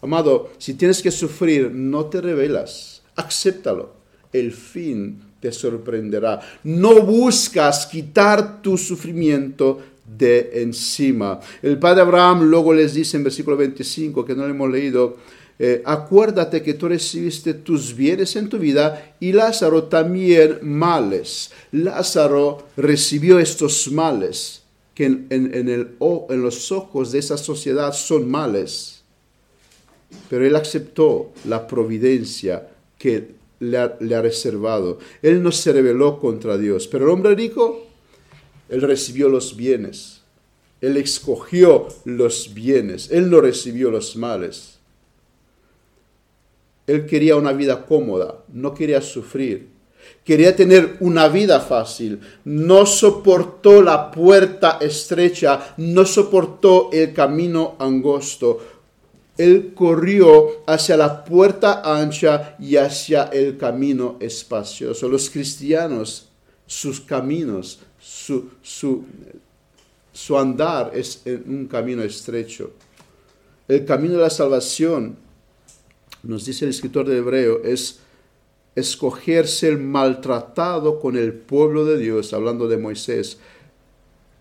Amado, 0.01 0.53
si 0.59 0.75
tienes 0.75 1.03
que 1.03 1.11
sufrir, 1.11 1.71
no 1.73 2.07
te 2.07 2.21
rebelas, 2.21 3.03
acéptalo. 3.17 3.99
El 4.33 4.53
fin 4.53 5.21
te 5.41 5.53
sorprenderá. 5.53 6.41
No 6.65 7.03
buscas 7.03 7.87
quitar 7.87 8.63
tu 8.63 8.77
sufrimiento 8.77 9.81
de 10.07 10.63
encima. 10.63 11.41
El 11.63 11.79
padre 11.79 12.03
Abraham 12.03 12.45
luego 12.45 12.73
les 12.73 12.95
dice 12.95 13.17
en 13.17 13.25
versículo 13.25 13.57
25, 13.57 14.25
que 14.25 14.35
no 14.35 14.45
lo 14.45 14.51
hemos 14.51 14.71
leído, 14.71 15.17
eh, 15.61 15.83
acuérdate 15.85 16.63
que 16.63 16.75
tú 16.75 16.89
recibiste 16.89 17.53
tus 17.53 17.95
bienes 17.95 18.37
en 18.37 18.49
tu 18.49 18.59
vida 18.59 19.17
y 19.19 19.33
Lázaro 19.33 19.85
también 19.85 20.59
males. 20.63 21.51
Lázaro 21.73 22.69
recibió 22.77 23.41
estos 23.41 23.91
males 23.91 24.63
que 24.95 25.05
en, 25.05 26.43
los 26.43 26.73
ojos 26.73 27.13
de 27.13 27.19
esa 27.19 27.37
sociedad 27.37 27.93
son 27.93 28.31
males. 28.31 28.98
Pero 30.29 30.47
él 30.47 30.57
aceptó 30.57 31.33
la 31.45 31.67
providencia 31.67 32.69
que 32.99 33.39
le 33.61 33.79
ha, 33.79 34.23
reservado. 34.23 34.99
Él 35.23 35.43
no 35.43 35.53
se 35.53 35.73
rebeló 35.73 36.19
contra 36.19 36.57
Dios. 36.59 36.87
Pero 36.87 37.07
el 37.07 37.11
hombre 37.11 37.35
rico, 37.35 37.87
él 38.69 38.83
recibió 38.83 39.29
los 39.29 39.57
bienes. 39.57 40.23
Él 40.81 40.97
escogió 40.97 41.89
los 42.05 42.55
bienes. 42.55 43.11
Él 43.11 43.31
no 43.31 43.41
recibió 43.41 43.91
los 43.91 44.17
males. 44.17 44.79
Él 46.87 47.05
quería 47.05 47.37
una 47.37 47.53
vida 47.53 47.85
cómoda, 47.85 48.45
no 48.53 48.73
quería 48.73 49.03
sufrir. 49.03 49.69
Quería 50.25 50.57
tener 50.57 50.97
una 51.01 51.29
vida 51.29 51.61
fácil. 51.61 52.21
No 52.45 52.87
soportó 52.87 53.83
la 53.83 54.11
puerta 54.11 54.79
estrecha, 54.81 55.75
no 55.77 56.07
soportó 56.07 56.89
el 56.93 57.13
camino 57.13 57.77
angosto 57.79 58.78
él 59.39 59.73
corrió 59.75 60.65
hacia 60.67 60.97
la 60.97 61.25
puerta 61.25 61.81
ancha 61.85 62.57
y 62.59 62.77
hacia 62.77 63.25
el 63.25 63.57
camino 63.57 64.17
espacioso. 64.19 65.09
Los 65.09 65.31
cristianos, 65.31 66.29
sus 66.67 67.01
caminos, 67.01 67.79
su, 68.01 68.51
su, 68.61 69.05
su 70.13 70.37
andar 70.37 70.91
es 70.93 71.23
en 71.25 71.45
un 71.47 71.67
camino 71.69 72.03
estrecho. 72.03 72.73
El 73.69 73.85
camino 73.85 74.15
de 74.15 74.23
la 74.23 74.31
salvación, 74.31 75.17
nos 76.25 76.45
dice 76.45 76.65
el 76.65 76.73
escritor 76.73 77.07
de 77.09 77.19
Hebreo, 77.19 77.63
es 77.63 78.01
escogerse 78.75 79.69
el 79.69 79.79
maltratado 79.79 80.99
con 80.99 81.17
el 81.17 81.33
pueblo 81.33 81.85
de 81.85 81.99
Dios, 81.99 82.33
hablando 82.33 82.67
de 82.67 82.77
Moisés, 82.77 83.39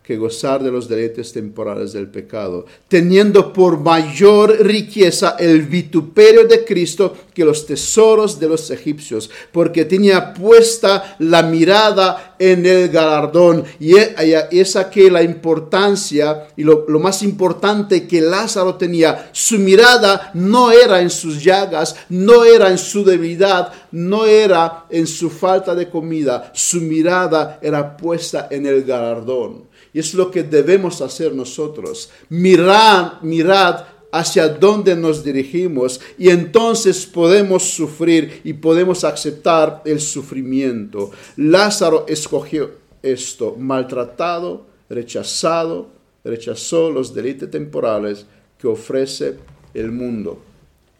que 0.08 0.16
gozar 0.16 0.64
de 0.64 0.72
los 0.72 0.88
deleites 0.88 1.34
temporales 1.34 1.92
del 1.92 2.08
pecado, 2.08 2.66
teniendo 2.88 3.52
por 3.52 3.78
mayor 3.78 4.58
riqueza 4.66 5.36
el 5.38 5.64
vituperio 5.64 6.48
de 6.48 6.64
Cristo 6.64 7.14
que 7.34 7.44
los 7.44 7.66
tesoros 7.66 8.40
de 8.40 8.48
los 8.48 8.72
egipcios, 8.72 9.30
porque 9.52 9.84
tenía 9.84 10.34
puesta 10.34 11.18
la 11.20 11.44
mirada 11.44 12.38
en 12.40 12.66
el 12.66 12.88
galardón. 12.88 13.66
Y 13.82 13.96
es 13.98 14.78
aquí 14.78 15.10
la 15.10 15.22
importancia 15.24 16.48
y 16.56 16.64
lo 16.64 17.00
más 17.02 17.22
importante 17.22 18.08
que 18.08 18.22
Lázaro 18.22 18.76
tenía. 18.76 19.30
Su 19.34 19.60
mirada 19.60 20.32
no 20.34 20.72
era 20.72 21.02
en 21.02 21.10
sus 21.10 21.44
llagas, 21.44 21.98
no 22.08 22.46
era 22.46 22.70
en 22.70 22.78
su 22.78 23.04
debilidad, 23.04 23.74
no 23.92 24.26
era 24.26 24.86
en 24.90 25.06
su 25.06 25.30
falta 25.30 25.76
de 25.76 25.90
comida. 25.90 26.50
Su 26.56 26.80
mirada 26.80 27.60
era 27.62 27.98
puesta 27.98 28.48
en 28.50 28.66
el 28.66 28.86
galardón. 28.86 29.67
Y 29.98 30.00
es 30.00 30.14
lo 30.14 30.30
que 30.30 30.44
debemos 30.44 31.02
hacer 31.02 31.34
nosotros. 31.34 32.12
Mirad, 32.30 33.20
mirad 33.24 33.86
hacia 34.12 34.48
dónde 34.48 34.96
nos 34.96 35.24
dirigimos 35.24 36.00
y 36.20 36.30
entonces 36.30 37.08
podemos 37.08 37.64
sufrir 37.64 38.42
y 38.44 38.54
podemos 38.54 39.04
aceptar 39.04 39.82
el 39.86 40.00
sufrimiento. 40.00 41.10
Lázaro 41.38 42.06
escogió 42.08 42.74
esto, 43.02 43.56
maltratado, 43.58 44.68
rechazado, 44.88 45.90
rechazó 46.24 46.92
los 46.92 47.16
delitos 47.16 47.50
temporales 47.50 48.28
que 48.60 48.68
ofrece 48.68 49.40
el 49.74 49.92
mundo. 49.92 50.40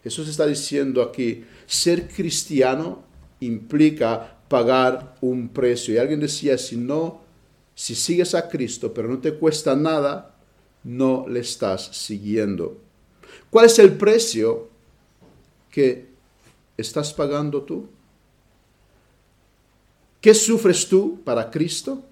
Jesús 0.02 0.28
está 0.28 0.44
diciendo 0.44 1.02
aquí, 1.02 1.44
ser 1.68 2.08
cristiano 2.08 3.04
implica 3.38 4.38
pagar 4.48 5.14
un 5.20 5.50
precio. 5.50 5.94
Y 5.94 5.98
alguien 5.98 6.18
decía, 6.18 6.58
si 6.58 6.76
no, 6.76 7.27
si 7.78 7.94
sigues 7.94 8.34
a 8.34 8.48
Cristo, 8.48 8.92
pero 8.92 9.06
no 9.06 9.20
te 9.20 9.34
cuesta 9.34 9.76
nada, 9.76 10.34
no 10.82 11.26
le 11.28 11.38
estás 11.38 11.86
siguiendo. 11.96 12.76
¿Cuál 13.50 13.66
es 13.66 13.78
el 13.78 13.92
precio 13.96 14.68
que 15.70 16.08
estás 16.76 17.14
pagando 17.14 17.62
tú? 17.62 17.86
¿Qué 20.20 20.34
sufres 20.34 20.88
tú 20.88 21.20
para 21.22 21.52
Cristo? 21.52 22.02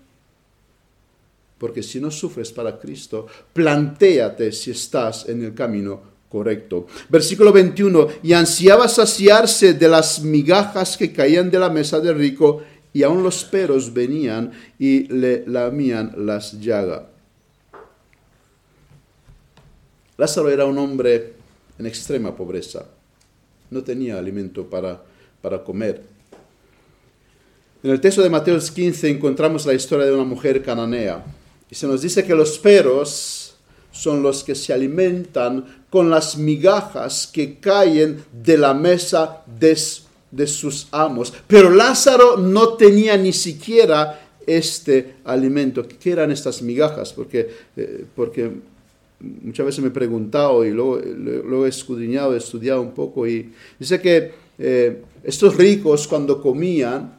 Porque 1.59 1.83
si 1.83 1.99
no 1.99 2.13
sufres 2.13 2.53
para 2.53 2.79
Cristo, 2.79 3.27
plantéate 3.53 4.53
si 4.53 4.71
estás 4.71 5.29
en 5.29 5.43
el 5.43 5.53
camino 5.53 6.01
correcto. 6.29 6.87
Versículo 7.09 7.53
21, 7.53 8.07
y 8.23 8.35
ansiaba 8.35 8.87
saciarse 8.87 9.75
de 9.75 9.89
las 9.89 10.21
migajas 10.23 10.97
que 10.97 11.13
caían 11.13 11.51
de 11.51 11.59
la 11.59 11.71
mesa 11.71 11.99
del 11.99 12.17
rico, 12.17 12.63
y 12.97 13.03
aun 13.03 13.23
los 13.23 13.45
peros 13.45 13.93
venían 13.93 14.53
y 14.79 15.07
le 15.09 15.47
lamían 15.47 16.15
las 16.17 16.59
llagas. 16.59 17.03
Lázaro 20.17 20.49
era 20.49 20.65
un 20.65 20.79
hombre 20.79 21.35
en 21.79 21.85
extrema 21.85 22.35
pobreza. 22.35 22.87
No 23.71 23.83
tenía 23.83 24.17
alimento 24.17 24.65
para, 24.71 25.03
para 25.43 25.63
comer. 25.63 26.05
En 27.83 27.91
el 27.91 28.01
texto 28.01 28.23
de 28.23 28.31
Mateo 28.31 28.59
15 28.59 29.11
encontramos 29.11 29.67
la 29.67 29.75
historia 29.75 30.07
de 30.07 30.15
una 30.15 30.25
mujer 30.25 30.63
cananea. 30.63 31.23
Y 31.69 31.75
se 31.75 31.87
nos 31.87 32.01
dice 32.01 32.25
que 32.25 32.35
los 32.35 32.59
peros 32.59 33.57
son 33.93 34.23
los 34.23 34.43
que 34.43 34.55
se 34.55 34.73
alimentan 34.73 35.85
con 35.91 36.09
las 36.09 36.39
migajas 36.39 37.27
que 37.27 37.61
caen 37.61 38.25
de 38.33 38.57
la 38.57 38.73
mesa 38.73 39.43
de, 39.45 39.77
de 40.37 40.47
sus 40.47 40.89
amos. 40.93 41.33
Pero 41.47 41.71
Lázaro 41.71 42.37
no 42.37 42.75
tenía 42.75 43.17
ni 43.17 43.33
siquiera 43.33 44.29
este 44.47 45.17
alimento. 45.25 45.87
¿Qué 45.87 46.13
eran 46.13 46.31
estas 46.31 46.63
migajas? 46.63 47.13
Porque, 47.13 47.49
eh, 47.77 48.05
porque 48.15 48.51
muchas 49.21 49.67
veces 49.67 49.81
me 49.83 49.89
he 49.89 49.93
preguntado 49.93 50.65
y 50.65 50.71
luego, 50.71 50.99
lo 50.99 51.67
he 51.67 51.69
escudriñado, 51.69 52.35
he 52.35 52.39
estudiado 52.39 52.83
un 52.83 52.93
poco 52.93 53.27
y 53.27 53.53
dice 53.79 54.01
que 54.01 54.33
eh, 54.59 55.03
estos 55.25 55.57
ricos 55.57 56.07
cuando 56.07 56.41
comían, 56.41 57.17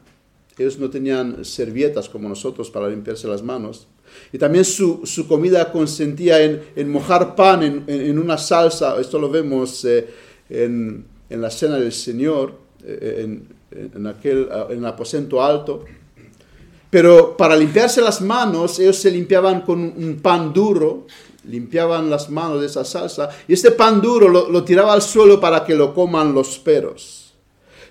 ellos 0.58 0.80
no 0.80 0.90
tenían 0.90 1.44
servietas 1.46 2.10
como 2.10 2.30
nosotros 2.30 2.72
para 2.72 2.88
limpiarse 2.88 3.28
las 3.28 3.44
manos. 3.44 3.88
Y 4.32 4.38
también 4.38 4.66
su, 4.66 5.04
comida 5.28 5.72
consentía 5.72 6.42
en, 6.42 6.90
mojar 6.90 7.36
pan 7.36 7.84
en, 7.88 8.18
una 8.18 8.38
salsa, 8.38 9.00
esto 9.00 9.20
lo 9.20 9.30
vemos 9.30 9.86
eh, 9.86 10.08
en, 10.50 11.06
la 11.30 11.52
cena 11.52 11.78
del 11.78 11.92
Señor, 11.92 12.56
eh, 12.84 13.40
en, 13.72 14.08
aquel, 14.08 14.50
en 14.70 14.80
el 14.80 14.86
aposento 14.86 15.44
alto. 15.44 15.86
Pero 16.90 17.36
para 17.36 17.56
limpiarse 17.56 18.02
las 18.02 18.22
manos, 18.22 18.80
ellos 18.80 18.98
se 18.98 19.12
limpiaban 19.12 19.62
con 19.62 19.80
un 19.80 20.20
pan 20.22 20.54
duro 20.54 21.06
limpiaban 21.48 22.10
las 22.10 22.30
manos 22.30 22.60
de 22.60 22.68
esa 22.68 22.84
salsa 22.84 23.30
y 23.48 23.54
este 23.54 23.72
pan 23.72 24.02
duro 24.02 24.28
lo, 24.28 24.64
tiraba 24.64 24.94
al 24.94 25.02
suelo 25.02 25.40
para 25.40 25.64
que 25.66 25.76
lo 25.76 25.94
coman 25.94 26.34
los 26.34 26.60
peros. 26.60 27.34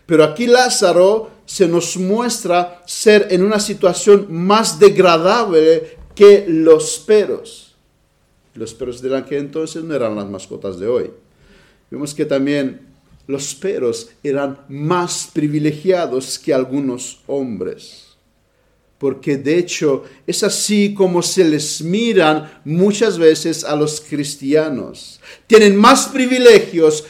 Pero 0.05 0.22
aquí 0.22 0.47
Lázaro 0.47 1.30
se 1.47 1.66
nos 1.66 1.97
muestra 1.97 2.82
ser 2.87 3.28
en 3.30 3.43
una 3.43 3.59
situación 3.59 4.26
más 4.30 4.78
degradable 4.78 5.97
que 6.14 6.45
los 6.47 6.99
peros. 6.99 7.74
Los 8.55 8.72
peros 8.72 9.03
de 9.03 9.16
aquel 9.16 9.39
entonces 9.39 9.82
no 9.82 9.95
eran 9.95 10.14
las 10.14 10.26
mascotas 10.26 10.78
de 10.78 10.87
hoy. 10.87 11.11
Vemos 11.91 12.14
que 12.14 12.24
también 12.24 12.86
los 13.26 13.54
peros 13.54 14.10
eran 14.22 14.58
más 14.68 15.30
privilegiados 15.32 16.38
que 16.38 16.54
algunos 16.54 17.20
hombres 17.26 18.06
porque 18.98 19.36
de 19.36 19.58
hecho 19.58 20.04
es 20.26 20.42
así 20.42 20.94
como 20.94 21.22
se 21.22 21.44
les 21.44 21.82
miran 21.82 22.60
muchas 22.64 23.18
veces 23.18 23.64
a 23.64 23.76
los 23.76 24.00
cristianos. 24.00 25.20
Tienen 25.46 25.76
más 25.76 26.08
privilegios 26.08 27.04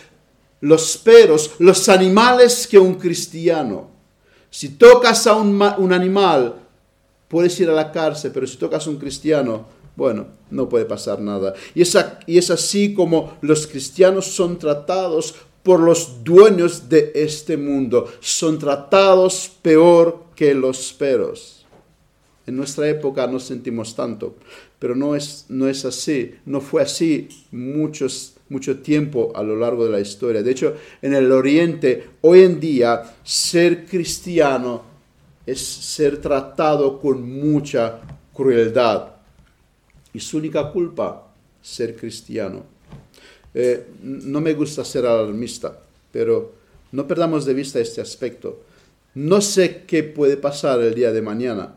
los 0.61 0.97
peros, 0.97 1.53
los 1.59 1.89
animales 1.89 2.67
que 2.67 2.79
un 2.79 2.95
cristiano. 2.95 3.91
Si 4.51 4.71
tocas 4.71 5.27
a 5.27 5.35
un, 5.35 5.93
animal, 5.93 6.57
puedes 7.29 7.59
ir 7.61 7.69
a 7.69 7.75
la 7.75 7.93
cárcel, 7.93 8.33
pero 8.33 8.47
si 8.47 8.57
tocas 8.57 8.87
a 8.87 8.91
un 8.91 8.97
cristiano, 8.97 9.67
bueno, 9.95 10.27
no 10.51 10.69
puede 10.69 10.87
pasar 10.87 11.21
nada. 11.21 11.55
Y 11.75 11.83
y 12.27 12.39
es 12.39 12.51
así 12.51 12.95
como 12.95 13.37
los 13.43 13.67
cristianos 13.67 14.27
son 14.27 14.59
tratados 14.59 15.35
por 15.67 15.81
los 15.81 16.23
dueños 16.23 16.89
de 16.89 17.11
este 17.13 17.57
mundo. 17.57 18.07
Son 18.21 18.57
tratados 18.57 19.51
peor 19.63 20.27
que 20.37 20.55
los 20.55 20.93
peros. 20.93 21.67
En 22.47 22.57
nuestra 22.57 22.89
época 22.89 23.27
no 23.27 23.41
sentimos 23.41 23.97
tanto, 23.97 24.37
pero 24.79 24.95
no 24.95 25.17
es, 25.17 25.47
no 25.49 25.67
es 25.67 25.85
así, 25.85 26.37
no 26.45 26.61
fue 26.61 26.83
así 26.83 27.29
muchos, 27.51 28.35
mucho 28.49 28.79
tiempo 28.79 29.33
a 29.35 29.43
lo 29.43 29.57
largo 29.57 29.85
de 29.85 29.91
la 29.91 29.99
historia. 29.99 30.41
De 30.41 30.53
hecho, 30.53 30.77
en 31.03 31.15
el 31.15 31.33
Oriente, 31.33 32.11
hoy 32.21 32.43
en 32.43 32.61
día, 32.61 33.03
ser 33.25 33.87
cristiano 33.87 34.85
es 35.45 35.61
ser 35.61 36.21
tratado 36.21 37.01
con 37.01 37.29
mucha 37.29 38.03
crueldad. 38.33 39.17
Y 40.13 40.21
su 40.21 40.37
única 40.37 40.71
culpa, 40.71 41.27
ser 41.61 41.97
cristiano. 41.97 42.76
Eh, 43.59 43.87
no 44.03 44.41
me 44.41 44.53
gusta 44.53 44.85
ser 44.85 45.07
alarmista, 45.07 45.81
pero 46.13 46.53
no 46.93 47.09
perdamos 47.09 47.45
de 47.45 47.55
vista 47.55 47.81
este 47.81 48.01
aspecto. 48.01 48.61
No 49.15 49.41
sé 49.41 49.85
qué 49.87 50.05
puede 50.05 50.37
pasar 50.37 50.81
el 50.83 50.95
día 50.95 51.11
de 51.11 51.23
mañana, 51.23 51.75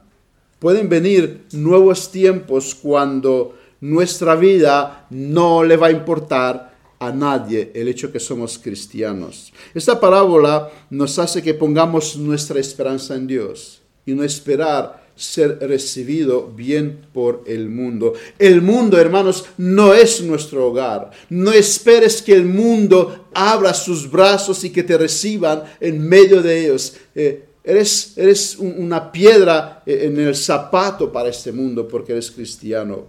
Pueden 0.59 0.89
venir 0.89 1.45
nuevos 1.53 2.11
tiempos 2.11 2.75
cuando 2.75 3.55
nuestra 3.79 4.35
vida 4.35 5.07
no 5.09 5.63
le 5.63 5.77
va 5.77 5.87
a 5.87 5.91
importar 5.91 6.75
a 6.99 7.13
nadie 7.13 7.71
el 7.73 7.87
hecho 7.87 8.11
que 8.11 8.19
somos 8.19 8.59
cristianos. 8.59 9.53
Esta 9.73 10.01
parábola 10.01 10.69
nos 10.89 11.17
hace 11.17 11.41
que 11.41 11.53
pongamos 11.53 12.17
nuestra 12.17 12.59
esperanza 12.59 13.15
en 13.15 13.25
Dios 13.25 13.81
y 14.05 14.13
no 14.13 14.25
esperar 14.25 15.08
ser 15.19 15.59
recibido 15.59 16.47
bien 16.47 17.01
por 17.13 17.43
el 17.45 17.69
mundo. 17.69 18.13
El 18.39 18.61
mundo, 18.61 18.97
hermanos, 18.97 19.45
no 19.57 19.93
es 19.93 20.21
nuestro 20.23 20.67
hogar. 20.67 21.11
No 21.29 21.51
esperes 21.51 22.21
que 22.21 22.33
el 22.33 22.45
mundo 22.45 23.27
abra 23.33 23.73
sus 23.73 24.09
brazos 24.09 24.63
y 24.63 24.69
que 24.69 24.83
te 24.83 24.97
reciban 24.97 25.63
en 25.79 26.01
medio 26.07 26.41
de 26.41 26.65
ellos. 26.65 26.95
Eh, 27.13 27.45
Eres, 27.61 28.17
eres 28.17 28.55
una 28.57 29.11
piedra 29.11 29.83
en 29.85 30.17
el 30.19 30.35
zapato 30.35 31.11
para 31.11 31.29
este 31.29 31.51
mundo 31.51 31.87
porque 31.87 32.13
eres 32.13 32.31
cristiano. 32.31 33.05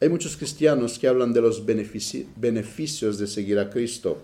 Hay 0.00 0.08
muchos 0.08 0.36
cristianos 0.36 0.98
que 0.98 1.06
hablan 1.06 1.32
de 1.32 1.40
los 1.40 1.64
beneficios 1.64 3.18
de 3.18 3.26
seguir 3.26 3.58
a 3.58 3.68
Cristo. 3.68 4.22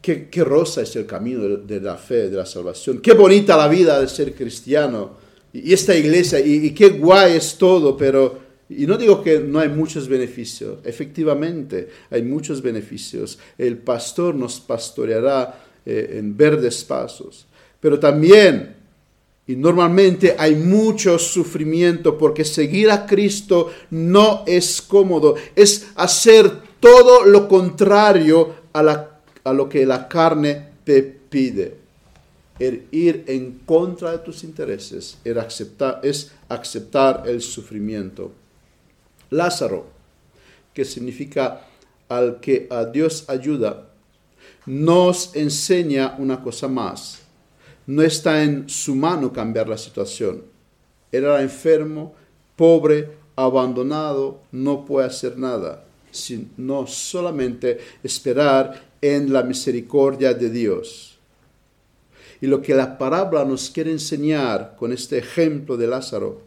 Qué, 0.00 0.44
rosa 0.44 0.82
es 0.82 0.96
el 0.96 1.06
camino 1.06 1.46
de, 1.46 1.80
la 1.80 1.96
fe, 1.96 2.30
de 2.30 2.36
la 2.36 2.46
salvación. 2.46 3.00
Qué 3.00 3.12
bonita 3.12 3.56
la 3.56 3.68
vida 3.68 4.00
de 4.00 4.08
ser 4.08 4.34
cristiano. 4.34 5.18
Y 5.52 5.72
esta 5.72 5.94
iglesia, 5.94 6.40
y 6.40 6.70
qué 6.70 6.90
guay 6.90 7.36
es 7.36 7.56
todo, 7.58 7.96
pero 7.96 8.50
y 8.70 8.86
no 8.86 8.96
digo 8.96 9.20
que 9.20 9.40
no 9.40 9.58
hay 9.58 9.68
muchos 9.68 10.06
beneficios, 10.06 10.78
efectivamente 10.84 11.88
hay 12.08 12.22
muchos 12.22 12.62
beneficios. 12.62 13.36
El 13.58 13.78
pastor 13.78 14.34
nos 14.36 14.60
pastoreará 14.60 15.60
eh, 15.84 16.14
en 16.18 16.36
verdes 16.36 16.84
pasos, 16.84 17.46
pero 17.80 17.98
también 17.98 18.76
y 19.48 19.56
normalmente 19.56 20.36
hay 20.38 20.54
mucho 20.54 21.18
sufrimiento 21.18 22.16
porque 22.16 22.44
seguir 22.44 22.92
a 22.92 23.04
Cristo 23.04 23.72
no 23.90 24.44
es 24.46 24.80
cómodo, 24.80 25.34
es 25.56 25.88
hacer 25.96 26.48
todo 26.78 27.24
lo 27.24 27.48
contrario 27.48 28.54
a, 28.72 29.09
a 29.44 29.52
lo 29.52 29.68
que 29.68 29.86
la 29.86 30.08
carne 30.08 30.68
te 30.84 31.02
pide. 31.02 31.78
El 32.58 32.86
ir 32.90 33.24
en 33.26 33.60
contra 33.64 34.12
de 34.12 34.18
tus 34.18 34.44
intereses 34.44 35.18
aceptar, 35.38 36.00
es 36.02 36.32
aceptar 36.48 37.24
el 37.26 37.40
sufrimiento. 37.40 38.32
Lázaro, 39.30 39.86
que 40.74 40.84
significa 40.84 41.66
al 42.08 42.40
que 42.40 42.66
a 42.70 42.84
Dios 42.84 43.24
ayuda, 43.28 43.88
nos 44.66 45.34
enseña 45.34 46.16
una 46.18 46.42
cosa 46.42 46.68
más. 46.68 47.22
No 47.86 48.02
está 48.02 48.42
en 48.42 48.68
su 48.68 48.94
mano 48.94 49.32
cambiar 49.32 49.68
la 49.68 49.78
situación. 49.78 50.44
Era 51.10 51.40
enfermo, 51.40 52.14
pobre, 52.56 53.20
abandonado 53.36 54.40
no 54.52 54.84
puede 54.84 55.06
hacer 55.06 55.38
nada, 55.38 55.84
sino 56.10 56.86
solamente 56.86 57.78
esperar 58.02 58.89
en 59.02 59.32
la 59.32 59.42
misericordia 59.42 60.34
de 60.34 60.50
Dios. 60.50 61.18
Y 62.40 62.46
lo 62.46 62.62
que 62.62 62.74
la 62.74 62.96
parábola 62.96 63.44
nos 63.44 63.70
quiere 63.70 63.90
enseñar 63.90 64.76
con 64.78 64.92
este 64.92 65.18
ejemplo 65.18 65.76
de 65.76 65.86
Lázaro 65.86 66.40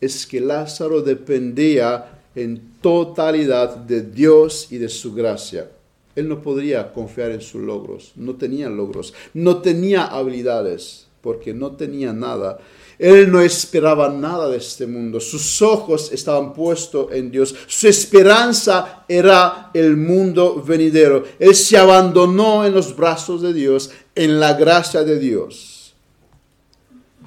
es 0.00 0.26
que 0.26 0.40
Lázaro 0.40 1.00
dependía 1.00 2.20
en 2.34 2.60
totalidad 2.80 3.76
de 3.76 4.02
Dios 4.02 4.68
y 4.70 4.78
de 4.78 4.88
su 4.88 5.14
gracia. 5.14 5.70
Él 6.14 6.28
no 6.28 6.42
podría 6.42 6.92
confiar 6.92 7.30
en 7.30 7.40
sus 7.40 7.62
logros, 7.62 8.12
no 8.16 8.34
tenía 8.36 8.68
logros, 8.68 9.14
no 9.32 9.62
tenía 9.62 10.04
habilidades, 10.04 11.03
porque 11.24 11.54
no 11.54 11.72
tenía 11.72 12.12
nada. 12.12 12.58
Él 12.98 13.32
no 13.32 13.40
esperaba 13.40 14.10
nada 14.10 14.46
de 14.50 14.58
este 14.58 14.86
mundo, 14.86 15.18
sus 15.18 15.62
ojos 15.62 16.12
estaban 16.12 16.52
puestos 16.52 17.10
en 17.12 17.30
Dios, 17.30 17.54
su 17.66 17.88
esperanza 17.88 19.04
era 19.08 19.70
el 19.72 19.96
mundo 19.96 20.62
venidero. 20.62 21.24
Él 21.38 21.54
se 21.54 21.78
abandonó 21.78 22.64
en 22.64 22.74
los 22.74 22.94
brazos 22.94 23.40
de 23.40 23.54
Dios, 23.54 23.90
en 24.14 24.38
la 24.38 24.52
gracia 24.52 25.02
de 25.02 25.18
Dios. 25.18 25.94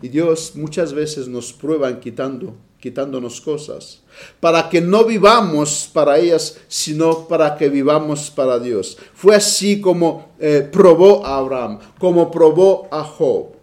Y 0.01 0.09
Dios 0.09 0.51
muchas 0.53 0.93
veces 0.93 1.27
nos 1.27 1.51
prueba 1.51 1.99
quitando 1.99 2.53
quitándonos 2.79 3.41
cosas, 3.41 4.01
para 4.39 4.69
que 4.69 4.79
no 4.79 5.03
vivamos 5.03 5.89
para 5.91 6.19
ellas, 6.19 6.57
sino 6.67 7.27
para 7.27 7.57
que 7.57 7.69
vivamos 7.69 8.29
para 8.29 8.59
Dios. 8.59 8.97
Fue 9.15 9.35
así 9.35 9.81
como 9.81 10.29
eh, 10.39 10.67
probó 10.71 11.25
a 11.25 11.37
Abraham, 11.37 11.79
como 11.97 12.29
probó 12.29 12.87
a 12.91 13.03
Job. 13.03 13.56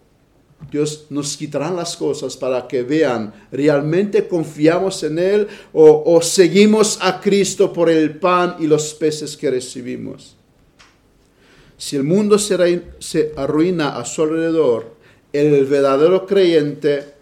Dios 0.71 1.05
nos 1.09 1.37
quitará 1.37 1.69
las 1.69 1.95
cosas 1.95 2.35
para 2.37 2.67
que 2.67 2.81
vean, 2.83 3.33
realmente 3.51 4.27
confiamos 4.27 5.03
en 5.03 5.19
Él 5.19 5.47
o, 5.73 6.03
o 6.05 6.21
seguimos 6.21 6.97
a 7.01 7.19
Cristo 7.19 7.71
por 7.71 7.89
el 7.89 8.17
pan 8.17 8.55
y 8.59 8.67
los 8.67 8.93
peces 8.93 9.37
que 9.37 9.51
recibimos. 9.51 10.35
Si 11.77 11.95
el 11.95 12.03
mundo 12.03 12.39
se, 12.39 13.33
arruina 13.35 13.97
a 13.97 14.05
su 14.05 14.23
alrededor, 14.23 14.95
el 15.33 15.65
verdadero 15.65 16.25
creyente 16.25 17.13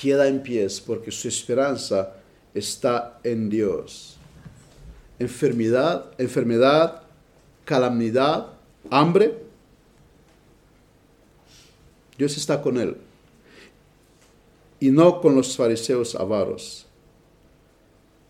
queda 0.00 0.28
en 0.28 0.40
pies 0.42 0.80
porque 0.80 1.10
su 1.10 1.26
esperanza 1.26 2.14
está 2.54 3.18
en 3.24 3.48
Dios. 3.48 4.16
Enfermedad, 5.18 6.12
enfermedad, 6.18 7.02
calamidad, 7.64 8.46
hambre, 8.88 9.47
Dios 12.18 12.36
está 12.36 12.60
con 12.60 12.76
él. 12.78 12.96
Y 14.80 14.90
no 14.90 15.20
con 15.20 15.34
los 15.36 15.56
fariseos 15.56 16.14
avaros. 16.16 16.86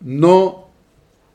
No 0.00 0.68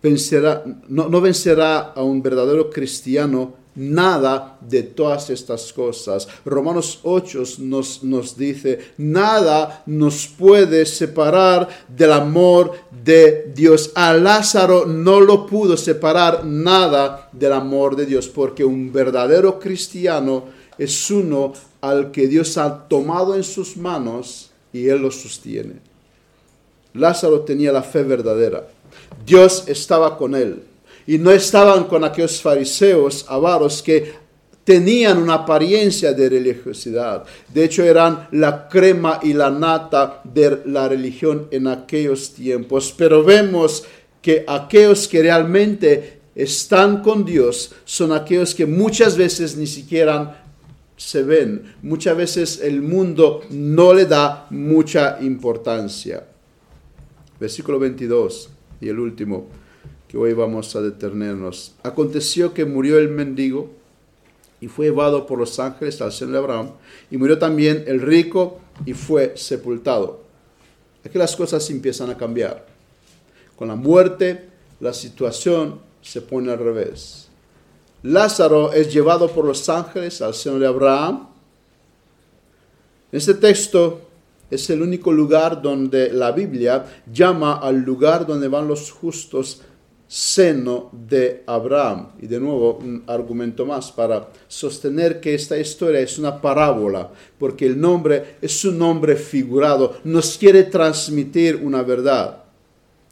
vencerá, 0.01 1.93
a 1.95 2.03
un 2.03 2.21
verdadero 2.21 2.69
cristiano 2.69 3.63
nada 3.75 4.57
de 4.61 4.83
todas 4.83 5.29
estas 5.29 5.73
cosas. 5.73 6.27
Romanos 6.45 6.99
8 7.03 7.43
nos, 7.59 8.03
nos, 8.03 8.37
dice, 8.37 8.79
nada 8.97 9.81
nos 9.87 10.27
puede 10.27 10.85
separar 10.85 11.67
del 11.87 12.11
amor 12.11 12.73
de 13.03 13.51
Dios. 13.55 13.91
A 13.95 14.13
Lázaro 14.13 14.85
no 14.85 15.19
lo 15.19 15.47
pudo 15.47 15.75
separar 15.75 16.45
nada 16.45 17.29
del 17.31 17.53
amor 17.53 17.95
de 17.95 18.05
Dios, 18.05 18.27
porque 18.27 18.63
un 18.63 18.91
verdadero 18.91 19.59
cristiano 19.59 20.62
es 20.77 21.11
uno 21.11 21.53
al 21.81 22.11
que 22.11 22.27
Dios 22.27 22.57
ha 22.57 22.87
tomado 22.87 23.35
en 23.35 23.43
sus 23.43 23.77
manos 23.77 24.51
y 24.71 24.87
él 24.87 25.01
lo 25.01 25.11
sostiene. 25.11 25.75
Lázaro 26.93 27.41
tenía 27.41 27.71
la 27.71 27.83
fe 27.83 28.03
verdadera. 28.03 28.67
Dios 29.25 29.65
estaba 29.67 30.17
con 30.17 30.35
él 30.35 30.63
y 31.05 31.17
no 31.17 31.31
estaban 31.31 31.85
con 31.85 32.03
aquellos 32.03 32.41
fariseos 32.41 33.25
avaros 33.27 33.81
que 33.81 34.13
tenían 34.63 35.17
una 35.17 35.35
apariencia 35.35 36.13
de 36.13 36.29
religiosidad. 36.29 37.23
De 37.53 37.65
hecho, 37.65 37.83
eran 37.83 38.27
la 38.31 38.67
crema 38.69 39.19
y 39.21 39.33
la 39.33 39.49
nata 39.49 40.21
de 40.23 40.61
la 40.65 40.87
religión 40.87 41.47
en 41.51 41.67
aquellos 41.67 42.33
tiempos. 42.33 42.93
Pero 42.97 43.23
vemos 43.23 43.83
que 44.21 44.45
aquellos 44.47 45.07
que 45.07 45.21
realmente 45.21 46.21
están 46.35 47.01
con 47.01 47.25
Dios 47.25 47.71
son 47.85 48.11
aquellos 48.11 48.55
que 48.55 48.65
muchas 48.65 49.17
veces 49.17 49.57
ni 49.57 49.67
siquiera 49.67 50.42
se 51.03 51.21
ven. 51.21 51.75
Muchas 51.81 52.15
veces 52.15 52.61
el 52.61 52.81
mundo 52.81 53.41
no 53.49 53.93
le 53.93 54.05
da 54.05 54.47
mucha 54.51 55.17
importancia. 55.21 56.25
Versículo 57.39 57.77
22 57.77 58.49
y 58.79 58.87
el 58.87 58.99
último 58.99 59.47
que 60.07 60.17
hoy 60.17 60.31
vamos 60.33 60.73
a 60.75 60.81
detenernos. 60.81 61.75
Aconteció 61.83 62.53
que 62.53 62.63
murió 62.63 62.97
el 62.99 63.09
mendigo 63.09 63.71
y 64.61 64.69
fue 64.69 64.85
llevado 64.85 65.27
por 65.27 65.39
los 65.39 65.59
ángeles 65.59 66.01
al 66.01 66.13
seno 66.13 66.31
de 66.31 66.37
Abraham, 66.37 66.71
y 67.11 67.17
murió 67.17 67.37
también 67.37 67.83
el 67.85 67.99
rico 67.99 68.61
y 68.85 68.93
fue 68.93 69.33
sepultado. 69.35 70.23
Aquí 71.03 71.17
las 71.17 71.35
cosas 71.35 71.69
empiezan 71.69 72.11
a 72.11 72.17
cambiar. 72.17 72.65
Con 73.57 73.67
la 73.67 73.75
muerte, 73.75 74.45
la 74.79 74.93
situación 74.93 75.81
se 76.01 76.21
pone 76.21 76.49
al 76.49 76.59
revés. 76.59 77.27
Lázaro 78.03 78.73
es 78.73 78.93
llevado 78.93 79.29
por 79.29 79.45
los 79.45 79.67
ángeles 79.69 80.21
al 80.21 80.33
seno 80.33 80.59
de 80.59 80.67
Abraham. 80.67 81.29
Este 83.11 83.33
texto 83.33 84.01
es 84.51 84.69
el 84.69 84.81
único 84.81 85.11
lugar 85.11 85.61
donde 85.61 86.11
la 86.11 86.31
Biblia 86.31 86.85
llama 87.11 87.53
al 87.55 87.77
lugar 87.81 88.27
donde 88.27 88.47
van 88.47 88.67
los 88.67 88.91
justos 88.91 89.61
seno 90.05 90.89
de 90.91 91.43
Abraham. 91.47 92.09
Y 92.21 92.27
de 92.27 92.39
nuevo, 92.39 92.75
un 92.75 93.03
argumento 93.07 93.65
más 93.65 93.91
para 93.91 94.29
sostener 94.47 95.19
que 95.19 95.33
esta 95.33 95.57
historia 95.57 96.01
es 96.01 96.19
una 96.19 96.39
parábola, 96.39 97.09
porque 97.39 97.65
el 97.65 97.79
nombre 97.79 98.35
es 98.41 98.63
un 98.65 98.77
nombre 98.77 99.15
figurado, 99.15 99.95
nos 100.03 100.37
quiere 100.37 100.63
transmitir 100.63 101.55
una 101.63 101.81
verdad. 101.81 102.42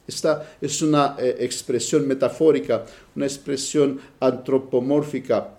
Esta 0.07 0.55
es 0.59 0.81
una 0.81 1.15
eh, 1.19 1.37
expresión 1.39 2.07
metafórica, 2.07 2.85
una 3.15 3.25
expresión 3.25 3.99
antropomórfica, 4.19 5.57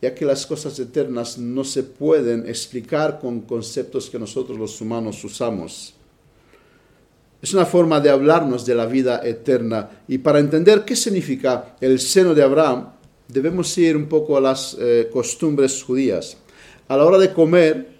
ya 0.00 0.14
que 0.14 0.24
las 0.24 0.46
cosas 0.46 0.78
eternas 0.78 1.38
no 1.38 1.64
se 1.64 1.82
pueden 1.82 2.46
explicar 2.48 3.18
con 3.18 3.40
conceptos 3.42 4.10
que 4.10 4.18
nosotros 4.18 4.58
los 4.58 4.80
humanos 4.80 5.24
usamos. 5.24 5.94
Es 7.40 7.54
una 7.54 7.66
forma 7.66 8.00
de 8.00 8.10
hablarnos 8.10 8.64
de 8.66 8.74
la 8.74 8.86
vida 8.86 9.20
eterna. 9.24 9.88
Y 10.08 10.18
para 10.18 10.38
entender 10.38 10.84
qué 10.84 10.96
significa 10.96 11.76
el 11.80 11.98
seno 12.00 12.34
de 12.34 12.42
Abraham, 12.42 12.90
debemos 13.28 13.76
ir 13.78 13.96
un 13.96 14.06
poco 14.06 14.36
a 14.36 14.40
las 14.40 14.76
eh, 14.78 15.08
costumbres 15.12 15.82
judías. 15.82 16.36
A 16.88 16.96
la 16.96 17.04
hora 17.04 17.18
de 17.18 17.32
comer, 17.32 17.95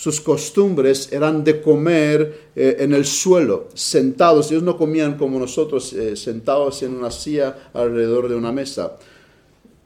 sus 0.00 0.20
costumbres 0.20 1.12
eran 1.12 1.44
de 1.44 1.60
comer 1.60 2.50
eh, 2.56 2.76
en 2.78 2.94
el 2.94 3.04
suelo, 3.04 3.68
sentados. 3.74 4.50
Ellos 4.50 4.62
no 4.62 4.78
comían 4.78 5.18
como 5.18 5.38
nosotros, 5.38 5.92
eh, 5.92 6.16
sentados 6.16 6.82
en 6.82 6.94
una 6.94 7.10
silla 7.10 7.70
alrededor 7.74 8.28
de 8.28 8.34
una 8.34 8.52
mesa. 8.52 8.96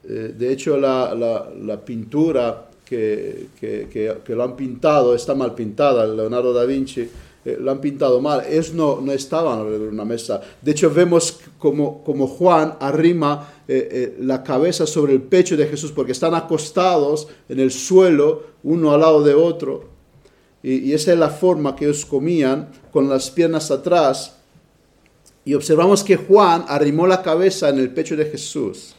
de 0.03 0.51
hecho, 0.51 0.77
la, 0.77 1.81
pintura 1.83 2.69
que, 2.85 3.47
que, 3.59 3.87
que, 4.23 4.35
lo 4.35 4.43
han 4.43 4.55
pintado 4.55 5.15
está 5.15 5.33
mal 5.33 5.55
pintada, 5.55 6.05
Leonardo 6.05 6.53
da 6.53 6.63
Vinci 6.63 7.09
eh, 7.45 7.57
lo 7.59 7.69
han 7.69 7.79
pintado 7.79 8.19
mal. 8.19 8.43
Ellos 8.49 8.73
no, 8.73 8.99
no 8.99 9.11
estaban 9.11 9.59
alrededor 9.59 9.87
de 9.87 9.93
una 9.93 10.05
mesa. 10.05 10.41
De 10.61 10.71
hecho, 10.71 10.89
vemos 10.89 11.39
como, 11.59 12.03
como 12.03 12.27
Juan 12.27 12.75
arrima 12.79 13.53
eh, 13.67 13.87
eh, 13.91 14.17
la 14.19 14.43
cabeza 14.43 14.87
sobre 14.87 15.13
el 15.13 15.21
pecho 15.21 15.55
de 15.55 15.67
Jesús 15.67 15.91
porque 15.91 16.11
están 16.11 16.33
acostados 16.33 17.27
en 17.47 17.59
el 17.59 17.71
suelo, 17.71 18.43
uno 18.63 18.91
al 18.91 19.01
lado 19.01 19.23
de 19.23 19.35
otro. 19.35 19.94
Y, 20.65 20.93
esa 20.93 21.13
es 21.13 21.19
la 21.19 21.29
forma 21.29 21.75
que 21.75 21.85
ellos 21.85 22.05
comían, 22.05 22.69
con 22.91 23.07
las 23.07 23.29
piernas 23.29 23.69
atrás. 23.69 24.35
Y 25.45 25.53
observamos 25.53 26.03
que 26.03 26.15
Juan 26.15 26.65
arrimó 26.67 27.05
la 27.05 27.21
cabeza 27.21 27.69
en 27.69 27.77
el 27.77 27.91
pecho 27.91 28.15
de 28.15 28.25
Jesús 28.25 28.95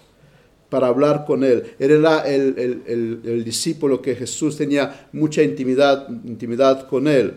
para 0.71 0.87
hablar 0.87 1.25
con 1.27 1.43
él. 1.43 1.75
Era 1.81 2.21
el, 2.21 2.57
el, 2.57 2.83
el, 2.87 3.21
el, 3.25 3.45
discípulo 3.45 4.01
que 4.01 4.15
Jesús 4.15 4.57
tenía 4.57 5.09
mucha 5.13 5.43
intimidad, 5.43 6.09
intimidad 6.25 6.87
con 6.87 7.09
él. 7.09 7.35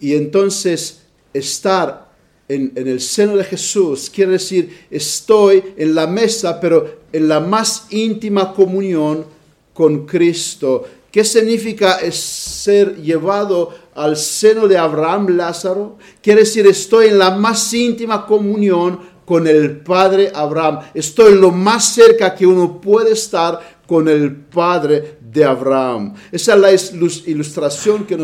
Y 0.00 0.14
entonces 0.14 1.02
estar 1.34 2.14
en, 2.48 2.72
el 2.76 3.00
seno 3.00 3.36
de 3.36 3.44
Jesús 3.44 4.10
quiere 4.10 4.32
decir 4.32 4.86
estoy 4.90 5.62
en 5.76 5.94
la 5.94 6.06
mesa, 6.06 6.58
pero 6.60 7.00
en 7.12 7.28
la 7.28 7.40
más 7.40 7.88
íntima 7.90 8.54
comunión 8.54 9.26
con 9.74 10.06
Cristo. 10.06 10.84
¿Qué 11.14 11.24
significa 11.24 12.00
ser 12.10 12.96
llevado 12.96 13.72
al 13.94 14.16
seno 14.16 14.66
de 14.66 14.76
Abraham 14.76 15.36
Lázaro? 15.36 15.96
Quiere 16.20 16.40
decir 16.40 16.66
estoy 16.66 17.06
en 17.06 17.20
la 17.20 17.30
más 17.30 17.72
íntima 17.72 18.26
comunión 18.26 18.98
con 19.24 19.46
el 19.46 19.76
Padre 19.76 20.32
Abraham. 20.34 20.80
Estoy 20.92 21.36
lo 21.36 21.52
más 21.52 21.84
cerca 21.94 22.34
que 22.34 22.44
uno 22.44 22.80
puede 22.80 23.12
estar 23.12 23.60
con 23.86 24.08
el 24.08 24.34
Padre 24.34 25.18
de 25.20 25.44
Abraham. 25.44 26.14
Esa 26.32 26.54
es 26.68 26.92
la 26.92 27.30
ilustración 27.30 28.06
que 28.06 28.16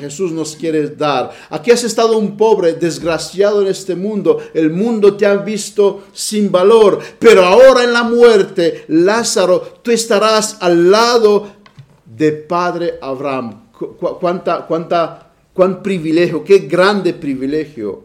Jesús 0.00 0.32
nos 0.32 0.56
quiere 0.56 0.88
dar. 0.88 1.30
Aquí 1.50 1.70
has 1.70 1.84
estado 1.84 2.16
un 2.16 2.38
pobre, 2.38 2.72
desgraciado 2.72 3.60
en 3.60 3.68
este 3.68 3.94
mundo. 3.94 4.38
El 4.54 4.70
mundo 4.70 5.14
te 5.14 5.26
ha 5.26 5.36
visto 5.36 6.04
sin 6.14 6.50
valor. 6.50 7.00
Pero 7.18 7.44
ahora 7.44 7.84
en 7.84 7.92
la 7.92 8.02
muerte, 8.02 8.86
Lázaro, 8.88 9.60
tú 9.82 9.90
estarás 9.90 10.56
al 10.60 10.90
lado 10.90 11.59
de 12.20 12.32
Padre 12.32 12.98
Abraham. 13.00 13.70
cuánta, 14.20 14.66
cuánta, 14.66 15.32
cuán 15.54 15.82
privilegio, 15.82 16.44
qué 16.44 16.58
grande 16.58 17.14
privilegio. 17.14 18.04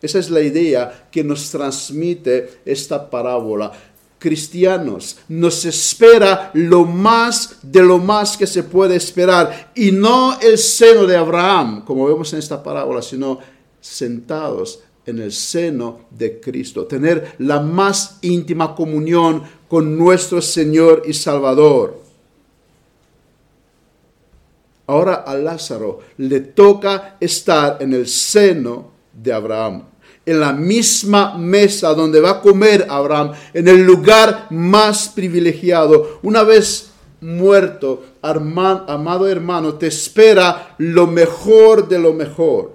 Esa 0.00 0.18
es 0.18 0.30
la 0.30 0.40
idea 0.40 1.08
que 1.10 1.22
nos 1.22 1.50
transmite 1.50 2.60
esta 2.64 3.10
parábola 3.10 3.70
cristianos. 4.18 5.18
Nos 5.28 5.66
espera 5.66 6.50
lo 6.54 6.86
más 6.86 7.58
de 7.60 7.82
lo 7.82 7.98
más 7.98 8.34
que 8.38 8.46
se 8.46 8.62
puede 8.62 8.96
esperar. 8.96 9.72
Y 9.74 9.92
no 9.92 10.40
el 10.40 10.56
seno 10.56 11.06
de 11.06 11.18
Abraham, 11.18 11.84
como 11.84 12.06
vemos 12.06 12.32
en 12.32 12.38
esta 12.38 12.62
parábola, 12.62 13.02
sino 13.02 13.40
sentados 13.78 14.80
en 15.04 15.18
el 15.18 15.32
seno 15.32 16.06
de 16.10 16.40
Cristo. 16.40 16.86
Tener 16.86 17.34
la 17.40 17.60
más 17.60 18.20
íntima 18.22 18.74
comunión 18.74 19.42
con 19.68 19.98
nuestro 19.98 20.40
Señor 20.40 21.02
y 21.04 21.12
Salvador. 21.12 22.07
Ahora 24.88 25.22
a 25.26 25.34
Lázaro 25.36 26.00
le 26.16 26.40
toca 26.40 27.16
estar 27.20 27.76
en 27.80 27.92
el 27.92 28.08
seno 28.08 28.90
de 29.12 29.32
Abraham 29.32 29.84
en 30.28 30.40
la 30.40 30.52
misma 30.52 31.38
mesa 31.38 31.94
donde 31.94 32.20
va 32.20 32.32
a 32.32 32.40
comer 32.42 32.86
Abraham, 32.90 33.32
en 33.54 33.66
el 33.66 33.80
lugar 33.80 34.46
más 34.50 35.08
privilegiado. 35.08 36.18
Una 36.22 36.42
vez 36.42 36.90
muerto, 37.22 38.04
amado 38.20 39.26
hermano, 39.26 39.76
te 39.76 39.86
espera 39.86 40.74
lo 40.76 41.06
mejor 41.06 41.88
de 41.88 41.98
lo 41.98 42.12
mejor. 42.12 42.72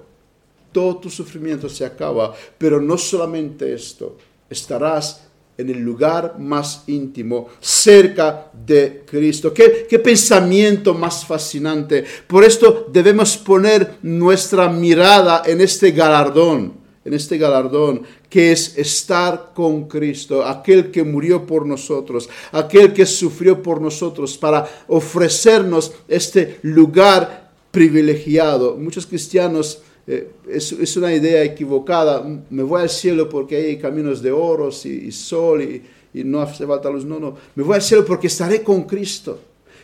Todo 0.71 0.97
tu 0.97 1.11
sufrimiento 1.11 1.69
se 1.69 1.85
acaba, 1.85 2.33
pero 2.57 2.81
no 2.81 2.97
solamente 2.97 3.71
esto, 3.71 4.17
estarás 4.49 5.21
en 5.57 5.69
el 5.69 5.79
lugar 5.79 6.35
más 6.39 6.83
íntimo, 6.87 7.49
cerca 7.59 8.51
de 8.53 9.03
Cristo. 9.05 9.53
¿Qué, 9.53 9.85
¿Qué, 9.89 9.99
pensamiento 9.99 10.93
más 10.93 11.25
fascinante. 11.25 12.03
Por 12.27 12.43
esto 12.43 12.87
debemos 12.91 13.37
poner 13.37 13.97
nuestra 14.01 14.69
mirada 14.69 15.43
en 15.45 15.61
este 15.61 15.91
galardón 15.91 16.83
en 17.05 17.13
este 17.13 17.37
galardón, 17.37 18.03
que 18.29 18.51
es 18.51 18.77
estar 18.77 19.51
con 19.53 19.87
Cristo, 19.87 20.45
aquel 20.45 20.89
que 20.89 21.03
murió 21.03 21.45
por 21.45 21.65
nosotros, 21.65 22.29
aquel 22.51 22.93
que 22.93 23.05
sufrió 23.05 23.61
por 23.61 23.81
nosotros, 23.81 24.37
para 24.37 24.67
ofrecernos 24.87 25.91
este 26.07 26.59
lugar 26.61 27.51
privilegiado. 27.71 28.77
Muchos 28.77 29.05
cristianos, 29.05 29.81
eh, 30.05 30.31
es, 30.49 30.97
una 30.97 31.13
idea 31.13 31.43
equivocada, 31.43 32.23
me 32.49 32.63
voy 32.63 32.81
al 32.81 32.89
cielo 32.89 33.29
porque 33.29 33.55
hay 33.55 33.77
caminos 33.77 34.21
de 34.21 34.31
oro 34.31 34.69
y, 34.83 35.11
sol 35.11 35.61
y, 35.61 35.81
y 36.13 36.23
no 36.23 36.41
hace 36.41 36.67
falta 36.67 36.89
luz. 36.89 37.05
No, 37.05 37.19
no, 37.19 37.35
me 37.55 37.63
voy 37.63 37.75
al 37.75 37.81
cielo 37.81 38.05
porque 38.05 38.27
estaré 38.27 38.61
con 38.61 38.83
Cristo. 38.83 39.39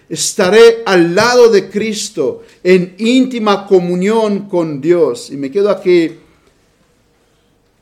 Estaré 0.09 0.81
al 0.85 1.13
lado 1.13 1.49
de 1.49 1.69
Cristo 1.69 2.41
en 2.63 2.95
íntima 2.97 3.67
comunión 3.67 4.49
con 4.49 4.81
Dios. 4.81 5.29
Y 5.29 5.37
me 5.37 5.51
quedo 5.51 5.69
aquí 5.69 6.11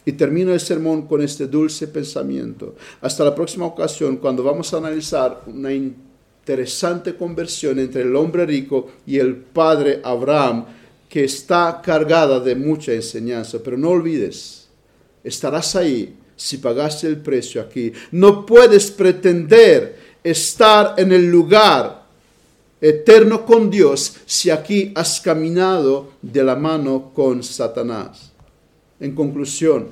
y 0.08 0.14
termino 0.14 0.54
el 0.54 0.60
sermón 0.62 1.02
con 1.02 1.22
este 1.22 1.48
dulce 1.48 1.88
pensamiento. 1.88 2.76
Hasta 3.02 3.26
la 3.26 3.36
próxima 3.36 3.66
ocasión, 3.66 4.16
cuando 4.16 4.42
vamos 4.42 4.74
a 4.74 4.78
analizar 4.78 5.44
una 5.48 5.74
interesante 5.74 7.16
conversión 7.16 7.78
entre 7.78 8.04
el 8.04 8.16
hombre 8.16 8.46
rico 8.46 8.88
y 9.06 9.20
el 9.20 9.36
padre 9.36 10.00
Abraham, 10.02 10.66
que 11.10 11.24
está 11.24 11.82
cargada 11.84 12.40
de 12.40 12.56
mucha 12.56 12.94
enseñanza. 12.94 13.60
Pero 13.64 13.78
no 13.78 13.90
olvides, 13.90 14.68
estarás 15.24 15.76
ahí 15.76 16.16
si 16.36 16.58
pagaste 16.58 17.08
el 17.08 17.18
precio 17.18 17.62
aquí. 17.62 17.92
No 18.12 18.46
puedes 18.46 18.92
pretender 18.92 19.98
estar 20.24 20.96
en 20.98 21.12
el 21.12 21.30
lugar 21.30 22.06
eterno 22.80 23.46
con 23.46 23.70
Dios 23.70 24.18
si 24.26 24.50
aquí 24.50 24.92
has 24.96 25.20
caminado 25.20 26.12
de 26.22 26.44
la 26.44 26.56
mano 26.56 27.12
con 27.14 27.44
Satanás. 27.44 28.32
En 29.00 29.16
conclusión, 29.16 29.88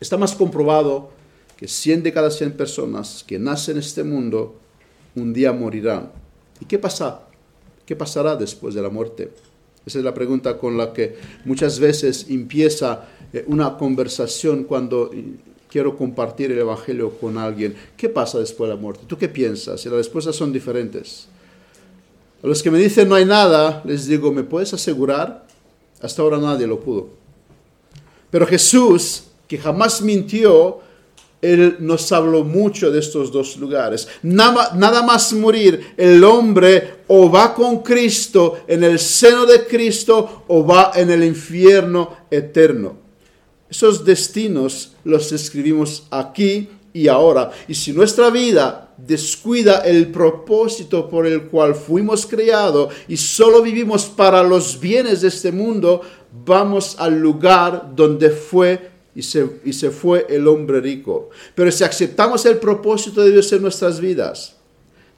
está 0.00 0.16
más 0.16 0.34
comprobado 0.34 1.10
que 1.56 1.68
100 1.68 2.02
de 2.02 2.12
cada 2.12 2.30
100 2.30 2.52
personas 2.52 3.24
que 3.26 3.38
nacen 3.38 3.76
en 3.76 3.82
este 3.82 4.02
mundo 4.02 4.56
un 5.14 5.32
día 5.32 5.52
morirán. 5.52 6.10
¿Y 6.60 6.64
qué 6.64 6.78
pasa? 6.78 7.22
¿Qué 7.86 7.94
pasará 7.94 8.34
después 8.36 8.74
de 8.74 8.82
la 8.82 8.88
muerte? 8.88 9.30
Esa 9.84 9.98
es 9.98 10.04
la 10.04 10.14
pregunta 10.14 10.58
con 10.58 10.76
la 10.76 10.92
que 10.92 11.16
muchas 11.44 11.78
veces 11.78 12.26
empieza 12.28 13.06
eh, 13.32 13.44
una 13.48 13.76
conversación 13.76 14.64
cuando 14.64 15.10
eh, 15.12 15.24
quiero 15.68 15.96
compartir 15.96 16.52
el 16.52 16.58
Evangelio 16.58 17.10
con 17.18 17.38
alguien. 17.38 17.74
¿Qué 17.96 18.08
pasa 18.08 18.38
después 18.38 18.68
de 18.68 18.76
la 18.76 18.80
muerte? 18.80 19.04
¿Tú 19.06 19.16
qué 19.16 19.28
piensas? 19.28 19.84
Y 19.84 19.88
las 19.88 19.98
respuestas 19.98 20.36
son 20.36 20.52
diferentes. 20.52 21.28
A 22.42 22.46
los 22.46 22.62
que 22.62 22.70
me 22.70 22.78
dicen 22.78 23.08
no 23.08 23.14
hay 23.14 23.24
nada, 23.24 23.82
les 23.84 24.06
digo, 24.06 24.32
¿me 24.32 24.42
puedes 24.42 24.74
asegurar? 24.74 25.46
Hasta 26.00 26.22
ahora 26.22 26.38
nadie 26.38 26.66
lo 26.66 26.80
pudo. 26.80 27.08
Pero 28.30 28.46
Jesús, 28.46 29.24
que 29.46 29.58
jamás 29.58 30.02
mintió, 30.02 30.80
él 31.42 31.76
nos 31.80 32.10
habló 32.12 32.44
mucho 32.44 32.90
de 32.90 33.00
estos 33.00 33.32
dos 33.32 33.56
lugares. 33.56 34.06
Nada, 34.22 34.72
nada, 34.76 35.02
más 35.02 35.32
morir, 35.32 35.94
el 35.96 36.22
hombre 36.22 37.02
o 37.08 37.28
va 37.28 37.52
con 37.52 37.82
Cristo 37.82 38.60
en 38.68 38.84
el 38.84 39.00
seno 39.00 39.44
de 39.44 39.66
Cristo 39.66 40.44
o 40.46 40.64
va 40.64 40.92
en 40.94 41.10
el 41.10 41.24
infierno 41.24 42.16
eterno. 42.30 42.96
Esos 43.68 44.04
destinos 44.04 44.92
los 45.02 45.32
escribimos 45.32 46.06
aquí 46.10 46.68
y 46.92 47.08
ahora. 47.08 47.50
Y 47.66 47.74
si 47.74 47.92
nuestra 47.92 48.30
vida 48.30 48.94
descuida 48.96 49.78
el 49.78 50.12
propósito 50.12 51.08
por 51.08 51.26
el 51.26 51.44
cual 51.44 51.74
fuimos 51.74 52.24
creados 52.24 52.94
y 53.08 53.16
solo 53.16 53.62
vivimos 53.62 54.04
para 54.04 54.44
los 54.44 54.78
bienes 54.78 55.22
de 55.22 55.28
este 55.28 55.50
mundo, 55.50 56.02
vamos 56.44 56.96
al 57.00 57.18
lugar 57.18 57.92
donde 57.96 58.30
fue 58.30 58.91
y 59.14 59.22
se, 59.22 59.46
y 59.64 59.72
se 59.72 59.90
fue 59.90 60.26
el 60.28 60.48
hombre 60.48 60.80
rico. 60.80 61.30
Pero 61.54 61.70
si 61.70 61.84
aceptamos 61.84 62.46
el 62.46 62.58
propósito 62.58 63.22
de 63.22 63.32
Dios 63.32 63.52
en 63.52 63.62
nuestras 63.62 64.00
vidas, 64.00 64.56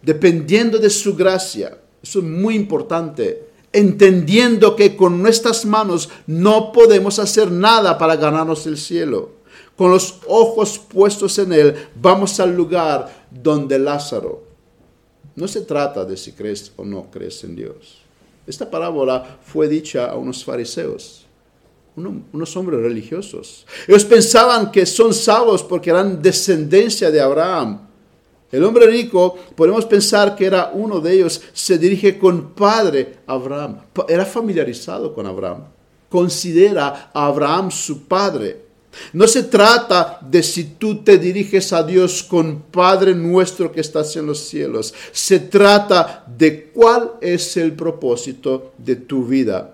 dependiendo 0.02 0.78
de 0.78 0.90
su 0.90 1.14
gracia, 1.14 1.78
eso 2.02 2.18
es 2.18 2.24
muy 2.24 2.54
importante, 2.54 3.48
entendiendo 3.72 4.76
que 4.76 4.96
con 4.96 5.22
nuestras 5.22 5.64
manos 5.64 6.08
no 6.26 6.72
podemos 6.72 7.18
hacer 7.18 7.50
nada 7.50 7.98
para 7.98 8.16
ganarnos 8.16 8.66
el 8.66 8.76
cielo. 8.76 9.32
Con 9.76 9.90
los 9.90 10.20
ojos 10.28 10.78
puestos 10.78 11.38
en 11.38 11.52
Él, 11.52 11.74
vamos 12.00 12.38
al 12.38 12.54
lugar 12.54 13.26
donde 13.30 13.78
Lázaro. 13.78 14.44
No 15.34 15.48
se 15.48 15.62
trata 15.62 16.04
de 16.04 16.16
si 16.16 16.32
crees 16.32 16.72
o 16.76 16.84
no 16.84 17.10
crees 17.10 17.42
en 17.42 17.56
Dios. 17.56 17.98
Esta 18.46 18.70
parábola 18.70 19.38
fue 19.42 19.66
dicha 19.68 20.06
a 20.06 20.16
unos 20.16 20.44
fariseos, 20.44 21.23
unos 21.96 22.56
hombres 22.56 22.80
religiosos. 22.80 23.66
Ellos 23.86 24.04
pensaban 24.04 24.70
que 24.70 24.84
son 24.84 25.14
salvos 25.14 25.62
porque 25.62 25.90
eran 25.90 26.20
descendencia 26.20 27.10
de 27.10 27.20
Abraham. 27.20 27.80
El 28.50 28.62
hombre 28.64 28.86
rico, 28.86 29.36
podemos 29.56 29.84
pensar 29.84 30.36
que 30.36 30.46
era 30.46 30.70
uno 30.72 31.00
de 31.00 31.12
ellos, 31.12 31.40
se 31.52 31.76
dirige 31.76 32.18
con 32.18 32.50
padre 32.50 33.18
Abraham. 33.26 33.78
Era 34.08 34.24
familiarizado 34.24 35.12
con 35.12 35.26
Abraham. 35.26 35.64
Considera 36.08 37.10
a 37.12 37.26
Abraham 37.26 37.70
su 37.70 38.04
padre. 38.04 38.64
No 39.12 39.26
se 39.26 39.44
trata 39.44 40.18
de 40.22 40.42
si 40.42 40.64
tú 40.64 41.02
te 41.02 41.18
diriges 41.18 41.72
a 41.72 41.82
Dios 41.82 42.22
con 42.22 42.62
Padre 42.70 43.14
nuestro 43.14 43.72
que 43.72 43.80
estás 43.80 44.14
en 44.16 44.26
los 44.26 44.38
cielos. 44.38 44.94
Se 45.12 45.40
trata 45.40 46.24
de 46.26 46.70
cuál 46.70 47.14
es 47.20 47.56
el 47.56 47.72
propósito 47.72 48.72
de 48.78 48.96
tu 48.96 49.24
vida. 49.24 49.73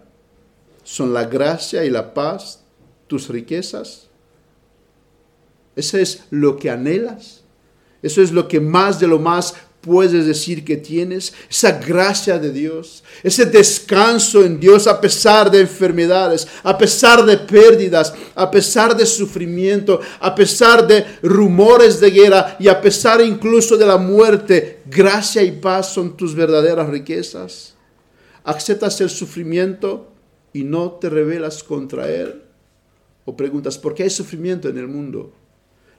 ¿Son 0.91 1.13
la 1.13 1.25
gracia 1.25 1.85
y 1.85 1.89
la 1.89 2.13
paz 2.13 2.65
tus 3.07 3.29
riquezas? 3.29 4.09
¿Eso 5.77 5.99
es 5.99 6.25
lo 6.31 6.57
que 6.57 6.69
anhelas? 6.69 7.43
¿Eso 8.03 8.21
es 8.21 8.33
lo 8.33 8.49
que 8.49 8.59
más 8.59 8.99
de 8.99 9.07
lo 9.07 9.21
más 9.21 9.55
puedes 9.83 10.27
decir 10.27 10.65
que 10.65 10.77
tienes, 10.77 11.33
esa 11.49 11.79
gracia 11.79 12.41
de 12.41 12.51
Dios, 12.51 13.05
ese 13.23 13.47
descanso 13.47 14.45
en 14.45 14.59
Dios 14.59 14.89
a 14.89 15.01
pesar 15.01 15.49
de 15.49 15.61
enfermedades, 15.61 16.49
a 16.65 16.77
pesar 16.77 17.25
de 17.25 17.37
pérdidas, 17.37 18.13
a 18.35 18.51
pesar 18.51 18.97
de 18.97 19.07
sufrimiento, 19.07 20.01
a 20.19 20.35
pesar 20.35 20.89
de 20.89 21.07
rumores 21.23 22.01
de 22.01 22.11
guerra 22.11 22.57
y 22.59 22.67
a 22.67 22.81
pesar 22.81 23.21
incluso 23.21 23.77
de 23.77 23.87
la 23.87 23.97
muerte, 23.97 24.83
gracia 24.87 25.41
y 25.41 25.53
paz 25.53 25.95
son 25.95 26.17
tus 26.17 26.35
verdaderas 26.35 26.89
riquezas. 26.89 27.75
Aceptas 28.43 29.01
el 29.01 29.09
sufrimiento 29.09 30.10
y 30.53 30.65
no 30.65 30.93
te 30.93 31.11
rebelas 31.11 31.63
contra 31.63 32.11
él. 32.11 32.43
o 33.27 33.37
preguntas, 33.37 33.79
¿por 33.79 33.95
qué 33.95 34.05
hay 34.05 34.11
sufrimiento 34.11 34.69
en 34.69 34.79
el 34.79 34.89
mundo? 34.89 35.33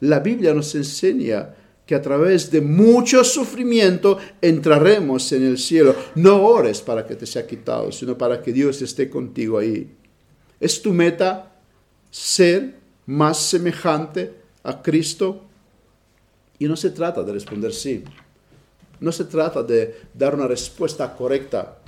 La 0.01 0.19
Biblia 0.19 0.53
nos 0.53 0.73
enseña 0.75 1.55
que 1.85 1.95
a 1.95 2.01
través 2.01 2.49
de 2.51 2.61
mucho 2.61 3.23
sufrimiento 3.23 4.17
entraremos 4.41 5.31
en 5.31 5.43
el 5.43 5.57
cielo. 5.57 5.95
No 6.15 6.41
ores 6.41 6.81
para 6.81 7.05
que 7.05 7.15
te 7.15 7.25
sea 7.25 7.45
quitado, 7.45 7.91
sino 7.91 8.17
para 8.17 8.41
que 8.41 8.51
Dios 8.51 8.81
esté 8.81 9.09
contigo 9.09 9.57
ahí. 9.57 9.91
¿Es 10.59 10.81
tu 10.81 10.93
meta 10.93 11.53
ser 12.09 12.75
más 13.05 13.37
semejante 13.37 14.33
a 14.63 14.81
Cristo? 14.81 15.43
Y 16.59 16.67
no 16.67 16.75
se 16.75 16.91
trata 16.91 17.23
de 17.23 17.33
responder 17.33 17.73
sí. 17.73 18.03
No 18.99 19.11
se 19.11 19.25
trata 19.25 19.63
de 19.63 19.95
dar 20.13 20.35
una 20.35 20.47
respuesta 20.47 21.15
correcta. 21.15 21.80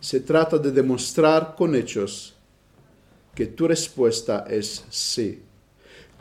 Se 0.00 0.20
trata 0.20 0.58
de 0.58 0.70
demostrar 0.70 1.54
con 1.56 1.74
hechos 1.74 2.34
que 3.34 3.46
tu 3.46 3.68
respuesta 3.68 4.44
es 4.48 4.84
sí 4.90 5.42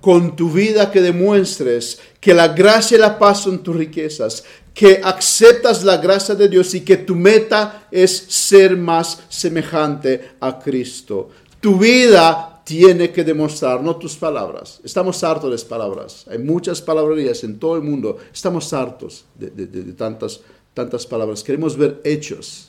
con 0.01 0.35
tu 0.35 0.51
vida 0.51 0.91
que 0.91 1.01
demuestres 1.01 1.99
que 2.19 2.33
la 2.33 2.49
gracia 2.49 2.97
y 2.97 3.01
la 3.01 3.17
paz 3.17 3.41
son 3.43 3.63
tus 3.63 3.75
riquezas, 3.75 4.43
que 4.73 5.01
aceptas 5.03 5.83
la 5.83 5.97
gracia 5.97 6.35
de 6.35 6.47
Dios 6.47 6.73
y 6.75 6.81
que 6.81 6.97
tu 6.97 7.15
meta 7.15 7.87
es 7.91 8.15
ser 8.15 8.77
más 8.77 9.23
semejante 9.29 10.31
a 10.39 10.59
Cristo. 10.59 11.29
Tu 11.59 11.77
vida 11.77 12.61
tiene 12.63 13.11
que 13.11 13.23
demostrar, 13.23 13.81
no 13.81 13.95
tus 13.95 14.15
palabras. 14.15 14.79
Estamos 14.83 15.23
hartos 15.23 15.49
de 15.49 15.67
palabras. 15.67 16.25
Hay 16.29 16.37
muchas 16.37 16.81
palabrerías 16.81 17.43
en 17.43 17.57
todo 17.57 17.75
el 17.77 17.81
mundo. 17.81 18.17
Estamos 18.31 18.71
hartos 18.73 19.25
de, 19.35 19.49
de 19.49 19.93
tantas, 19.93 20.41
tantas 20.73 21.07
palabras. 21.07 21.43
Queremos 21.43 21.75
ver 21.75 22.01
hechos, 22.03 22.66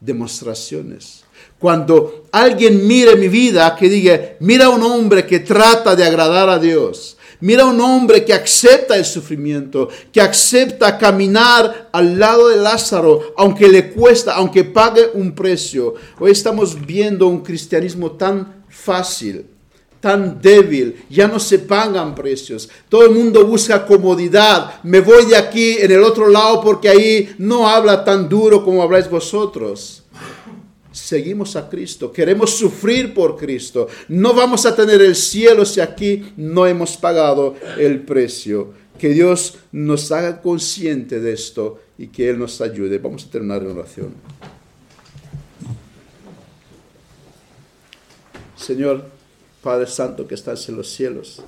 demostraciones. 0.00 1.24
Cuando 1.58 2.24
alguien 2.30 2.86
mire 2.86 3.16
mi 3.16 3.28
vida, 3.28 3.74
que 3.76 3.88
diga, 3.88 4.36
mira 4.40 4.68
un 4.68 4.82
hombre 4.82 5.26
que 5.26 5.40
trata 5.40 5.96
de 5.96 6.04
agradar 6.04 6.48
a 6.48 6.58
Dios. 6.58 7.16
Mira 7.40 7.64
un 7.66 7.80
hombre 7.80 8.24
que 8.24 8.34
acepta 8.34 8.96
el 8.96 9.04
sufrimiento, 9.04 9.88
que 10.12 10.20
acepta 10.20 10.98
caminar 10.98 11.88
al 11.92 12.18
lado 12.18 12.48
de 12.48 12.56
Lázaro, 12.56 13.32
aunque 13.36 13.68
le 13.68 13.92
cuesta, 13.92 14.34
aunque 14.34 14.64
pague 14.64 15.02
un 15.14 15.32
precio. 15.34 15.94
Hoy 16.18 16.32
estamos 16.32 16.84
viendo 16.84 17.28
un 17.28 17.42
cristianismo 17.42 18.12
tan 18.12 18.64
fácil, 18.68 19.46
tan 20.00 20.40
débil, 20.40 21.04
ya 21.10 21.26
no 21.26 21.40
se 21.40 21.58
pagan 21.58 22.14
precios. 22.14 22.68
Todo 22.88 23.04
el 23.04 23.10
mundo 23.10 23.46
busca 23.46 23.86
comodidad. 23.86 24.82
Me 24.82 25.00
voy 25.00 25.26
de 25.26 25.36
aquí 25.36 25.76
en 25.78 25.90
el 25.90 26.02
otro 26.02 26.28
lado 26.28 26.60
porque 26.62 26.88
ahí 26.88 27.34
no 27.38 27.68
habla 27.68 28.04
tan 28.04 28.28
duro 28.28 28.64
como 28.64 28.82
habláis 28.82 29.10
vosotros 29.10 30.04
seguimos 30.98 31.56
a 31.56 31.68
Cristo, 31.68 32.12
queremos 32.12 32.50
sufrir 32.56 33.14
por 33.14 33.36
Cristo. 33.36 33.88
No 34.08 34.34
vamos 34.34 34.66
a 34.66 34.74
tener 34.74 35.00
el 35.00 35.14
cielo 35.14 35.64
si 35.64 35.80
aquí 35.80 36.32
no 36.36 36.66
hemos 36.66 36.96
pagado 36.96 37.54
el 37.78 38.02
precio. 38.02 38.72
Que 38.98 39.10
Dios 39.10 39.58
nos 39.70 40.10
haga 40.10 40.40
consciente 40.42 41.20
de 41.20 41.32
esto 41.32 41.80
y 41.96 42.08
que 42.08 42.28
Él 42.28 42.38
nos 42.38 42.60
ayude. 42.60 42.98
Vamos 42.98 43.24
a 43.24 43.30
terminar 43.30 43.62
en 43.62 43.70
oración. 43.70 44.14
Señor, 48.56 49.08
Padre 49.68 49.86
Santo 49.86 50.26
que 50.26 50.34
estás 50.34 50.66
en 50.70 50.78
los 50.78 50.88
cielos, 50.88 51.42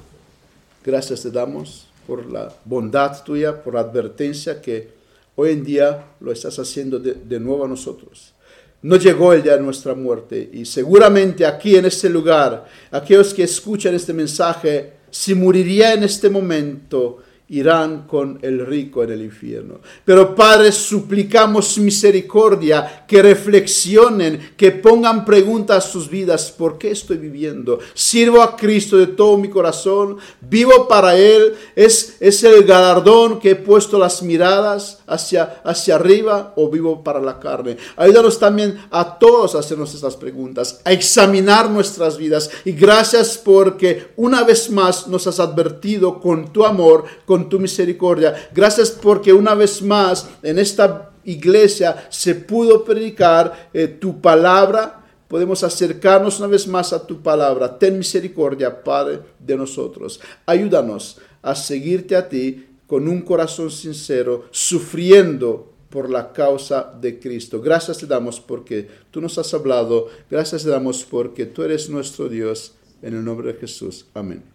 gracias 0.85 1.23
te 1.23 1.31
damos 1.31 1.87
por 2.07 2.31
la 2.31 2.53
bondad 2.66 3.25
tuya, 3.25 3.62
por 3.62 3.73
la 3.73 3.81
advertencia 3.81 4.61
que 4.61 4.91
hoy 5.37 5.53
en 5.53 5.64
día 5.64 6.05
lo 6.21 6.31
estás 6.31 6.59
haciendo 6.59 6.99
de, 6.99 7.41
nuevo 7.41 7.64
a 7.64 7.68
nosotros 7.68 8.35
no 8.83 8.97
llegó 8.97 9.33
el 9.33 9.43
día 9.43 9.57
de 9.57 9.62
nuestra 9.62 9.95
muerte. 9.95 10.51
Y 10.53 10.66
seguramente 10.66 11.47
aquí 11.47 11.77
en 11.77 11.87
este 11.87 12.11
lugar, 12.11 12.66
aquellos 12.91 13.33
que 13.33 13.45
escuchan 13.45 13.95
este 13.95 14.12
mensaje, 14.12 14.93
si 15.11 15.35
moriría 15.35 15.95
en 15.95 16.03
este 16.03 16.29
momento, 16.29 17.23
irán 17.51 18.07
con 18.07 18.38
el 18.42 18.64
rico 18.64 19.03
en 19.03 19.11
el 19.11 19.22
infierno. 19.22 19.80
Pero 20.05 20.34
Padre, 20.34 20.70
suplicamos 20.70 21.78
misericordia, 21.78 23.05
que 23.09 23.22
reflexionen, 23.22 24.53
que 24.57 24.70
pongan 24.70 25.24
preguntas 25.24 25.84
a 25.84 25.88
sus 25.88 26.09
vidas, 26.09 26.53
¿por 26.53 26.78
qué 26.78 26.92
estoy 26.92 27.16
viviendo? 27.16 27.80
¿Sirvo 27.92 28.40
a 28.40 28.57
Cristo 28.57 28.96
de 28.96 29.09
todo 29.09 29.36
mi 29.36 29.48
corazón? 29.48 30.18
¿Vivo 30.40 30.86
para 30.86 31.16
Él? 31.16 31.55
¿Es, 31.74 32.16
es 32.20 32.44
el 32.44 32.62
galardón 32.64 33.40
que 33.40 33.51
he 33.51 33.57
puesto 33.57 33.98
las 33.98 34.22
miradas 34.22 35.01
hacia, 35.09 35.61
hacia 35.64 35.96
arriba 35.96 36.53
o 36.57 36.70
vivo 36.70 37.03
para 37.03 37.20
la 37.20 37.40
carne? 37.40 37.76
Ayúdanos 37.96 38.38
también 38.38 38.78
a 38.92 39.18
todos 39.18 39.57
a 39.57 39.59
hacernos 39.59 39.92
estas 39.92 40.16
preguntas, 40.16 40.80
a 40.84 40.92
examinar 40.92 41.68
nuestras 41.68 42.16
vidas. 42.16 42.48
Y 42.64 42.72
gracias 42.72 43.38
porque 43.38 44.12
una 44.16 44.44
vez 44.44 44.70
más 44.70 45.09
nos 45.09 45.26
has 45.26 45.40
advertido 45.40 46.20
con 46.20 46.53
tu 46.53 46.64
amor, 46.64 47.05
tu 47.49 47.59
misericordia. 47.59 48.34
Gracias 48.53 48.91
porque 48.91 49.32
una 49.32 49.55
vez 49.55 49.82
más 49.82 50.28
en 50.43 50.59
esta 50.59 51.11
iglesia 51.24 52.07
se 52.09 52.34
pudo 52.34 52.84
predicar 52.84 53.70
eh, 53.72 53.86
tu 53.88 54.20
palabra. 54.20 55.05
Podemos 55.28 55.62
acercarnos 55.62 56.38
una 56.38 56.49
vez 56.49 56.66
más 56.66 56.93
a 56.93 57.07
tu 57.07 57.22
palabra. 57.22 57.78
Ten 57.78 57.99
misericordia, 57.99 58.82
Padre, 58.82 59.20
de 59.38 59.57
nosotros. 59.57 60.20
Ayúdanos 60.45 61.18
a 61.43 61.55
seguirte 61.55 62.16
a 62.16 62.28
ti 62.28 62.66
con 62.86 63.07
un 63.07 63.22
corazón 63.22 63.70
sincero, 63.70 64.47
sufriendo 64.51 65.70
por 65.91 66.09
la 66.11 66.32
causa 66.32 66.93
de 67.01 67.18
Cristo. 67.18 67.61
Gracias 67.61 67.99
te 67.99 68.07
damos 68.07 68.41
porque 68.41 68.88
tú 69.11 69.20
nos 69.20 69.38
has 69.38 69.53
hablado. 69.55 70.09
Gracias 70.30 70.64
te 70.64 70.70
damos 70.70 71.05
porque 71.05 71.47
tú 71.47 71.62
eres 71.62 71.88
nuestro 71.91 72.28
Dios. 72.28 72.74
En 73.03 73.14
el 73.14 73.24
nombre 73.24 73.53
de 73.53 73.59
Jesús. 73.59 74.07
Amén. 74.12 74.43